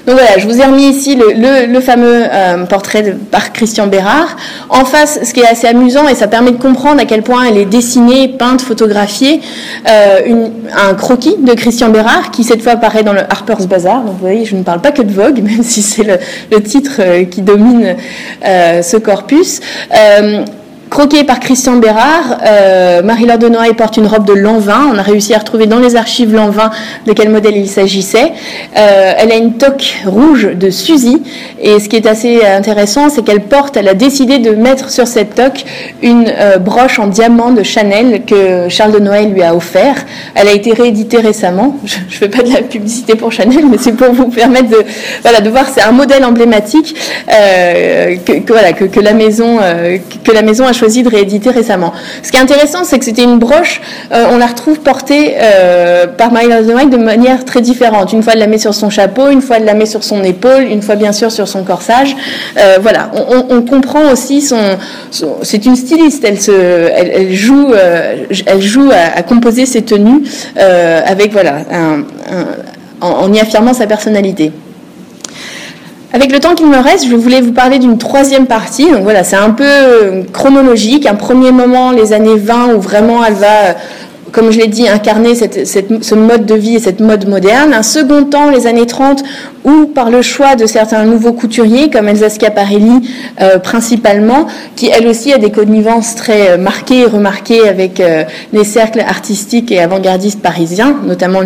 Donc 0.06 0.16
voilà, 0.16 0.38
je 0.38 0.46
vous 0.46 0.60
ai 0.60 0.64
remis 0.64 0.88
ici 0.88 1.16
le, 1.16 1.80
fameux 1.80 2.24
euh, 2.30 2.66
portrait 2.66 3.16
par 3.30 3.52
Christian 3.52 3.86
Bérard. 3.86 4.36
En 4.68 4.84
face, 4.84 5.20
ce 5.22 5.32
qui 5.32 5.40
est 5.40 5.46
assez 5.46 5.66
amusant, 5.66 6.06
et 6.08 6.14
ça 6.14 6.28
permet 6.28 6.50
de 6.50 6.58
comprendre 6.58 7.00
à 7.00 7.06
quel 7.06 7.22
point 7.22 7.44
elle 7.44 7.56
est 7.56 7.64
dessinée, 7.64 8.28
peinte, 8.28 8.60
photographiée, 8.60 9.40
euh, 9.88 10.48
un 10.76 10.94
croquis 10.94 11.36
de 11.38 11.54
Christian 11.54 11.88
Bérard 11.88 12.30
qui 12.32 12.44
cette 12.44 12.62
fois 12.62 12.72
apparaît 12.72 13.02
dans 13.02 13.14
le 13.14 13.20
Harper's 13.20 13.66
Bazaar. 13.66 14.02
Vous 14.02 14.16
voyez, 14.20 14.44
je 14.44 14.56
ne 14.56 14.62
parle 14.62 14.82
pas 14.82 14.92
que 14.92 15.02
de 15.02 15.12
Vogue, 15.12 15.42
même 15.42 15.62
si 15.62 15.80
c'est 15.80 16.04
le, 16.04 16.62
titre 16.62 16.96
euh, 17.00 17.24
qui 17.24 17.40
domine 17.40 17.96
ce 18.42 18.96
corpus. 18.96 19.60
Croqué 20.90 21.24
par 21.24 21.40
Christian 21.40 21.76
Bérard, 21.76 22.38
euh, 22.46 23.02
Marie-Laure 23.02 23.38
de 23.38 23.48
Noailles 23.48 23.74
porte 23.74 23.96
une 23.96 24.06
robe 24.06 24.26
de 24.26 24.32
Lanvin. 24.32 24.90
On 24.92 24.98
a 24.98 25.02
réussi 25.02 25.34
à 25.34 25.38
retrouver 25.38 25.66
dans 25.66 25.80
les 25.80 25.96
archives 25.96 26.32
Lanvin 26.32 26.70
de 27.06 27.12
quel 27.12 27.30
modèle 27.30 27.56
il 27.56 27.68
s'agissait. 27.68 28.32
Euh, 28.76 29.12
elle 29.16 29.32
a 29.32 29.36
une 29.36 29.54
toque 29.54 30.02
rouge 30.06 30.48
de 30.54 30.70
Suzy. 30.70 31.22
Et 31.60 31.80
ce 31.80 31.88
qui 31.88 31.96
est 31.96 32.06
assez 32.06 32.44
intéressant, 32.44 33.08
c'est 33.08 33.24
qu'elle 33.24 33.40
porte, 33.40 33.76
elle 33.76 33.88
a 33.88 33.94
décidé 33.94 34.38
de 34.38 34.50
mettre 34.50 34.90
sur 34.90 35.08
cette 35.08 35.34
toque 35.34 35.64
une 36.02 36.26
euh, 36.28 36.58
broche 36.58 36.98
en 36.98 37.08
diamant 37.08 37.50
de 37.50 37.62
Chanel 37.62 38.22
que 38.24 38.68
Charles 38.68 38.92
de 38.92 39.00
Noailles 39.00 39.30
lui 39.30 39.42
a 39.42 39.54
offert. 39.54 39.96
Elle 40.34 40.48
a 40.48 40.52
été 40.52 40.74
rééditée 40.74 41.18
récemment. 41.18 41.76
Je 41.84 41.96
ne 41.96 42.10
fais 42.10 42.28
pas 42.28 42.42
de 42.42 42.52
la 42.52 42.62
publicité 42.62 43.16
pour 43.16 43.32
Chanel, 43.32 43.66
mais 43.68 43.78
c'est 43.80 43.96
pour 43.96 44.12
vous 44.12 44.28
permettre 44.28 44.68
de, 44.68 44.84
voilà, 45.22 45.40
de 45.40 45.50
voir, 45.50 45.64
c'est 45.74 45.82
un 45.82 45.92
modèle 45.92 46.24
emblématique 46.24 46.94
que, 47.26 48.46
voilà, 48.46 48.72
que, 48.72 49.00
la 49.00 49.12
maison, 49.12 49.58
que 50.22 50.32
la 50.32 50.42
maison 50.42 50.66
a 50.66 50.72
choisi 50.72 50.83
de 50.84 51.08
rééditer 51.08 51.50
récemment. 51.50 51.92
Ce 52.22 52.30
qui 52.30 52.36
est 52.36 52.40
intéressant, 52.40 52.84
c'est 52.84 52.98
que 52.98 53.04
c'était 53.04 53.24
une 53.24 53.38
broche, 53.38 53.80
euh, 54.12 54.26
on 54.30 54.38
la 54.38 54.46
retrouve 54.46 54.80
portée 54.80 55.34
euh, 55.38 56.06
par 56.06 56.30
Marie-Laure 56.30 56.86
de 56.86 56.96
manière 56.96 57.44
très 57.44 57.60
différente. 57.60 58.12
Une 58.12 58.22
fois, 58.22 58.34
elle 58.34 58.38
la 58.40 58.46
met 58.46 58.58
sur 58.58 58.74
son 58.74 58.90
chapeau, 58.90 59.30
une 59.30 59.40
fois, 59.40 59.56
elle 59.56 59.64
la 59.64 59.74
met 59.74 59.86
sur 59.86 60.04
son 60.04 60.22
épaule, 60.22 60.64
une 60.64 60.82
fois, 60.82 60.94
bien 60.96 61.12
sûr, 61.12 61.32
sur 61.32 61.48
son 61.48 61.64
corsage. 61.64 62.14
Euh, 62.58 62.78
voilà, 62.80 63.10
on, 63.50 63.62
comprend 63.62 64.12
aussi 64.12 64.42
son. 64.42 64.58
c'est 65.42 65.64
une 65.64 65.76
styliste, 65.76 66.24
elle, 66.24 66.40
se, 66.40 66.52
elle, 66.52 67.32
joue, 67.32 67.72
elle 68.46 68.60
joue 68.60 68.90
à, 68.90 69.22
composer 69.22 69.64
ses 69.64 69.82
tenues 69.82 70.22
avec, 70.56 71.32
voilà, 71.32 71.58
en 73.00 73.32
y 73.32 73.40
affirmant 73.40 73.72
sa 73.72 73.86
personnalité. 73.86 74.52
Avec 76.14 76.30
le 76.30 76.38
temps 76.38 76.54
qu'il 76.54 76.68
me 76.68 76.78
reste, 76.78 77.08
je 77.08 77.16
voulais 77.16 77.40
vous 77.40 77.50
parler 77.50 77.80
d'une 77.80 77.98
troisième 77.98 78.46
partie. 78.46 78.88
Donc 78.88 79.02
voilà, 79.02 79.24
c'est 79.24 79.34
un 79.34 79.50
peu 79.50 79.64
euh, 79.66 80.22
chronologique. 80.32 81.06
Un 81.06 81.16
premier 81.16 81.50
moment, 81.50 81.90
les 81.90 82.12
années 82.12 82.36
20, 82.36 82.74
où 82.76 82.80
vraiment 82.80 83.24
elle 83.24 83.34
va 83.34 83.74
comme 84.34 84.50
je 84.50 84.58
l'ai 84.58 84.66
dit, 84.66 84.88
incarner 84.88 85.34
ce 85.36 86.14
mode 86.14 86.44
de 86.44 86.56
vie 86.56 86.74
et 86.74 86.80
cette 86.80 86.98
mode 86.98 87.28
moderne. 87.28 87.72
Un 87.72 87.84
second 87.84 88.24
temps, 88.24 88.50
les 88.50 88.66
années 88.66 88.84
30, 88.86 89.22
où 89.64 89.86
par 89.86 90.10
le 90.10 90.22
choix 90.22 90.56
de 90.56 90.66
certains 90.66 91.04
nouveaux 91.04 91.32
couturiers, 91.32 91.88
comme 91.88 92.08
Elsa 92.08 92.28
Schiaparelli 92.28 93.08
euh, 93.40 93.58
principalement, 93.58 94.46
qui 94.76 94.88
elle 94.88 95.06
aussi 95.06 95.32
a 95.32 95.38
des 95.38 95.50
connivences 95.50 96.16
très 96.16 96.50
euh, 96.50 96.56
marquées 96.58 97.00
et 97.00 97.06
remarquées 97.06 97.66
avec 97.68 98.00
euh, 98.00 98.24
les 98.52 98.64
cercles 98.64 99.00
artistiques 99.00 99.72
et 99.72 99.80
avant-gardistes 99.80 100.42
parisiens, 100.42 100.96
notamment 101.06 101.40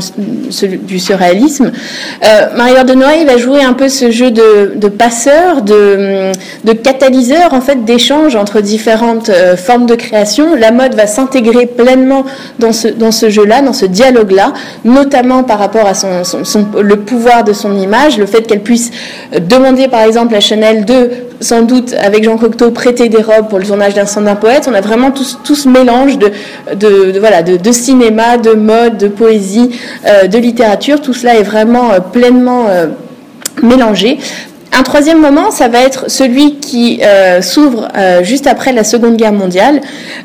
celui 0.51 0.79
du 0.79 0.98
surréalisme. 0.98 1.72
Marie-Laure 2.57 2.85
de 2.85 2.94
Noailles 2.94 3.24
va 3.24 3.37
jouer 3.37 3.62
un 3.62 3.74
peu 3.74 3.88
ce 3.88 4.11
jeu 4.11 4.31
de, 4.31 4.72
de 4.77 4.88
passeur, 4.88 5.62
de, 5.62 6.33
de 6.64 6.72
catalyseur 6.72 7.53
en 7.53 7.61
fait 7.61 7.85
d'échange 7.85 8.35
entre 8.35 8.61
différentes 8.61 9.31
formes 9.57 9.87
de 9.87 9.94
création. 9.94 10.55
La 10.57 10.70
mode 10.70 10.94
va 10.94 11.07
s'intégrer 11.07 11.66
pleinement 11.66 12.24
dans 12.59 12.72
dans 12.86 13.12
ce 13.12 13.30
jeu-là, 13.30 13.62
dans 13.62 13.72
ce 13.72 13.86
dialogue-là, 13.86 14.52
notamment 14.84 15.44
par 15.44 15.58
rapport 15.58 15.86
à 15.86 15.94
son, 15.94 16.22
le 16.80 16.96
pouvoir 16.96 17.44
de 17.44 17.52
son 17.52 17.76
image, 17.78 18.18
le 18.18 18.26
fait 18.26 18.42
qu'elle 18.42 18.62
puisse 18.62 18.90
euh, 19.34 19.40
demander 19.40 19.88
par 19.88 20.02
exemple 20.02 20.34
à 20.34 20.40
Chanel 20.40 20.84
de, 20.84 21.10
sans 21.40 21.62
doute 21.62 21.94
avec 21.94 22.24
Jean 22.24 22.36
Cocteau, 22.36 22.70
prêter 22.70 23.08
des 23.08 23.22
robes 23.22 23.48
pour 23.48 23.58
le 23.58 23.64
tournage 23.64 23.94
d'un 23.94 24.06
sang 24.06 24.22
d'un 24.22 24.34
poète. 24.34 24.68
On 24.70 24.74
a 24.74 24.80
vraiment 24.80 25.10
tout, 25.10 25.54
ce 25.54 25.68
mélange 25.68 26.18
de, 26.18 27.18
voilà, 27.18 27.42
de, 27.42 27.72
cinéma, 27.72 28.36
de 28.38 28.52
mode, 28.52 28.96
de 28.96 29.08
poésie, 29.08 29.70
euh, 30.06 30.26
de 30.26 30.38
littérature. 30.38 31.00
Tout 31.00 31.14
cela 31.14 31.36
est 31.36 31.42
vraiment 31.42 31.92
euh, 31.92 32.00
pleinement 32.00 32.66
mélangés 33.62 34.18
un 34.78 34.82
troisième 34.84 35.20
moment, 35.20 35.50
ça 35.50 35.66
va 35.66 35.80
être 35.80 36.08
celui 36.08 36.56
qui 36.60 37.00
euh, 37.02 37.42
s'ouvre 37.42 37.88
euh, 37.96 38.22
juste 38.22 38.46
après 38.46 38.72
la 38.72 38.84
Seconde 38.84 39.16
Guerre 39.16 39.32
mondiale. 39.32 39.80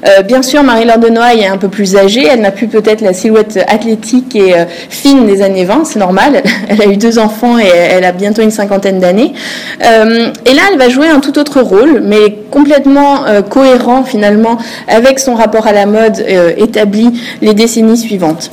Euh, 0.07 0.21
bien 0.21 0.43
sûr, 0.43 0.61
Marie-Laure 0.61 0.99
de 0.99 1.07
est 1.39 1.47
un 1.47 1.57
peu 1.57 1.69
plus 1.69 1.95
âgée, 1.95 2.27
elle 2.27 2.41
n'a 2.41 2.51
plus 2.51 2.67
peut-être 2.67 3.01
la 3.01 3.13
silhouette 3.13 3.59
athlétique 3.67 4.35
et 4.35 4.53
fine 4.89 5.25
des 5.25 5.41
années 5.41 5.65
20, 5.65 5.85
c'est 5.85 5.99
normal. 5.99 6.43
Elle 6.69 6.81
a 6.81 6.85
eu 6.85 6.97
deux 6.97 7.19
enfants 7.19 7.57
et 7.59 7.67
elle 7.67 8.03
a 8.03 8.11
bientôt 8.11 8.41
une 8.41 8.51
cinquantaine 8.51 8.99
d'années. 8.99 9.33
et 9.81 10.53
là, 10.53 10.61
elle 10.71 10.77
va 10.77 10.89
jouer 10.89 11.07
un 11.07 11.19
tout 11.19 11.37
autre 11.37 11.61
rôle, 11.61 12.01
mais 12.03 12.37
complètement 12.49 13.25
cohérent 13.49 14.03
finalement 14.03 14.57
avec 14.87 15.19
son 15.19 15.35
rapport 15.35 15.67
à 15.67 15.71
la 15.71 15.85
mode 15.85 16.23
établi 16.57 17.21
les 17.41 17.53
décennies 17.53 17.97
suivantes 17.97 18.51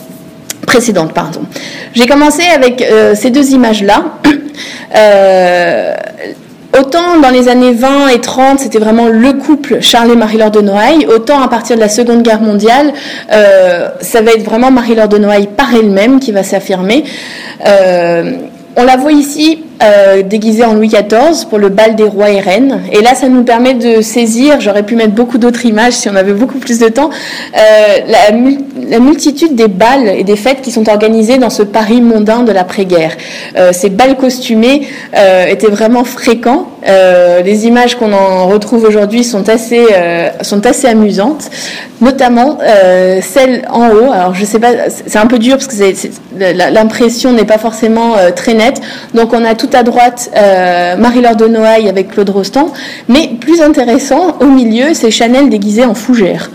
précédentes. 0.67 1.13
Pardon. 1.13 1.41
J'ai 1.95 2.07
commencé 2.07 2.43
avec 2.55 2.85
ces 3.15 3.31
deux 3.31 3.51
images-là. 3.51 4.05
Euh, 4.97 5.95
autant 6.79 7.21
dans 7.21 7.31
les 7.31 7.49
années 7.49 7.73
20 7.73 8.09
et 8.09 8.21
30, 8.21 8.61
c'était 8.61 8.79
vraiment 8.79 9.09
le 9.09 9.33
couple 9.33 9.81
Charles 9.81 10.13
et 10.13 10.17
Marie-Laure 10.17 10.51
de 10.51 10.61
Noailles, 10.61 11.07
autant 11.07 11.43
à 11.43 11.49
partir 11.49 11.77
de 11.77 11.81
la 11.81 11.89
Seconde 11.89 12.23
Guerre 12.23 12.41
mondiale, 12.41 12.93
euh, 13.33 13.89
ça 14.01 14.23
va 14.23 14.33
être 14.33 14.45
vraiment 14.45 14.71
Marie-Laure 14.71 15.09
de 15.09 15.19
Noailles 15.19 15.49
par 15.57 15.75
elle-même 15.75 16.21
qui 16.21 16.33
va 16.33 16.43
s'affirmer. 16.43 17.05
Euh, 17.67 18.33
on 18.77 18.85
la 18.85 18.97
voit 18.97 19.13
ici 19.13 19.65
euh, 19.83 20.23
déguisée 20.23 20.65
en 20.65 20.75
Louis 20.75 20.89
XIV 20.89 21.47
pour 21.49 21.59
le 21.59 21.69
bal 21.69 21.97
des 21.97 22.05
rois 22.05 22.31
et 22.31 22.41
reines. 22.41 22.83
Et 22.93 23.01
là, 23.01 23.15
ça 23.15 23.29
nous 23.29 23.45
permet 23.45 23.75
de 23.75 24.01
saisir, 24.01 24.61
j'aurais 24.61 24.83
pu 24.83 24.97
mettre 24.97 25.13
beaucoup 25.13 25.39
d'autres 25.39 25.65
images 25.67 25.95
si 25.95 26.09
on 26.09 26.17
avait 26.17 26.33
beaucoup 26.33 26.59
plus 26.59 26.79
de 26.79 26.89
temps, 26.89 27.11
euh, 27.57 27.99
la, 28.07 28.99
multitude 28.99 29.55
des 29.55 29.69
balles 29.69 30.09
et 30.09 30.25
des 30.25 30.37
fêtes 30.37 30.61
qui 30.63 30.71
sont 30.71 30.89
organisées 30.89 31.39
dans 31.39 31.51
ce 31.51 31.63
Paris 31.63 32.01
mondain 32.01 32.43
de 32.43 32.53
l'après-guerre. 32.53 33.17
Euh, 33.57 33.73
ces 33.73 33.91
balles 33.91 34.17
costumés 34.17 34.87
étaient 35.49 35.71
vraiment 35.71 36.05
fréquents. 36.05 36.70
Les 36.83 37.67
images 37.67 37.97
qu'on 37.97 38.13
en 38.13 38.47
retrouve 38.47 38.85
aujourd'hui 38.85 39.25
sont 39.25 39.49
assez, 39.49 39.87
sont 40.43 40.67
assez 40.67 40.87
amusantes, 40.87 41.51
notamment 42.01 42.59
celle 43.21 43.67
en 43.71 43.91
haut. 43.91 44.13
Alors, 44.13 44.35
je 44.35 44.45
sais 44.45 44.59
pas, 44.59 44.89
c'est 44.89 45.19
un 45.19 45.27
peu 45.27 45.39
dur 45.39 45.57
parce 45.59 45.67
que 45.67 46.73
l'impression 46.73 47.33
n'est 47.33 47.45
pas 47.45 47.59
forcément 47.59 48.15
très 48.35 48.55
nette 48.55 48.81
donc 49.15 49.33
on 49.33 49.45
a 49.45 49.55
tout 49.55 49.71
à 49.73 49.83
droite 49.83 50.31
euh, 50.37 50.97
Marie-Laure 50.97 51.37
de 51.37 51.47
Noailles 51.47 51.89
avec 51.89 52.09
Claude 52.09 52.31
Rostand, 52.31 52.73
mais 53.09 53.31
plus 53.41 53.61
intéressant, 53.61 54.37
au 54.41 54.47
milieu, 54.47 54.95
c'est 54.95 55.11
Chanel 55.11 55.49
déguisée 55.49 55.85
en 55.85 55.95
fougère. 55.95 56.51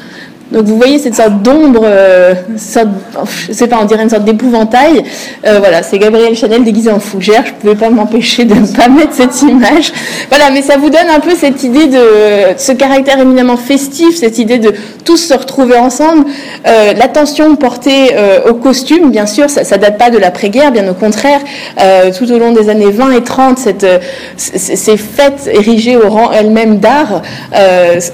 Donc 0.51 0.65
vous 0.65 0.77
voyez 0.77 0.99
cette 0.99 1.15
sorte 1.15 1.41
d'ombre, 1.41 1.81
euh, 1.83 2.35
je 2.55 3.51
sais 3.51 3.67
pas, 3.67 3.79
on 3.81 3.85
dirait 3.85 4.03
une 4.03 4.11
sorte 4.11 4.25
d'épouvantail. 4.25 5.03
Euh, 5.45 5.57
voilà, 5.57 5.81
c'est 5.81 5.97
Gabriel 5.97 6.35
Chanel 6.35 6.63
déguisé 6.63 6.91
en 6.91 6.99
fougère. 6.99 7.43
Je 7.47 7.53
pouvais 7.53 7.75
pas 7.75 7.89
m'empêcher 7.89 8.45
de 8.45 8.53
ne 8.53 8.67
pas 8.67 8.87
mettre 8.87 9.13
cette 9.13 9.41
image. 9.41 9.91
Voilà, 10.29 10.51
mais 10.51 10.61
ça 10.61 10.77
vous 10.77 10.91
donne 10.91 11.09
un 11.09 11.19
peu 11.19 11.31
cette 11.35 11.63
idée 11.63 11.87
de 11.87 11.99
ce 12.57 12.71
caractère 12.73 13.19
éminemment 13.19 13.57
festif, 13.57 14.17
cette 14.17 14.37
idée 14.37 14.59
de 14.59 14.73
tous 15.03 15.17
se 15.17 15.33
retrouver 15.33 15.77
ensemble. 15.77 16.25
Euh, 16.67 16.93
L'attention 16.93 17.55
portée 17.55 18.11
euh, 18.13 18.49
au 18.49 18.53
costume, 18.53 19.09
bien 19.09 19.25
sûr, 19.25 19.49
ça, 19.49 19.63
ça 19.63 19.77
date 19.77 19.97
pas 19.97 20.11
de 20.11 20.19
l'après-guerre, 20.19 20.71
bien 20.71 20.87
au 20.87 20.93
contraire. 20.93 21.39
Tout 22.17 22.31
au 22.31 22.37
long 22.37 22.51
des 22.51 22.69
années 22.69 22.91
20 22.91 23.11
et 23.11 23.23
30, 23.23 23.57
cette, 23.57 23.85
ces 24.37 24.97
fêtes 24.97 25.49
érigées 25.51 25.97
au 25.97 26.09
rang 26.09 26.31
elles-mêmes 26.31 26.77
d'art 26.77 27.21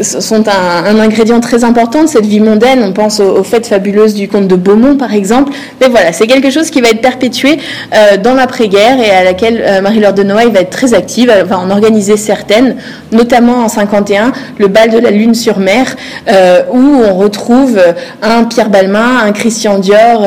sont 0.01 0.43
un, 0.47 0.99
ingrédient 0.99 1.39
très 1.39 1.63
important 1.63 2.07
vie 2.25 2.39
mondaine. 2.39 2.83
On 2.83 2.93
pense 2.93 3.19
aux, 3.19 3.43
fêtes 3.43 3.67
fabuleuses 3.67 4.13
du 4.13 4.27
comte 4.27 4.47
de 4.47 4.55
Beaumont, 4.55 4.97
par 4.97 5.13
exemple. 5.13 5.51
Mais 5.79 5.87
voilà, 5.87 6.13
c'est 6.13 6.27
quelque 6.27 6.49
chose 6.49 6.69
qui 6.69 6.81
va 6.81 6.89
être 6.89 7.01
perpétué 7.01 7.57
euh, 7.93 8.17
dans 8.17 8.33
l'après-guerre 8.33 8.99
et 8.99 9.11
à 9.11 9.23
laquelle 9.23 9.63
euh, 9.65 9.81
Marie-Laure 9.81 10.13
de 10.13 10.23
Noailles 10.23 10.51
va 10.51 10.61
être 10.61 10.69
très 10.69 10.93
active. 10.93 11.31
Elle 11.33 11.45
va 11.45 11.59
en 11.59 11.69
organiser 11.69 12.17
certaines, 12.17 12.75
notamment 13.11 13.63
en 13.63 13.67
51, 13.67 14.31
le 14.57 14.67
bal 14.67 14.89
de 14.89 14.99
la 14.99 15.11
Lune 15.11 15.33
sur 15.35 15.59
mer, 15.59 15.95
euh, 16.29 16.63
où 16.71 16.77
on 16.77 17.15
retrouve 17.15 17.79
un 18.21 18.43
Pierre 18.45 18.69
Balmain, 18.69 19.19
un 19.23 19.31
Christian 19.31 19.79
Dior, 19.79 20.25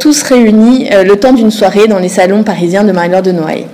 tous 0.00 0.22
réunis 0.22 0.88
le 1.04 1.14
temps 1.16 1.32
d'une 1.32 1.50
soirée 1.50 1.86
dans 1.86 1.98
les 1.98 2.08
salons 2.08 2.42
parisiens 2.42 2.84
de 2.84 2.92
Marie-Laure 2.92 3.22
de 3.22 3.32
Noailles. 3.32 3.66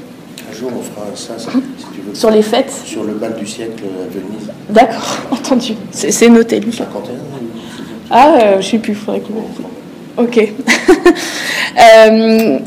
Un 0.51 0.57
jour, 0.57 0.71
on 0.77 0.83
fera 0.83 1.07
ça, 1.15 1.33
si 1.39 1.47
tu 1.47 2.01
veux. 2.07 2.15
Sur 2.15 2.31
les 2.31 2.43
fêtes? 2.43 2.73
Sur 2.85 3.05
le 3.05 3.15
bal 3.15 3.35
du 3.39 3.47
siècle 3.47 3.85
à 3.85 4.13
Venise. 4.13 4.48
D'accord, 4.69 5.19
entendu. 5.31 5.75
C'est 5.91 6.29
noté. 6.29 6.61
51 6.61 7.13
Ah, 8.11 8.35
euh, 8.41 8.61
je 8.61 8.71
sais 8.71 8.79
plus, 8.79 8.95
faudrait 8.95 9.21
que... 9.21 9.33
Ok. 10.17 10.37
euh, 11.79 12.59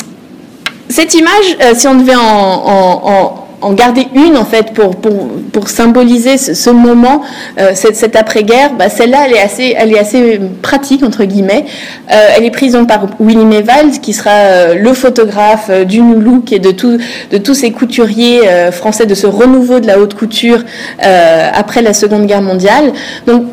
cette 0.90 1.14
image, 1.14 1.58
euh, 1.62 1.74
si 1.74 1.88
on 1.88 1.96
devait 1.96 2.16
en 2.16 3.41
garder 3.70 4.08
une 4.16 4.38
en 4.38 4.46
fait 4.46 4.74
pour, 4.74 4.96
pour, 4.96 5.70
symboliser 5.70 6.38
ce, 6.38 6.70
moment, 6.70 7.22
euh, 7.60 7.72
cette, 7.76 8.16
après-guerre, 8.16 8.74
bah, 8.74 8.90
celle-là 8.90 9.20
elle 9.28 9.34
est 9.34 9.42
assez 9.42 9.76
elle 9.78 9.94
est 9.94 10.00
assez 10.00 10.40
pratique 10.62 11.04
entre 11.04 11.24
guillemets. 11.24 11.66
Euh, 12.12 12.28
elle 12.36 12.44
est 12.44 12.52
prise 12.52 12.74
donc 12.74 12.88
par 12.88 13.08
Willy 13.20 13.46
Mevald 13.46 14.02
qui 14.02 14.14
sera 14.14 14.32
euh, 14.32 14.76
le 14.76 14.94
photographe 14.94 15.70
du 15.86 16.02
New 16.02 16.20
Look 16.20 16.52
et 16.52 16.60
de 16.60 16.72
de 16.72 17.38
tous 17.38 17.54
ces 17.54 17.72
couturiers 17.72 18.42
français 18.72 19.06
de 19.06 19.14
ce 19.14 19.28
renouveau 19.28 19.80
de 19.80 19.88
la 19.88 20.00
haute 20.00 20.16
couture 20.16 20.64
après 21.00 21.82
la 21.82 21.94
Seconde 21.94 22.26
Guerre 22.26 22.42
mondiale. 22.42 22.94
Donc 23.28 23.44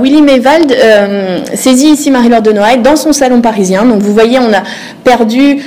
Willy 0.00 0.22
Mevald 0.22 0.74
saisit 1.54 1.90
ici 1.90 2.10
Marie-Laure 2.10 2.42
de 2.42 2.52
Noailles 2.52 2.82
dans 2.82 2.96
son 2.96 3.12
salon 3.12 3.40
parisien. 3.40 3.84
Donc 3.84 4.00
vous 4.00 4.14
voyez 4.14 4.38
on 4.38 4.52
a 4.52 4.62
perdu 5.04 5.58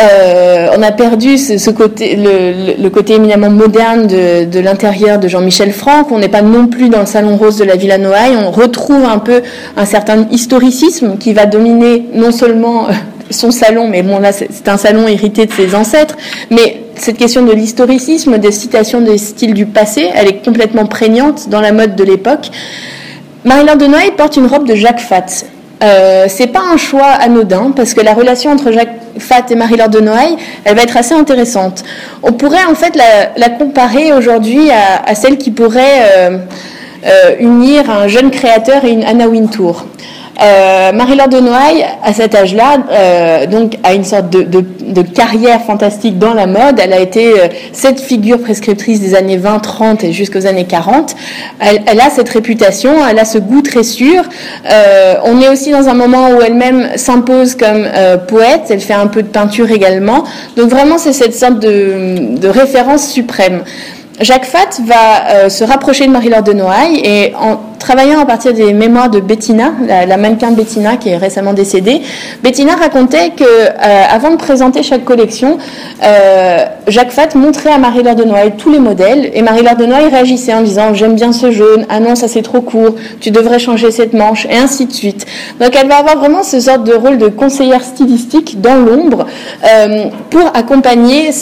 euh, 0.00 0.68
on 0.76 0.82
a 0.82 0.92
perdu 0.92 1.38
ce, 1.38 1.70
côté, 1.70 2.16
le, 2.16 2.88
côté 2.88 3.14
éminemment 3.14 3.50
moderne 3.50 4.06
de, 4.06 4.60
l'intérieur 4.60 5.18
de 5.18 5.28
Jean-Michel 5.28 5.72
Franck. 5.72 6.12
On 6.12 6.18
n'est 6.18 6.28
pas 6.28 6.42
non 6.42 6.66
plus 6.66 6.88
dans 6.88 7.00
le 7.00 7.06
salon 7.06 7.36
rose 7.36 7.56
de 7.56 7.64
la 7.64 7.76
Villa 7.76 7.98
Noailles. 7.98 8.36
On 8.36 8.50
retrouve 8.50 9.04
un 9.04 9.18
peu 9.18 9.42
un 9.76 9.84
certain 9.84 10.26
historicisme 10.30 11.18
qui 11.18 11.32
va 11.32 11.46
dominer 11.46 12.04
non 12.14 12.30
seulement 12.32 12.88
euh, 12.88 12.92
son 13.30 13.50
salon, 13.50 13.88
mais 13.88 14.02
bon 14.02 14.18
là 14.18 14.32
c'est 14.32 14.68
un 14.68 14.78
salon 14.78 15.06
hérité 15.06 15.44
de 15.44 15.52
ses 15.52 15.74
ancêtres, 15.74 16.16
mais 16.50 16.80
cette 16.94 17.18
question 17.18 17.44
de 17.44 17.52
l'historicisme, 17.52 18.38
des 18.38 18.52
citations 18.52 19.02
des 19.02 19.18
styles 19.18 19.52
du 19.52 19.66
passé, 19.66 20.08
elle 20.14 20.28
est 20.28 20.44
complètement 20.44 20.86
prégnante 20.86 21.48
dans 21.50 21.60
la 21.60 21.72
mode 21.72 21.94
de 21.94 22.04
l'époque. 22.04 22.48
Marie-Laure 23.44 23.76
de 23.76 23.86
Noailles 23.86 24.12
porte 24.16 24.36
une 24.36 24.46
robe 24.46 24.66
de 24.66 24.74
Jacques 24.74 25.00
Fat. 25.00 25.26
Euh, 25.82 26.26
c'est 26.28 26.48
pas 26.48 26.62
un 26.72 26.76
choix 26.76 27.06
anodin 27.06 27.72
parce 27.74 27.94
que 27.94 28.00
la 28.00 28.12
relation 28.12 28.50
entre 28.50 28.72
Jacques 28.72 28.96
Fat 29.18 29.44
et 29.50 29.54
Marie-Laure 29.54 29.88
de 29.88 30.00
Noailles, 30.00 30.36
elle 30.64 30.76
va 30.76 30.82
être 30.82 30.96
assez 30.96 31.14
intéressante. 31.14 31.84
On 32.22 32.32
pourrait 32.32 32.64
en 32.64 32.74
fait 32.74 32.96
la, 32.96 33.48
comparer 33.50 34.12
aujourd'hui 34.12 34.70
à, 34.70 35.14
celle 35.14 35.38
qui 35.38 35.50
pourrait 35.50 36.02
euh, 36.16 36.38
euh, 37.06 37.36
unir 37.38 37.90
un 37.90 38.08
jeune 38.08 38.30
créateur 38.30 38.84
et 38.84 38.90
une 38.90 39.04
Anna 39.04 39.28
Wintour. 39.28 39.86
Euh, 40.40 40.92
Marie-Laure 40.92 41.28
de 41.28 41.40
Noailles, 41.40 41.84
à 42.04 42.12
cet 42.12 42.36
âge-là, 42.36 42.76
euh, 42.92 43.46
donc 43.46 43.76
a 43.82 43.94
une 43.94 44.04
sorte 44.04 44.30
de, 44.30 44.42
de, 44.42 44.64
de, 44.86 45.02
carrière 45.02 45.62
fantastique 45.62 46.16
dans 46.16 46.32
la 46.32 46.46
mode. 46.46 46.78
Elle 46.80 46.92
a 46.92 47.00
été 47.00 47.32
euh, 47.32 47.48
cette 47.72 47.98
figure 47.98 48.40
prescriptrice 48.40 49.00
des 49.00 49.16
années 49.16 49.36
20, 49.36 49.58
30 49.58 50.04
et 50.04 50.12
jusqu'aux 50.12 50.46
années 50.46 50.66
40. 50.66 51.16
Elle, 51.58 51.82
elle, 51.86 52.00
a 52.00 52.08
cette 52.10 52.28
réputation, 52.28 52.92
elle 53.08 53.18
a 53.18 53.24
ce 53.24 53.38
goût 53.38 53.62
très 53.62 53.82
sûr. 53.82 54.22
Euh, 54.70 55.14
on 55.24 55.40
est 55.40 55.48
aussi 55.48 55.72
dans 55.72 55.88
un 55.88 55.94
moment 55.94 56.30
où 56.30 56.40
elle-même 56.40 56.90
s'impose 56.94 57.56
comme 57.56 57.84
euh, 57.84 58.16
poète. 58.16 58.66
Elle 58.70 58.80
fait 58.80 58.94
un 58.94 59.08
peu 59.08 59.24
de 59.24 59.28
peinture 59.28 59.72
également. 59.72 60.22
Donc 60.56 60.68
vraiment, 60.70 60.98
c'est 60.98 61.12
cette 61.12 61.34
sorte 61.34 61.58
de, 61.58 62.36
de 62.38 62.48
référence 62.48 63.08
suprême. 63.08 63.64
Jacques 64.20 64.46
Fat 64.46 64.80
va 64.84 65.30
euh, 65.30 65.48
se 65.48 65.62
rapprocher 65.62 66.06
de 66.06 66.10
Marie-Laure 66.10 66.42
de 66.42 66.52
Noailles 66.52 67.00
et 67.04 67.34
en 67.36 67.60
travaillant 67.78 68.20
à 68.20 68.26
partir 68.26 68.52
des 68.52 68.72
mémoires 68.72 69.08
de 69.08 69.20
Bettina, 69.20 69.72
la, 69.86 70.16
mannequin 70.16 70.50
Bettina 70.50 70.96
qui 70.96 71.10
est 71.10 71.16
récemment 71.16 71.52
décédée, 71.52 72.02
Bettina 72.42 72.74
racontait 72.74 73.30
que 73.30 73.44
euh, 73.44 74.02
avant 74.10 74.30
de 74.30 74.36
présenter 74.36 74.82
chaque 74.82 75.04
collection, 75.04 75.58
euh, 76.02 76.64
Jacques 76.88 77.12
Fat 77.12 77.34
montrait 77.36 77.70
à 77.70 77.78
Marie-Laure 77.78 78.16
de 78.16 78.24
Noailles 78.24 78.54
tous 78.58 78.70
les 78.70 78.80
modèles 78.80 79.30
et 79.32 79.42
Marie-Laure 79.42 79.76
de 79.76 79.86
Noailles 79.86 80.08
réagissait 80.08 80.54
en 80.54 80.62
disant 80.62 80.92
j'aime 80.94 81.14
bien 81.14 81.32
ce 81.32 81.50
jaune, 81.52 81.86
ah 81.88 82.00
non 82.00 82.14
ça 82.16 82.26
c'est 82.26 82.42
trop 82.42 82.60
court, 82.60 82.96
tu 83.20 83.30
devrais 83.30 83.58
changer 83.58 83.90
cette 83.90 84.12
manche 84.12 84.46
et 84.50 84.56
ainsi 84.56 84.86
de 84.86 84.92
suite. 84.92 85.26
Donc 85.60 85.70
elle 85.80 85.88
va 85.88 85.98
avoir 85.98 86.18
vraiment 86.18 86.42
ce 86.42 86.60
sorte 86.60 86.84
de 86.84 86.94
rôle 86.94 87.18
de 87.18 87.28
conseillère 87.28 87.84
stylistique 87.84 88.60
dans 88.60 88.74
l'ombre 88.74 89.26
pour 90.30 90.50
accompagner 90.54 91.32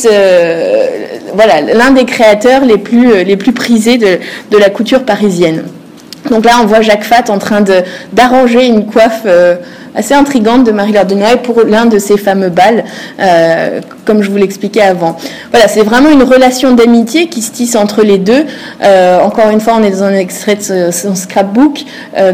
voilà 1.36 1.60
l'un 1.60 1.90
des 1.90 2.04
créateurs 2.04 2.64
les 2.64 2.78
plus, 2.78 3.12
euh, 3.12 3.22
les 3.22 3.36
plus 3.36 3.52
prisés 3.52 3.98
de, 3.98 4.18
de 4.50 4.58
la 4.58 4.70
couture 4.70 5.04
parisienne. 5.04 5.64
Donc 6.30 6.44
là, 6.44 6.58
on 6.60 6.66
voit 6.66 6.80
Jacques 6.80 7.04
Fat 7.04 7.24
en 7.28 7.38
train 7.38 7.62
d'arranger 8.12 8.66
une 8.66 8.86
coiffe 8.86 9.22
euh, 9.26 9.56
assez 9.96 10.14
intrigante 10.14 10.64
de 10.64 10.72
Marie-Laure 10.72 11.06
de 11.06 11.14
Noailles 11.14 11.42
pour 11.42 11.62
l'un 11.62 11.86
de 11.86 11.98
ses 11.98 12.18
fameux 12.18 12.50
bals, 12.50 12.84
comme 14.04 14.22
je 14.22 14.30
vous 14.30 14.36
l'expliquais 14.36 14.82
avant. 14.82 15.16
Voilà, 15.50 15.68
c'est 15.68 15.82
vraiment 15.82 16.10
une 16.10 16.22
relation 16.22 16.74
d'amitié 16.74 17.28
qui 17.28 17.42
se 17.42 17.50
tisse 17.50 17.74
entre 17.76 18.02
les 18.02 18.18
deux. 18.18 18.44
encore 19.22 19.50
une 19.50 19.60
fois, 19.60 19.74
on 19.80 19.82
est 19.82 19.90
dans 19.90 20.04
un 20.04 20.14
extrait 20.14 20.56
de 20.56 20.90
son 20.90 21.14
scrapbook. 21.14 21.84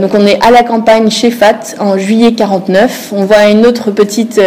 donc 0.01 0.11
on 0.15 0.27
est 0.27 0.45
à 0.45 0.51
la 0.51 0.65
campagne 0.65 1.11
chez 1.11 1.31
Fat 1.31 1.77
en 1.79 1.97
juillet 1.97 2.33
49. 2.33 3.13
On 3.13 3.25
voit 3.25 3.47
une 3.49 3.65
autre 3.65 3.93
petite 3.93 4.41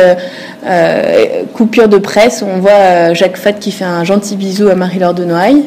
coupure 1.53 1.87
de 1.87 1.97
presse 1.97 2.43
où 2.45 2.49
on 2.53 2.59
voit 2.59 3.13
Jacques 3.13 3.37
Fat 3.37 3.53
qui 3.53 3.71
fait 3.71 3.85
un 3.85 4.03
gentil 4.03 4.35
bisou 4.35 4.67
à 4.67 4.75
Marie-Laure 4.75 5.13
de 5.13 5.23
Noailles. 5.23 5.63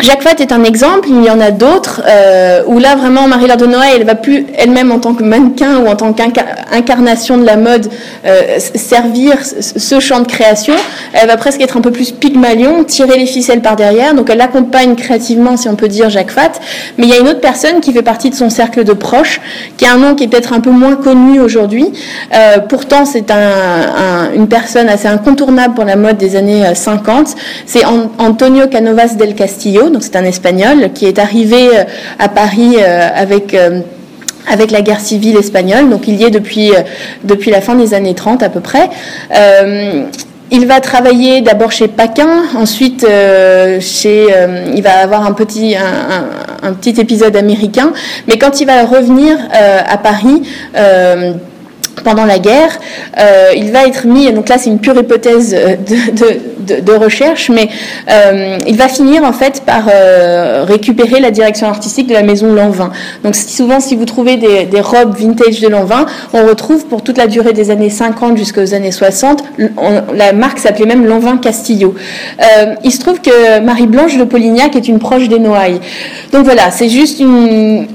Jacques 0.00 0.22
Fat 0.22 0.40
est 0.40 0.52
un 0.52 0.64
exemple, 0.64 1.08
il 1.10 1.22
y 1.22 1.30
en 1.30 1.38
a 1.38 1.50
d'autres, 1.50 2.02
euh, 2.08 2.62
où 2.66 2.78
là 2.78 2.96
vraiment 2.96 3.28
Marie-Laure 3.28 3.58
de 3.58 3.66
Noailles, 3.66 3.92
elle 3.96 4.06
va 4.06 4.14
plus 4.14 4.46
elle-même 4.56 4.90
en 4.90 4.98
tant 4.98 5.12
que 5.12 5.22
mannequin 5.22 5.80
ou 5.80 5.86
en 5.86 5.96
tant 5.96 6.14
qu'incarnation 6.14 7.36
de 7.36 7.44
la 7.44 7.56
mode 7.56 7.88
euh, 8.24 8.58
servir 8.58 9.36
ce 9.42 10.00
champ 10.00 10.20
de 10.20 10.26
création, 10.26 10.74
elle 11.12 11.28
va 11.28 11.36
presque 11.36 11.60
être 11.60 11.76
un 11.76 11.82
peu 11.82 11.90
plus 11.90 12.10
pygmalion, 12.10 12.84
tirer 12.84 13.18
les 13.18 13.26
ficelles 13.26 13.60
par 13.60 13.76
derrière, 13.76 14.14
donc 14.14 14.30
elle 14.30 14.40
accompagne 14.40 14.96
créativement, 14.96 15.58
si 15.58 15.68
on 15.68 15.76
peut 15.76 15.88
dire, 15.88 16.08
Jacques 16.08 16.30
Fat, 16.30 16.52
mais 16.96 17.04
il 17.04 17.10
y 17.10 17.14
a 17.14 17.20
une 17.20 17.28
autre 17.28 17.40
personne 17.40 17.80
qui 17.80 17.92
fait 17.92 18.02
partie 18.02 18.30
de 18.30 18.34
son 18.34 18.48
cercle 18.48 18.84
de 18.84 18.94
proches, 18.94 19.40
qui 19.76 19.84
a 19.84 19.92
un 19.92 19.98
nom 19.98 20.14
qui 20.14 20.24
est 20.24 20.28
peut-être 20.28 20.54
un 20.54 20.60
peu 20.60 20.70
moins 20.70 20.96
connu 20.96 21.38
aujourd'hui, 21.38 21.92
euh, 22.34 22.58
pourtant 22.66 23.04
c'est 23.04 23.30
un, 23.30 24.32
une 24.34 24.48
personne 24.48 24.88
assez 24.88 25.06
incontournable 25.08 25.74
pour 25.74 25.84
la 25.84 25.96
mode 25.96 26.16
des 26.16 26.34
années 26.34 26.74
50, 26.74 27.34
c'est 27.66 27.82
Antonio 28.18 28.68
Canovas 28.68 29.16
del 29.16 29.34
Castillo, 29.34 29.81
c'est 30.00 30.16
un 30.16 30.24
Espagnol 30.24 30.90
qui 30.94 31.06
est 31.06 31.18
arrivé 31.18 31.68
euh, 31.68 31.84
à 32.18 32.28
Paris 32.28 32.76
euh, 32.78 33.08
avec 33.14 33.54
euh, 33.54 33.80
avec 34.50 34.72
la 34.72 34.82
guerre 34.82 35.00
civile 35.00 35.36
espagnole, 35.36 35.88
donc 35.88 36.08
il 36.08 36.16
y 36.16 36.24
est 36.24 36.30
depuis, 36.30 36.72
la 37.46 37.60
fin 37.60 37.76
des 37.76 37.94
années 37.94 38.14
30 38.14 38.42
à 38.42 38.48
peu 38.48 38.58
près. 38.58 38.90
il 40.50 40.66
va 40.66 40.80
travailler 40.80 41.42
d'abord 41.42 41.70
chez 41.70 41.86
Paquin, 41.86 42.42
ensuite 42.56 43.06
chez, 43.78 44.26
il 44.74 44.82
va 44.82 44.94
avoir 44.94 45.24
un, 45.24 45.32
petit 45.32 45.76
épisode 47.00 47.36
américain, 47.36 47.92
mais 48.26 48.36
quand 48.36 48.60
il 48.60 48.66
va 48.66 48.84
revenir 48.84 49.36
à 49.52 49.96
Paris, 49.96 50.42
pendant 52.04 52.24
la 52.24 52.38
guerre, 52.38 52.78
il 53.54 53.70
va 53.70 53.86
être 53.86 54.06
mis, 54.06 54.30
donc 54.32 54.48
là 54.48 54.58
c'est 54.58 54.70
une 54.70 54.78
pure 54.78 54.96
hypothèse 54.96 55.54
de, 55.54 56.80
de, 56.80 56.92
recherche, 56.92 57.50
mais 57.50 57.68
euh, 58.10 58.58
il 58.66 58.76
va 58.76 58.88
finir 58.88 59.24
en 59.24 59.32
fait 59.32 59.62
par 59.64 59.84
euh, 59.92 60.64
récupérer 60.66 61.20
la 61.20 61.30
direction 61.30 61.66
artistique 61.68 62.06
de 62.06 62.14
la 62.14 62.22
maison 62.22 62.52
Lanvin. 62.52 62.92
Donc 63.24 63.34
souvent, 63.34 63.80
si 63.80 63.96
vous 63.96 64.04
trouvez 64.04 64.36
des, 64.36 64.80
robes 64.80 65.16
vintage 65.16 65.60
de 65.60 65.68
Lanvin, 65.68 66.06
on 66.32 66.46
retrouve 66.46 66.86
pour 66.86 67.02
toute 67.02 67.18
la 67.18 67.26
durée 67.26 67.52
des 67.52 67.70
années 67.70 67.90
50 67.90 68.36
jusqu'aux 68.36 68.74
années 68.74 68.92
60, 68.92 69.44
la 70.14 70.32
marque 70.32 70.58
s'appelait 70.58 70.86
même 70.86 71.06
Lanvin 71.06 71.36
Castillo. 71.38 71.94
Euh, 72.40 72.74
il 72.84 72.92
se 72.92 73.00
trouve 73.00 73.20
que 73.20 73.60
Marie-Blanche 73.60 74.16
de 74.16 74.24
Polignac 74.24 74.76
est 74.76 74.88
une 74.88 74.98
proche 74.98 75.28
des 75.28 75.38
Noailles. 75.38 75.80
Donc 76.32 76.44
voilà, 76.44 76.70
c'est 76.70 76.88
juste 76.88 77.20
une 77.20 77.86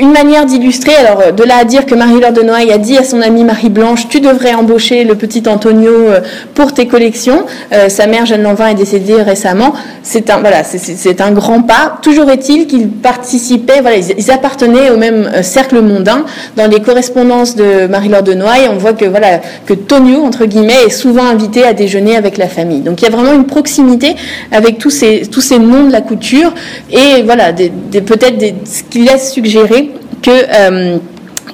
une 0.00 0.12
manière 0.12 0.46
d'illustrer, 0.46 0.94
alors 0.96 1.20
euh, 1.20 1.30
de 1.30 1.44
là 1.44 1.58
à 1.60 1.64
dire 1.64 1.84
que 1.84 1.94
Marie-Laure 1.94 2.32
de 2.32 2.42
Noailles 2.42 2.72
a 2.72 2.78
dit 2.78 2.96
à 2.96 3.04
son 3.04 3.20
amie 3.20 3.44
Marie-Blanche, 3.44 4.08
tu 4.08 4.20
devrais 4.20 4.54
embaucher 4.54 5.04
le 5.04 5.14
petit 5.14 5.42
Antonio 5.46 5.90
euh, 5.90 6.20
pour 6.54 6.72
tes 6.72 6.86
collections. 6.86 7.44
Euh, 7.72 7.88
sa 7.88 8.06
mère, 8.06 8.24
Jeanne 8.24 8.42
Lanvin, 8.42 8.68
est 8.68 8.74
décédée 8.74 9.22
récemment. 9.22 9.74
C'est 10.02 10.30
un, 10.30 10.40
voilà, 10.40 10.64
c'est 10.64 11.20
un 11.20 11.30
grand 11.32 11.62
pas. 11.62 11.98
Toujours 12.02 12.30
est-il 12.30 12.66
qu'ils 12.66 12.88
participaient, 12.88 13.82
voilà, 13.82 13.98
ils, 13.98 14.30
appartenaient 14.30 14.90
au 14.90 14.96
même 14.96 15.30
cercle 15.42 15.80
mondain. 15.82 16.24
Dans 16.56 16.68
les 16.68 16.80
correspondances 16.80 17.54
de 17.54 17.86
Marie-Laure 17.86 18.22
de 18.22 18.32
Noailles, 18.32 18.68
on 18.72 18.78
voit 18.78 18.94
que, 18.94 19.04
voilà, 19.04 19.40
que 19.66 19.74
Tonio, 19.74 20.24
entre 20.24 20.46
guillemets, 20.46 20.86
est 20.86 20.90
souvent 20.90 21.26
invité 21.26 21.64
à 21.64 21.74
déjeuner 21.74 22.16
avec 22.16 22.38
la 22.38 22.48
famille. 22.48 22.80
Donc 22.80 23.02
il 23.02 23.04
y 23.04 23.08
a 23.08 23.10
vraiment 23.14 23.34
une 23.34 23.44
proximité 23.44 24.16
avec 24.50 24.78
tous 24.78 24.90
ces, 24.90 25.22
tous 25.30 25.42
ces 25.42 25.58
noms 25.58 25.86
de 25.86 25.92
la 25.92 26.00
couture 26.00 26.54
et 26.90 27.22
voilà, 27.22 27.52
peut-être 27.52 28.54
ce 28.64 28.82
qui 28.88 29.00
laisse 29.00 29.32
suggérer 29.32 29.89
que, 30.22 30.30
euh, 30.30 30.98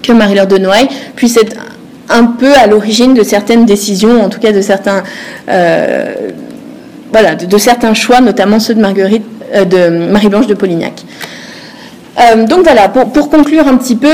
que 0.02 0.12
Marie-Laure 0.12 0.46
de 0.46 0.58
Noailles 0.58 0.88
puisse 1.14 1.36
être 1.36 1.56
un 2.08 2.24
peu 2.24 2.52
à 2.54 2.66
l'origine 2.66 3.14
de 3.14 3.22
certaines 3.22 3.66
décisions, 3.66 4.22
en 4.22 4.28
tout 4.28 4.38
cas 4.38 4.52
de 4.52 4.60
certains, 4.60 5.02
euh, 5.48 6.14
voilà, 7.12 7.34
de, 7.34 7.58
certains 7.58 7.94
choix, 7.94 8.20
notamment 8.20 8.60
ceux 8.60 8.74
de, 8.74 8.80
Marguerite, 8.80 9.24
euh, 9.54 9.64
de 9.64 10.10
Marie-Blanche 10.10 10.46
de 10.46 10.54
Polignac. 10.54 10.94
donc 12.48 12.62
voilà, 12.64 12.88
pour, 12.88 13.28
conclure 13.28 13.66
un 13.68 13.76
petit 13.76 13.96
peu, 13.96 14.08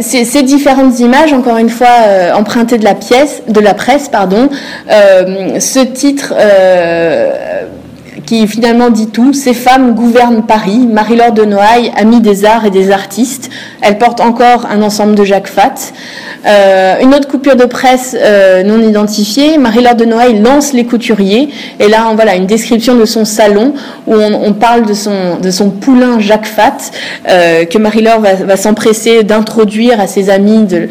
ces, 0.00 0.24
ces, 0.24 0.42
différentes 0.42 0.98
images, 1.00 1.32
encore 1.32 1.56
une 1.56 1.70
fois 1.70 2.34
empruntées 2.34 2.76
de 2.78 2.84
la 2.84 2.94
pièce, 2.94 3.42
de 3.48 3.60
la 3.60 3.72
presse, 3.72 4.08
pardon, 4.08 4.50
ce 4.88 5.84
titre 5.84 6.34
qui 8.26 8.46
finalement 8.46 8.90
dit 8.90 9.08
tout. 9.08 9.32
Ces 9.32 9.54
femmes 9.54 9.94
gouvernent 9.94 10.44
Paris. 10.46 10.86
Marie-Laure 10.90 11.32
de 11.32 11.44
Noailles, 11.44 11.92
amie 11.96 12.20
des 12.20 12.44
arts 12.44 12.64
et 12.64 12.70
des 12.70 12.90
artistes. 12.90 13.50
Elle 13.82 13.98
porte 13.98 14.20
encore 14.20 14.66
un 14.70 14.82
ensemble 14.82 15.14
de 15.14 15.24
Jacques 15.24 15.48
Fat. 15.48 15.74
Euh, 16.46 16.94
une 17.02 17.14
autre 17.14 17.28
coupure 17.28 17.56
de 17.56 17.64
presse 17.64 18.16
euh, 18.18 18.62
non 18.62 18.80
identifiée. 18.80 19.58
Marie-Laure 19.58 19.94
de 19.94 20.04
Noailles 20.04 20.38
lance 20.40 20.72
les 20.72 20.84
couturiers. 20.84 21.50
Et 21.78 21.88
là, 21.88 22.06
on, 22.10 22.14
voilà 22.14 22.34
une 22.34 22.46
description 22.46 22.96
de 22.96 23.04
son 23.04 23.24
salon 23.24 23.74
où 24.06 24.14
on, 24.14 24.52
parle 24.52 24.86
de 24.86 24.94
son, 24.94 25.70
poulain 25.70 26.18
Jacques 26.18 26.46
Fat 26.46 26.76
euh, 27.28 27.64
que 27.64 27.78
Marie-Laure 27.78 28.20
va, 28.20 28.56
s'empresser 28.56 29.22
d'introduire 29.22 30.00
à 30.00 30.06
ses 30.06 30.30
amis 30.30 30.64
de, 30.64 30.88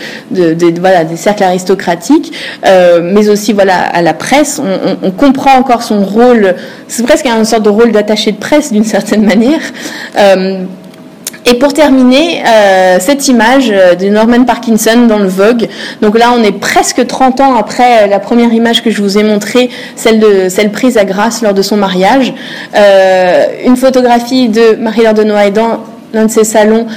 voilà, 0.79 1.03
des 1.03 1.17
cercles 1.17 1.43
aristocratiques, 1.43 2.31
mais 2.63 3.29
aussi 3.29 3.53
voilà 3.53 3.79
à 3.79 4.01
la 4.01 4.13
presse. 4.13 4.61
On 5.03 5.11
comprend 5.11 5.55
encore 5.57 5.83
son 5.83 6.03
rôle. 6.03 6.55
C'est 6.89 7.03
presque 7.03 7.27
une 7.27 7.45
sorte 7.45 7.63
de 7.63 7.69
rôle 7.69 7.91
d'attaché 7.91 8.31
de 8.31 8.37
presse 8.37 8.73
d'une 8.73 8.83
certaine 8.83 9.23
manière. 9.23 9.61
Euh, 10.17 10.63
et 11.45 11.53
pour 11.53 11.71
terminer, 11.71 12.43
euh, 12.45 12.97
cette 12.99 13.27
image 13.27 13.69
de 13.69 14.09
Norman 14.09 14.43
Parkinson 14.43 15.05
dans 15.07 15.19
le 15.19 15.27
Vogue. 15.27 15.67
Donc 16.01 16.17
là, 16.17 16.33
on 16.35 16.43
est 16.43 16.51
presque 16.51 17.05
30 17.05 17.41
ans 17.41 17.55
après 17.55 18.07
la 18.07 18.19
première 18.19 18.51
image 18.51 18.83
que 18.83 18.89
je 18.89 19.01
vous 19.03 19.19
ai 19.19 19.23
montrée, 19.23 19.69
celle, 19.95 20.19
de, 20.19 20.49
celle 20.49 20.71
prise 20.71 20.97
à 20.97 21.05
Grasse 21.05 21.43
lors 21.43 21.53
de 21.53 21.61
son 21.61 21.77
mariage. 21.77 22.33
Euh, 22.75 23.45
une 23.65 23.77
photographie 23.77 24.49
de 24.49 24.75
Marie-Laure 24.75 25.13
de 25.13 25.23
Noailles 25.23 25.51
dans 25.51 25.83
l'un 26.11 26.25
de 26.25 26.31
ses 26.31 26.43
salons, 26.43 26.87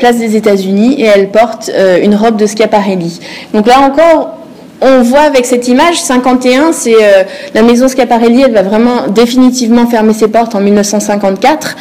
place 0.00 0.18
des 0.18 0.34
États-Unis, 0.34 1.00
et 1.00 1.04
elle 1.04 1.28
porte 1.28 1.70
une 2.02 2.16
robe 2.16 2.36
de 2.36 2.46
Schiaparelli. 2.46 3.20
Donc 3.54 3.68
là 3.68 3.78
encore, 3.78 4.39
on 4.80 5.02
voit 5.02 5.20
avec 5.20 5.46
cette 5.46 5.68
image, 5.68 6.00
51, 6.00 6.72
c'est 6.72 6.94
euh, 6.94 7.24
la 7.54 7.62
maison 7.62 7.88
Schiaparelli, 7.88 8.42
elle 8.42 8.52
va 8.52 8.62
vraiment 8.62 9.08
définitivement 9.08 9.86
fermer 9.86 10.14
ses 10.14 10.28
portes 10.28 10.54
en 10.54 10.60
1954, 10.60 11.76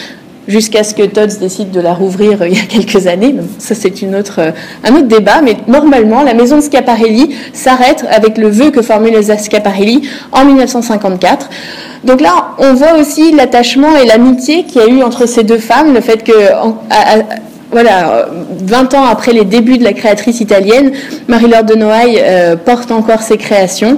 jusqu'à 0.48 0.84
ce 0.84 0.94
que 0.94 1.04
Todds 1.04 1.40
décide 1.40 1.72
de 1.72 1.80
la 1.80 1.94
rouvrir 1.94 2.42
euh, 2.42 2.48
il 2.48 2.58
y 2.58 2.60
a 2.60 2.66
quelques 2.66 3.08
années. 3.08 3.36
ça, 3.58 3.76
c'est 3.76 4.04
euh, 4.04 4.52
un 4.84 4.96
autre 4.96 5.08
débat, 5.08 5.42
mais 5.42 5.58
normalement, 5.68 6.24
la 6.24 6.34
maison 6.34 6.60
Schiaparelli 6.60 7.36
s'arrête 7.54 8.06
avec 8.12 8.38
le 8.38 8.50
vœu 8.50 8.72
que 8.72 8.82
formule 8.82 9.16
Schiaparelli 9.24 10.10
en 10.32 10.44
1954. 10.46 11.50
Donc 12.04 12.20
là, 12.20 12.56
on 12.58 12.74
voit 12.74 12.94
aussi 13.00 13.32
l'attachement 13.32 13.96
et 13.96 14.06
l'amitié 14.06 14.64
qu'il 14.64 14.82
y 14.82 14.86
a 14.86 14.88
eu 14.88 15.04
entre 15.04 15.26
ces 15.26 15.44
deux 15.44 15.58
femmes, 15.58 15.94
le 15.94 16.02
fait 16.02 16.24
que 16.24 16.34
voilà, 17.72 18.28
20 18.64 18.94
ans 18.96 19.06
après 19.06 19.32
les 19.32 19.46
débuts 19.46 19.78
de 19.78 19.84
la 19.84 19.94
créatrice 19.94 20.42
italienne, 20.42 20.92
Marie-Laure 21.28 21.64
de 21.64 21.76
Noailles 21.76 22.20
euh, 22.20 22.56
porte 22.56 22.92
encore 22.92 23.22
ses 23.22 23.38
créations. 23.38 23.98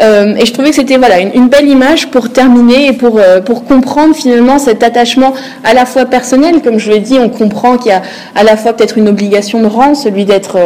Euh, 0.00 0.34
et 0.36 0.44
je 0.44 0.52
trouvais 0.52 0.70
que 0.70 0.76
c'était 0.76 0.96
voilà, 0.96 1.20
une, 1.20 1.48
belle 1.48 1.68
image 1.68 2.10
pour 2.10 2.30
terminer 2.30 2.88
et 2.88 2.92
pour, 2.92 3.18
euh, 3.18 3.40
pour 3.40 3.64
comprendre 3.64 4.14
finalement 4.14 4.58
cet 4.58 4.82
attachement 4.82 5.34
à 5.64 5.72
la 5.74 5.86
fois 5.86 6.06
personnel. 6.06 6.62
Comme 6.62 6.78
je 6.78 6.90
l'ai 6.90 7.00
dit, 7.00 7.18
on 7.20 7.28
comprend 7.28 7.76
qu'il 7.76 7.92
y 7.92 7.94
a 7.94 8.02
à 8.34 8.42
la 8.42 8.56
fois 8.56 8.72
peut-être 8.72 8.98
une 8.98 9.08
obligation 9.08 9.60
de 9.60 9.66
rang, 9.66 9.94
celui 9.94 10.24
d'être, 10.24 10.58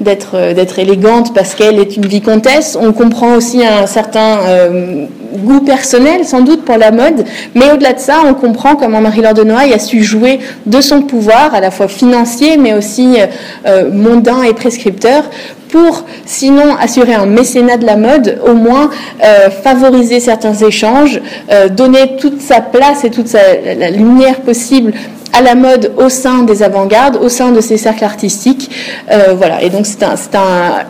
d'être, 0.00 0.54
d'être 0.54 0.78
élégante 0.78 1.34
parce 1.34 1.54
qu'elle 1.54 1.78
est 1.78 1.96
une 1.96 2.06
vicomtesse. 2.06 2.78
On 2.80 2.92
comprend 2.92 3.34
aussi 3.34 3.64
un 3.64 3.86
certain 3.86 4.38
goût 5.36 5.60
personnel, 5.60 6.24
sans 6.24 6.40
doute, 6.40 6.64
pour 6.64 6.78
la 6.78 6.90
mode. 6.90 7.24
Mais 7.54 7.70
au-delà 7.72 7.92
de 7.92 7.98
ça, 7.98 8.22
on 8.26 8.34
comprend 8.34 8.76
comment 8.76 9.00
Marie-Laure 9.00 9.34
de 9.34 9.44
Noailles 9.44 9.72
a 9.72 9.78
su 9.78 10.02
jouer 10.02 10.40
de 10.66 10.80
son 10.80 11.02
pouvoir, 11.02 11.54
à 11.54 11.60
la 11.60 11.70
fois 11.70 11.88
financier, 11.98 12.56
mais 12.56 12.74
aussi 12.74 13.16
euh, 13.66 13.90
mondain 13.92 14.42
et 14.42 14.54
prescripteur, 14.54 15.24
pour, 15.68 16.04
sinon 16.24 16.76
assurer 16.80 17.14
un 17.14 17.26
mécénat 17.26 17.76
de 17.76 17.84
la 17.84 17.96
mode, 17.96 18.38
au 18.46 18.54
moins 18.54 18.88
euh, 19.22 19.50
favoriser 19.50 20.18
certains 20.20 20.54
échanges, 20.54 21.20
euh, 21.50 21.68
donner 21.68 22.16
toute 22.18 22.40
sa 22.40 22.60
place 22.60 23.04
et 23.04 23.10
toute 23.10 23.30
la 23.32 23.90
lumière 23.90 24.40
possible 24.40 24.92
à 25.34 25.42
la 25.42 25.54
mode 25.54 25.92
au 25.98 26.08
sein 26.08 26.42
des 26.42 26.62
avant-gardes, 26.62 27.16
au 27.16 27.28
sein 27.28 27.52
de 27.52 27.60
ces 27.60 27.76
cercles 27.76 28.04
artistiques. 28.04 28.70
voilà, 29.36 29.62
et 29.62 29.68
donc 29.68 29.84
c'est 29.84 30.02
un, 30.02 30.14
un, 30.14 30.84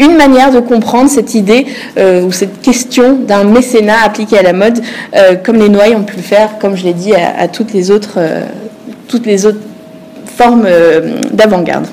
une 0.00 0.16
manière 0.16 0.52
de 0.52 0.60
comprendre 0.60 1.10
cette 1.10 1.34
idée 1.34 1.66
euh, 1.98 2.22
ou 2.22 2.32
cette 2.32 2.60
question 2.60 3.14
d'un 3.14 3.44
mécénat 3.44 4.02
appliqué 4.04 4.38
à 4.38 4.42
la 4.42 4.52
mode, 4.52 4.80
euh, 5.14 5.34
comme 5.36 5.56
les 5.56 5.68
Noailles 5.68 5.96
ont 5.96 6.04
pu 6.04 6.16
le 6.16 6.22
faire, 6.22 6.58
comme 6.58 6.76
je 6.76 6.84
l'ai 6.84 6.92
dit, 6.92 7.14
à, 7.14 7.48
toutes 7.48 7.72
les 7.72 7.90
autres, 7.90 8.14
euh, 8.18 8.44
toutes 9.08 9.26
les 9.26 9.46
autres 9.46 9.58
formes 10.38 10.68
d'avant-garde. 11.32 11.86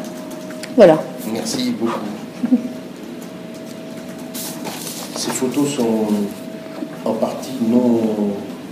Voilà. 0.77 0.99
Merci 1.33 1.73
beaucoup. 1.79 1.99
Ces 5.15 5.31
photos 5.31 5.67
sont 5.75 6.05
en 7.05 7.13
partie 7.13 7.53
non 7.67 7.99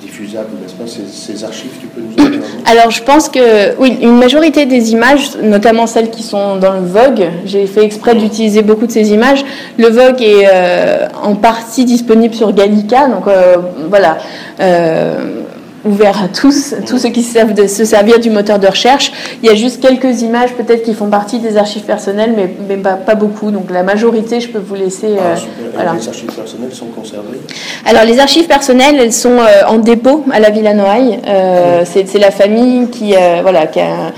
diffusables, 0.01 0.49
n'est-ce 0.61 0.74
pas 0.74 0.84
ces, 0.88 1.43
archives, 1.43 1.71
tu 1.80 1.88
peux 1.88 2.01
nous 2.01 2.30
dire 2.30 2.41
Alors, 2.65 2.91
je 2.91 3.01
pense 3.01 3.30
que, 3.30 3.76
oui, 3.80 3.97
une 4.01 4.17
majorité 4.17 4.65
des 4.65 4.91
images, 4.91 5.38
notamment 5.41 5.88
celles 5.88 6.09
qui 6.09 6.24
sont 6.24 6.57
dans 6.57 6.74
le 6.74 6.86
Vogue, 6.86 7.30
j'ai 7.45 7.65
fait 7.65 7.84
exprès 7.84 8.13
d'utiliser 8.15 8.61
beaucoup 8.61 8.86
de 8.86 8.91
ces 8.91 9.11
images. 9.11 9.43
Le 9.78 9.88
Vogue 9.88 10.21
est 10.21 10.47
euh, 10.51 11.07
en 11.24 11.36
partie 11.36 11.86
disponible 11.86 12.36
sur 12.36 12.53
Gallica, 12.53 13.07
donc 13.07 13.28
euh, 13.28 13.57
voilà. 13.89 14.17
Euh, 14.59 15.41
ouvert 15.86 16.23
à 16.23 16.27
tous, 16.27 16.75
tous 16.88 16.97
ceux 16.97 17.09
qui 17.09 17.23
savent 17.23 17.53
de 17.53 17.67
se 17.67 17.84
servir 17.86 18.19
du 18.19 18.29
moteur 18.29 18.59
de 18.59 18.67
recherche. 18.67 19.11
Il 19.41 19.49
y 19.49 19.51
a 19.51 19.55
juste 19.55 19.81
quelques 19.81 20.21
images 20.21 20.53
peut-être 20.53 20.84
qui 20.84 20.93
font 20.93 21.09
partie 21.09 21.39
des 21.39 21.57
archives 21.57 21.84
personnelles, 21.84 22.34
mais, 22.36 22.49
mais 22.67 22.77
pas, 22.77 23.15
beaucoup. 23.15 23.51
Donc 23.51 23.69
la 23.69 23.84
majorité, 23.84 24.39
je 24.39 24.49
peux 24.49 24.59
vous 24.59 24.75
laisser. 24.75 25.15
Ah, 25.19 25.36
euh, 25.79 25.93
Les 25.97 26.07
archives 26.07 26.31
personnelles 26.31 26.73
sont 26.73 26.88
conservées? 26.88 27.39
Alors 27.86 28.05
les 28.05 28.19
archives 28.19 28.47
personnelles, 28.47 28.95
elles 28.99 29.13
sont 29.13 29.38
euh, 29.39 29.67
en 29.67 29.77
dépôt 29.77 30.23
à 30.31 30.39
la 30.39 30.49
Villa 30.49 30.73
Noailles. 30.73 31.19
Euh, 31.27 31.84
c'est 31.86 32.19
la 32.19 32.31
famille 32.31 32.88
qui, 32.89 33.13
voilà, 33.41 33.67
qui 33.67 33.79
a 33.79 34.13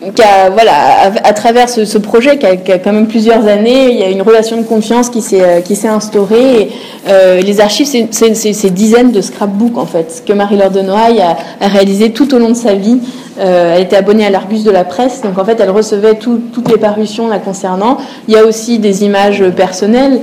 voilà, 0.00 1.12
à, 1.24 1.32
travers 1.32 1.68
ce, 1.68 1.98
projet 1.98 2.38
qui 2.38 2.46
a, 2.46 2.56
quand 2.56 2.92
même 2.92 3.06
plusieurs 3.06 3.46
années, 3.46 3.90
il 3.90 3.98
y 3.98 4.02
a 4.02 4.08
une 4.08 4.22
relation 4.22 4.56
de 4.56 4.62
confiance 4.62 5.10
qui 5.10 5.20
s'est 5.20 5.42
euh, 5.42 5.60
qui 5.60 5.76
s'est 5.76 5.88
instaurée. 5.88 6.70
Euh, 7.08 7.40
les 7.40 7.60
archives, 7.60 7.86
c'est 7.86 8.34
ces 8.34 8.70
dizaines 8.70 9.12
de 9.12 9.20
scrapbooks 9.20 9.76
en 9.76 9.86
fait 9.86 10.22
que 10.26 10.32
Marie-Laure 10.32 10.70
de 10.70 10.80
Noailles 10.80 11.20
a, 11.20 11.36
a, 11.60 11.68
réalisé 11.68 12.12
tout 12.12 12.34
au 12.34 12.38
long 12.38 12.48
de 12.48 12.54
sa 12.54 12.74
vie. 12.74 13.00
Euh, 13.40 13.74
elle 13.74 13.82
était 13.82 13.96
abonnée 13.96 14.26
à 14.26 14.30
l'Argus 14.30 14.64
de 14.64 14.70
la 14.70 14.84
presse, 14.84 15.22
donc 15.22 15.38
en 15.38 15.44
fait 15.44 15.58
elle 15.60 15.70
recevait 15.70 16.14
toutes 16.14 16.68
les 16.68 16.78
parutions 16.78 17.28
la 17.28 17.38
concernant. 17.38 17.98
Il 18.28 18.34
y 18.34 18.36
a 18.36 18.44
aussi 18.44 18.78
des 18.78 19.04
images 19.04 19.42
personnelles, 19.50 20.20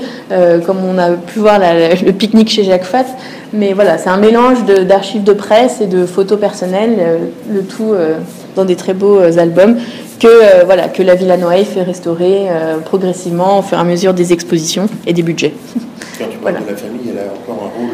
comme 0.65 0.77
on 0.83 0.97
a 0.97 1.11
pu 1.11 1.39
voir 1.39 1.59
le 1.59 2.11
pique-nique 2.11 2.49
chez 2.49 2.63
Jacques 2.63 2.83
Fatt. 2.83 3.07
Mais 3.53 3.73
voilà, 3.73 3.97
c'est 3.97 4.09
un 4.09 4.17
mélange 4.17 4.65
d'archives 4.65 5.23
de, 5.23 5.33
presse 5.33 5.81
et 5.81 5.87
de 5.87 6.05
photos 6.05 6.39
personnelles, 6.39 6.97
le 7.49 7.61
tout 7.61 7.93
dans 8.57 8.65
des 8.65 8.75
très 8.75 8.93
beaux 8.93 9.19
euh, 9.19 9.37
albums 9.37 9.77
que, 10.19 10.27
euh, 10.27 10.63
voilà, 10.65 10.89
que 10.89 11.03
la 11.03 11.15
Villa 11.15 11.37
Noailles 11.37 11.63
fait 11.63 11.83
restaurer 11.83 12.47
euh, 12.49 12.79
progressivement 12.79 13.59
au 13.59 13.61
fur 13.61 13.77
et 13.77 13.81
à 13.81 13.83
mesure 13.83 14.13
des 14.13 14.33
expositions 14.33 14.89
et 15.05 15.13
des 15.13 15.21
budgets. 15.21 15.53
Quand 16.17 16.25
tu 16.29 16.37
parles 16.39 16.55
de 16.55 16.71
la 16.71 16.75
famille, 16.75 17.11
elle 17.11 17.19
a 17.19 17.31
encore 17.31 17.65
un 17.65 17.79
rôle. 17.79 17.86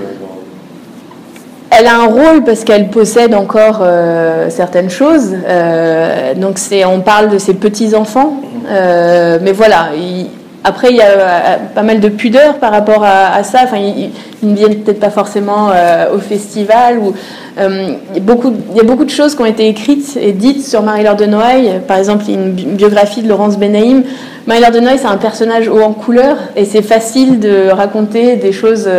Elle 1.78 1.88
a 1.88 2.02
un 2.02 2.06
rôle 2.06 2.44
parce 2.46 2.64
qu'elle 2.64 2.90
possède 2.90 3.34
encore 3.34 3.84
certaines 4.50 4.90
choses. 4.90 5.32
donc 6.38 6.58
c'est, 6.58 6.86
on 6.86 7.02
parle 7.02 7.30
de 7.30 7.38
ses 7.38 7.56
petits 7.56 7.96
enfants, 7.96 8.36
mais 8.70 9.52
voilà. 9.54 9.90
après, 10.64 10.92
il 10.92 10.98
y 10.98 11.02
a 11.02 11.58
pas 11.74 11.82
mal 11.82 12.00
de 12.00 12.10
pudeur 12.10 12.60
par 12.60 12.72
rapport 12.72 13.04
à, 13.04 13.44
ça. 13.44 13.62
Enfin, 13.64 13.78
ils, 13.78 14.12
ne 14.50 14.56
viennent 14.56 14.76
peut-être 14.76 15.00
pas 15.00 15.10
forcément 15.10 15.70
au 16.14 16.20
festival 16.20 17.00
euh, 17.60 17.94
il, 18.10 18.16
y 18.16 18.20
a 18.20 18.84
beaucoup, 18.84 19.06
de 19.06 19.10
choses 19.10 19.36
qui 19.36 19.42
ont 19.42 19.46
été 19.46 19.68
écrites 19.68 20.18
et 20.20 20.32
dites 20.32 20.66
sur 20.66 20.82
Marie-Laure 20.82 21.16
de 21.16 21.26
Noailles. 21.26 21.82
Par 21.88 21.98
exemple, 21.98 22.24
il 22.28 22.32
y 22.32 22.36
une 22.36 22.52
biographie 22.52 23.22
de 23.22 23.30
Laurence 23.30 23.58
Benaïm. 23.58 24.04
Marie-Laure 24.48 24.72
de 24.72 24.80
Noailles, 24.80 25.00
c'est 25.00 25.08
un 25.08 25.18
personnage 25.18 25.68
haut 25.68 25.82
en 25.82 25.94
couleur 25.94 26.38
et 26.56 26.66
c'est 26.66 26.82
facile 26.82 27.40
de 27.40 27.70
raconter 27.70 28.38
des 28.38 28.52
choses, 28.52 28.90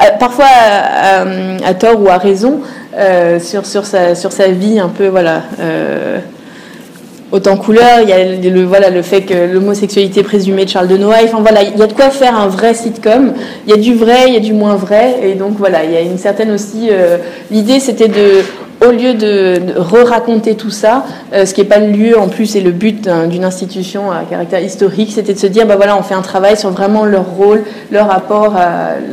euh, 0.00 0.04
parfois 0.18 0.46
à, 0.46 1.74
tort 1.74 2.00
ou 2.00 2.08
à 2.08 2.18
raison, 2.18 2.60
euh, 2.96 3.38
sur, 3.40 3.66
sur, 3.66 3.86
sa, 3.86 4.14
sur 4.14 4.32
sa 4.32 4.48
vie 4.48 4.78
un 4.78 4.88
peu, 4.88 5.08
voilà 5.08 5.42
autant 7.30 7.56
couleur, 7.56 8.00
il 8.02 8.08
y 8.08 8.12
a 8.12 8.24
le, 8.24 8.64
voilà, 8.64 8.90
le 8.90 9.02
fait 9.02 9.22
que 9.22 9.52
l'homosexualité 9.52 10.22
présumée 10.22 10.64
de 10.64 10.70
Charles 10.70 10.88
de 10.88 10.96
Noailles, 10.96 11.26
enfin 11.26 11.40
voilà, 11.40 11.62
il 11.62 11.76
y 11.76 11.82
a 11.82 11.86
de 11.86 11.92
quoi 11.92 12.10
faire 12.10 12.38
un 12.38 12.48
vrai 12.48 12.74
sitcom, 12.74 13.34
il 13.66 13.70
y 13.70 13.74
a 13.74 13.76
du 13.76 13.94
vrai, 13.94 14.28
il 14.28 14.34
y 14.34 14.36
a 14.36 14.40
du 14.40 14.54
moins 14.54 14.76
vrai, 14.76 15.16
et 15.22 15.34
donc 15.34 15.52
voilà, 15.58 15.84
il 15.84 15.92
y 15.92 15.96
a 15.96 16.00
une 16.00 16.18
certaine 16.18 16.50
aussi, 16.50 16.88
euh, 16.90 17.18
l'idée 17.50 17.80
c'était 17.80 18.08
de, 18.08 18.42
au 18.86 18.90
lieu 18.90 19.14
de, 19.14 19.60
re-raconter 19.76 20.54
tout 20.54 20.70
ça, 20.70 21.04
euh, 21.32 21.46
ce 21.46 21.54
qui 21.54 21.60
n'est 21.60 21.66
pas 21.66 21.78
le 21.78 21.92
lieu 21.92 22.18
en 22.18 22.28
plus 22.28 22.56
et 22.56 22.60
le 22.60 22.70
but 22.70 23.08
d'une 23.28 23.44
institution 23.44 24.10
à 24.10 24.22
caractère 24.22 24.60
historique, 24.60 25.12
c'était 25.12 25.34
de 25.34 25.38
se 25.38 25.46
dire, 25.46 25.66
bah 25.66 25.76
voilà, 25.76 25.96
on 25.96 26.02
fait 26.02 26.14
un 26.14 26.22
travail 26.22 26.56
sur 26.56 26.70
vraiment 26.70 27.04
leur 27.04 27.26
rôle, 27.26 27.64
leur 27.90 28.08
rapport, 28.08 28.54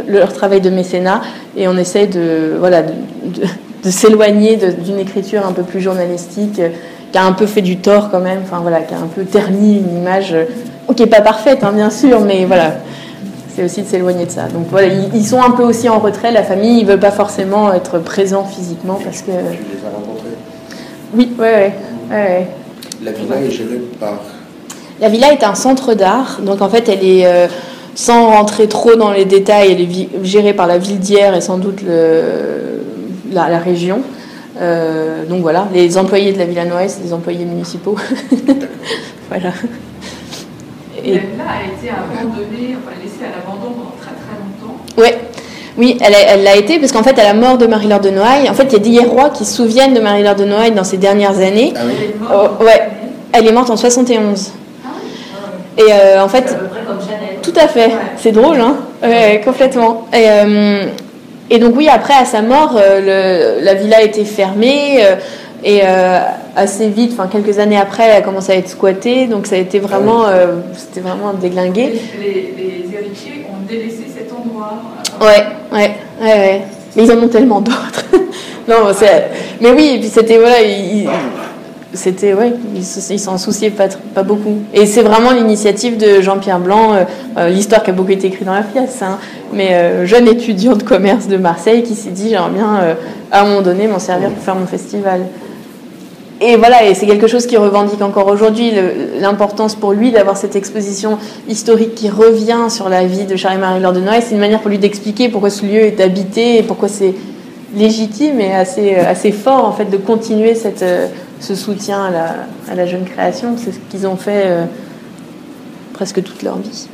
leur 0.07 0.33
travail 0.33 0.61
de 0.61 0.69
mécénat, 0.69 1.21
et 1.57 1.67
on 1.67 1.77
essaie 1.77 2.07
de, 2.07 2.59
s'éloigner 3.83 4.57
d'une 4.57 4.99
écriture 4.99 5.45
un 5.45 5.51
peu 5.51 5.63
plus 5.63 5.81
journalistique 5.81 6.59
qui 7.15 7.19
a 7.19 7.25
un 7.25 7.31
peu 7.31 7.45
fait 7.45 7.61
du 7.61 7.77
tort 7.77 8.09
quand 8.11 8.19
même, 8.19 8.41
qui 8.43 8.93
a 8.93 8.97
un 8.97 9.07
peu 9.07 9.23
terni 9.23 9.79
une 9.79 9.97
image 9.97 10.33
euh, 10.33 10.43
qui 10.93 11.03
n'est 11.03 11.09
pas 11.09 11.21
parfaite, 11.21 11.63
hein, 11.63 11.71
bien 11.73 11.89
sûr, 11.89 12.19
mais 12.19 12.43
voilà, 12.43 12.73
c'est 13.55 13.63
aussi 13.63 13.81
de 13.83 13.87
s'éloigner 13.87 14.25
de 14.25 14.31
ça. 14.31 14.47
Donc 14.47 14.67
voilà, 14.69 14.87
ils, 15.13 15.25
sont 15.25 15.41
un 15.41 15.51
peu 15.51 15.63
aussi 15.63 15.87
en 15.87 15.99
retrait, 15.99 16.31
la 16.31 16.43
famille, 16.43 16.79
ils 16.79 16.85
ne 16.85 16.89
veulent 16.91 16.99
pas 16.99 17.11
forcément 17.11 17.73
être 17.73 17.99
présents 17.99 18.43
physiquement 18.43 18.99
parce 19.03 19.21
que. 19.21 19.31
Tu 19.31 19.31
les 19.31 19.85
as 19.85 19.95
rencontrés 19.95 20.35
Oui, 21.15 21.31
oui, 21.39 21.47
oui. 22.11 22.45
La 23.03 23.11
villa 23.11 23.41
est 23.41 23.51
gérée 23.51 23.81
par. 23.99 24.19
La 24.99 25.09
villa 25.09 25.33
est 25.33 25.43
un 25.43 25.55
centre 25.55 25.93
d'art, 25.93 26.39
donc 26.41 26.61
en 26.61 26.69
fait, 26.69 26.89
elle 26.89 27.03
est. 27.03 27.25
Euh, 27.25 27.47
sans 27.97 28.27
rentrer 28.27 28.67
trop 28.67 28.95
dans 28.97 29.11
les 29.11 29.23
détails, 29.23 29.71
elle 29.71 29.79
est 29.79 30.09
gérée 30.25 30.53
par 30.53 30.67
la 30.67 30.77
ville 30.77 30.99
d'hier 30.99 31.33
et 31.33 31.39
sans 31.39 31.57
doute 31.57 31.81
le, 31.81 32.81
la 33.31 33.57
région. 33.57 34.01
Euh, 34.59 35.25
donc 35.25 35.41
voilà, 35.41 35.67
les 35.73 35.97
employés 35.97 36.31
de 36.31 36.37
la 36.37 36.45
Villa 36.45 36.65
Noël, 36.65 36.89
c'est 36.89 37.03
des 37.03 37.13
employés 37.13 37.45
municipaux. 37.45 37.95
voilà. 39.29 39.51
Et 41.05 41.13
là, 41.13 41.19
a 41.47 41.63
été 41.63 41.89
abandonnée, 41.89 42.75
enfin 42.77 42.95
laissée 43.01 43.25
à 43.25 43.37
l'abandon 43.37 43.75
pendant 43.75 43.95
très 44.01 44.11
très 44.11 44.35
longtemps. 44.39 44.77
Ouais. 44.97 45.19
Oui, 45.77 45.97
elle 46.01 46.43
l'a 46.43 46.55
été 46.55 46.79
parce 46.79 46.93
qu'en 46.93 47.03
fait, 47.03 47.19
à 47.19 47.23
la 47.23 47.33
mort 47.33 47.57
de 47.57 47.67
Marie-Laure 47.67 47.99
de 47.99 48.09
Noailles, 48.09 48.49
en 48.49 48.53
fait, 48.53 48.71
il 48.71 48.73
y 48.73 48.97
a 48.97 49.03
des 49.03 49.07
rois 49.07 49.29
qui 49.29 49.43
se 49.43 49.55
souviennent 49.55 49.93
de 49.93 49.99
Marie-Laure 49.99 50.35
de 50.35 50.45
Noailles 50.45 50.71
dans 50.71 50.85
ces 50.85 50.97
dernières 50.97 51.37
années. 51.39 51.73
Ah 51.75 51.81
oui. 51.85 51.93
Elle 51.99 52.09
est 52.09 52.19
morte, 52.19 52.51
oh, 52.59 52.63
ouais, 52.63 52.81
elle 53.33 53.47
est 53.47 53.51
morte 53.51 53.69
en 53.69 53.75
71. 53.75 54.51
Ah 54.85 54.87
oui. 55.77 55.83
Et 55.85 55.91
euh, 55.91 56.23
en 56.23 56.29
fait, 56.29 56.57
tout 57.41 57.53
à 57.55 57.67
fait. 57.67 57.91
C'est 58.17 58.31
drôle, 58.31 58.59
hein 58.61 58.77
ouais, 59.03 59.41
complètement. 59.43 60.07
Et, 60.13 60.27
euh, 60.29 60.85
et 61.49 61.59
donc 61.59 61.75
oui, 61.75 61.89
après, 61.89 62.13
à 62.13 62.25
sa 62.25 62.41
mort, 62.41 62.75
euh, 62.77 63.59
la 63.61 63.73
villa 63.73 63.97
a 63.97 64.01
été 64.01 64.23
fermée. 64.23 65.01
Et 65.63 65.81
euh, 65.83 66.19
assez 66.55 66.89
vite, 66.89 67.11
enfin 67.13 67.27
quelques 67.27 67.59
années 67.59 67.77
après, 67.77 68.03
elle 68.03 68.17
a 68.17 68.21
commencé 68.21 68.51
à 68.51 68.55
être 68.55 68.69
squattée, 68.69 69.27
donc 69.27 69.47
ça 69.47 69.55
a 69.55 69.59
été 69.59 69.79
vraiment, 69.79 70.25
c'était 70.73 71.01
vraiment 71.01 71.33
déglingué. 71.33 71.99
Les, 72.19 72.85
héritiers 72.97 73.45
ont 73.49 73.65
délaissé 73.67 74.05
cet 74.15 74.31
endroit. 74.31 74.73
Ouais, 75.19 75.45
ouais, 75.73 75.95
ouais, 76.21 76.27
ouais. 76.27 76.61
Mais 76.95 77.03
ils 77.03 77.11
en 77.11 77.17
ont 77.17 77.27
tellement 77.27 77.59
d'autres. 77.59 78.05
non, 78.69 78.91
mais 79.59 79.71
oui, 79.71 79.95
et 79.95 79.99
puis 79.99 80.07
c'était 80.07 80.37
voilà, 80.37 80.57
c'était 81.95 82.33
ouais, 82.33 82.53
ils 82.75 83.19
s'en 83.19 83.37
souciaient 83.37 83.69
pas, 83.69 83.87
pas 84.13 84.23
beaucoup. 84.23 84.59
Et 84.73 84.85
c'est 84.85 85.01
vraiment 85.01 85.31
l'initiative 85.31 85.97
de 85.97 86.21
Jean-Pierre 86.21 86.59
Blanc, 86.59 86.93
euh, 86.93 87.03
euh, 87.37 87.49
l'histoire 87.49 87.83
qui 87.83 87.89
a 87.89 87.93
beaucoup 87.93 88.11
été 88.11 88.27
écrite 88.27 88.45
dans 88.45 88.53
la 88.53 88.61
pièce, 88.61 89.01
hein, 89.01 89.17
mais 89.53 89.73
euh, 89.73 90.05
jeune 90.05 90.27
étudiant 90.27 90.75
de 90.75 90.83
commerce 90.83 91.27
de 91.27 91.37
Marseille 91.37 91.83
qui 91.83 91.95
s'est 91.95 92.11
dit 92.11 92.29
j'aimerais 92.29 92.51
bien 92.51 92.95
à 93.31 93.41
un 93.41 93.45
moment 93.45 93.61
donné 93.61 93.87
m'en 93.87 93.99
servir 93.99 94.29
pour 94.29 94.43
faire 94.43 94.55
mon 94.55 94.67
festival. 94.67 95.21
Et 96.47 96.57
voilà, 96.57 96.85
et 96.85 96.93
c'est 96.93 97.07
quelque 97.07 97.25
chose 97.25 97.47
qui 97.47 97.57
revendique 97.57 98.03
encore 98.03 98.27
aujourd'hui 98.27 98.71
l'importance 99.19 99.73
pour 99.73 99.93
lui 99.93 100.11
d'avoir 100.11 100.37
cette 100.37 100.55
exposition 100.55 101.17
historique 101.49 101.95
qui 101.95 102.07
revient 102.07 102.67
sur 102.69 102.87
la 102.87 103.03
vie 103.07 103.25
de 103.25 103.35
Charles-Marie 103.35 103.81
Laure 103.81 103.93
de 103.93 103.99
Noël. 103.99 104.21
C'est 104.23 104.35
une 104.35 104.39
manière 104.39 104.59
pour 104.59 104.69
lui 104.69 104.77
d'expliquer 104.77 105.27
pourquoi 105.29 105.49
ce 105.49 105.65
lieu 105.65 105.81
est 105.81 105.99
habité 105.99 106.59
et 106.59 106.63
pourquoi 106.63 106.87
c'est 106.87 107.15
légitime 107.75 108.39
et 108.39 108.53
assez, 108.53 108.93
assez 108.93 109.31
fort 109.31 109.65
en 109.65 109.71
fait 109.71 109.85
de 109.85 109.97
continuer 109.97 110.53
cette, 110.53 110.85
ce 111.39 111.55
soutien 111.55 112.05
à 112.05 112.11
la, 112.11 112.35
à 112.71 112.75
la 112.75 112.85
jeune 112.85 113.05
création. 113.05 113.55
C'est 113.57 113.71
ce 113.71 113.79
qu'ils 113.89 114.05
ont 114.05 114.15
fait 114.15 114.43
euh, 114.45 114.65
presque 115.93 116.21
toute 116.21 116.43
leur 116.43 116.59
vie. 116.59 116.87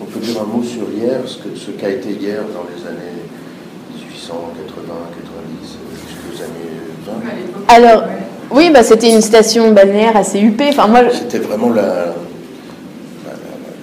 On 0.00 0.06
peut 0.06 0.20
dire 0.20 0.40
un 0.40 0.46
mot 0.46 0.62
sur 0.62 0.84
hier, 0.96 1.20
ce 1.26 1.36
qu'a 1.36 1.50
ce 1.54 1.70
qu'a 1.72 1.90
été 1.90 2.08
hier 2.08 2.40
dans 2.54 2.64
les 2.74 2.88
années 2.88 3.20
1880, 3.94 4.82
90, 5.60 5.76
jusqu'aux 6.08 6.42
années 6.42 6.72
20 7.68 7.74
Alors, 7.74 8.04
oui, 8.50 8.70
bah, 8.72 8.82
c'était 8.82 9.10
une 9.10 9.20
station 9.20 9.72
balnéaire 9.72 10.16
assez 10.16 10.40
huppée. 10.40 10.68
Enfin, 10.70 10.86
moi, 10.86 11.00
c'était 11.12 11.38
vraiment 11.38 11.70
la, 11.70 12.14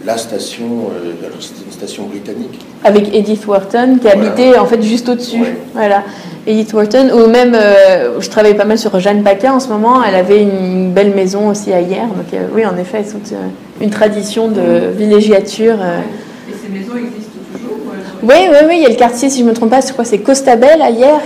la, 0.06 0.18
station, 0.18 0.90
euh, 0.92 1.12
c'était 1.40 1.66
une 1.66 1.72
station 1.72 2.04
britannique. 2.04 2.60
Avec 2.84 3.14
Edith 3.14 3.46
Wharton, 3.46 3.98
qui 4.02 4.08
habitait 4.08 4.58
en 4.58 4.66
fait 4.66 4.82
juste 4.82 5.08
au-dessus. 5.10 5.44
Voilà. 5.74 6.04
Edith 6.48 6.74
Wharton, 6.74 7.10
ou 7.14 7.28
même, 7.28 7.56
euh, 7.56 8.20
je 8.20 8.30
travaille 8.30 8.56
pas 8.56 8.66
mal 8.66 8.78
sur 8.78 9.00
Jeanne 9.00 9.24
Paquin 9.24 9.54
en 9.54 9.60
ce 9.60 9.68
moment, 9.68 10.04
elle 10.04 10.16
avait 10.16 10.42
une 10.42 10.92
belle 10.92 11.14
maison 11.14 11.50
aussi 11.50 11.72
à 11.72 11.82
hier. 11.82 12.08
Donc, 12.08 12.34
euh, 12.34 12.48
oui, 12.54 12.66
en 12.66 12.78
effet, 12.78 13.04
c'est 13.04 13.36
une 13.82 13.90
tradition 13.90 14.48
de 14.48 14.92
villégiature. 14.96 15.76
Et 15.76 16.54
ces 16.54 16.72
maisons 16.72 16.96
existent 16.98 17.32
toujours 17.54 17.78
Oui, 18.24 18.36
oui, 18.50 18.58
oui, 18.68 18.76
il 18.78 18.84
y 18.84 18.86
a 18.86 18.90
le 18.90 18.96
quartier, 18.96 19.30
si 19.30 19.40
je 19.40 19.44
ne 19.44 19.50
me 19.50 19.56
trompe 19.56 19.72
pas, 19.72 19.82
c'est 19.82 20.20
Costabel 20.20 20.82
à 20.82 20.90
hier, 20.90 21.22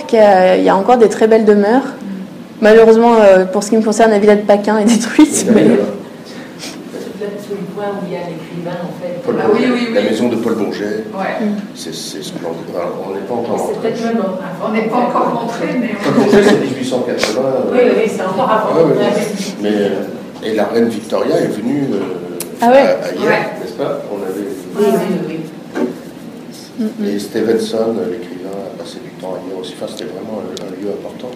il 0.58 0.64
y 0.64 0.70
a 0.70 0.76
encore 0.76 0.98
des 0.98 1.10
très 1.10 1.28
belles 1.28 1.46
demeures. 1.46 1.84
Malheureusement, 2.62 3.16
pour 3.52 3.64
ce 3.64 3.70
qui 3.70 3.78
me 3.78 3.82
concerne, 3.84 4.12
la 4.12 4.20
villa 4.20 4.36
de 4.36 4.42
Paquin 4.42 4.78
est 4.80 4.86
détruite. 4.86 5.46
Mais... 5.54 5.64
tout 5.64 7.56
le 7.56 7.66
point 7.74 7.86
où 7.94 8.06
il 8.08 8.14
y 8.14 8.16
a 8.18 8.20
l'écrivain, 8.28 8.78
en 8.84 8.94
fait. 9.02 9.22
Paul 9.24 9.36
Ah 9.40 9.46
oui, 9.54 9.60
Bourget, 9.66 9.72
oui, 9.74 9.86
oui. 9.90 9.94
La 9.96 10.02
maison 10.04 10.28
de 10.30 10.36
Paul 10.36 10.56
Bourget, 10.56 11.06
Ouais. 11.18 11.48
c'est 11.76 11.94
c'est 11.96 12.22
splendide. 12.24 12.70
Alors, 12.76 13.06
on 13.10 13.14
n'est 13.14 13.22
pas 13.22 13.34
encore 13.34 13.58
C'est 13.60 13.74
rentré. 13.74 13.90
peut-être 13.90 14.04
même 14.04 14.18
avant. 14.22 14.70
On 14.70 14.74
n'est 14.74 14.88
pas 14.90 14.98
encore 14.98 15.40
rentré, 15.42 15.68
mais 15.80 15.90
Paul. 16.04 16.14
Bourget, 16.24 16.44
c'est 16.44 16.60
1880. 16.60 17.42
euh, 17.42 17.72
Oui, 17.72 17.80
oui, 17.96 18.12
c'est 18.14 18.22
encore 18.24 18.50
avant. 18.52 18.70
Ah. 18.76 19.20
Mais, 19.62 19.70
euh, 19.74 19.90
et 20.44 20.54
la 20.56 20.66
reine 20.66 20.90
Victoria 20.90 21.38
est 21.40 21.48
venue 21.48 21.84
euh, 21.94 22.38
Ah 22.62 22.70
ouais 22.70 22.78
à, 22.78 22.82
à 23.08 23.12
hier, 23.14 23.24
Ouais. 23.24 23.60
n'est-ce 23.64 23.74
pas? 23.74 24.02
On 24.12 24.22
avait, 24.22 24.48
Oui, 24.78 24.86
oui, 25.30 25.38
oui. 26.82 27.08
Et 27.16 27.20
Stevenson, 27.20 27.96
euh, 27.98 28.12
l'écrivain, 28.12 28.56
a 28.76 28.82
passé 28.82 29.00
du 29.04 29.10
temps 29.22 29.34
à 29.36 29.40
hier 29.48 29.58
aussi. 29.60 29.74
Enfin, 29.80 29.92
c'était 29.92 30.10
vraiment 30.12 30.40
un, 30.44 30.66
un 30.66 30.70
lieu 30.82 30.90
important. 30.92 31.30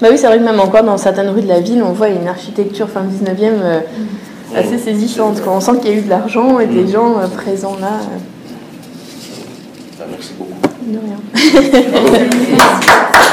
Bah 0.00 0.08
oui, 0.10 0.18
c'est 0.18 0.26
vrai 0.28 0.38
que 0.38 0.44
même 0.44 0.60
encore 0.60 0.84
dans 0.84 0.96
certaines 0.96 1.28
rues 1.28 1.42
de 1.42 1.48
la 1.48 1.60
ville, 1.60 1.82
on 1.82 1.92
voit 1.92 2.08
une 2.08 2.28
architecture 2.28 2.88
fin 2.88 3.00
19e 3.02 3.36
euh, 3.42 3.80
assez 4.54 4.78
saisissante. 4.78 5.40
quoi. 5.42 5.54
On 5.54 5.60
sent 5.60 5.72
qu'il 5.82 5.90
y 5.90 5.94
a 5.94 5.96
eu 5.96 6.02
de 6.02 6.10
l'argent 6.10 6.60
et 6.60 6.66
des 6.66 6.84
Mm. 6.84 6.88
gens 6.92 7.18
euh, 7.18 7.26
présents 7.26 7.76
là. 7.80 7.88
euh, 8.02 8.18
Ah, 10.00 10.04
merci 10.10 10.32
beaucoup. 10.38 10.52
de 10.86 10.98
rien. 10.98 11.18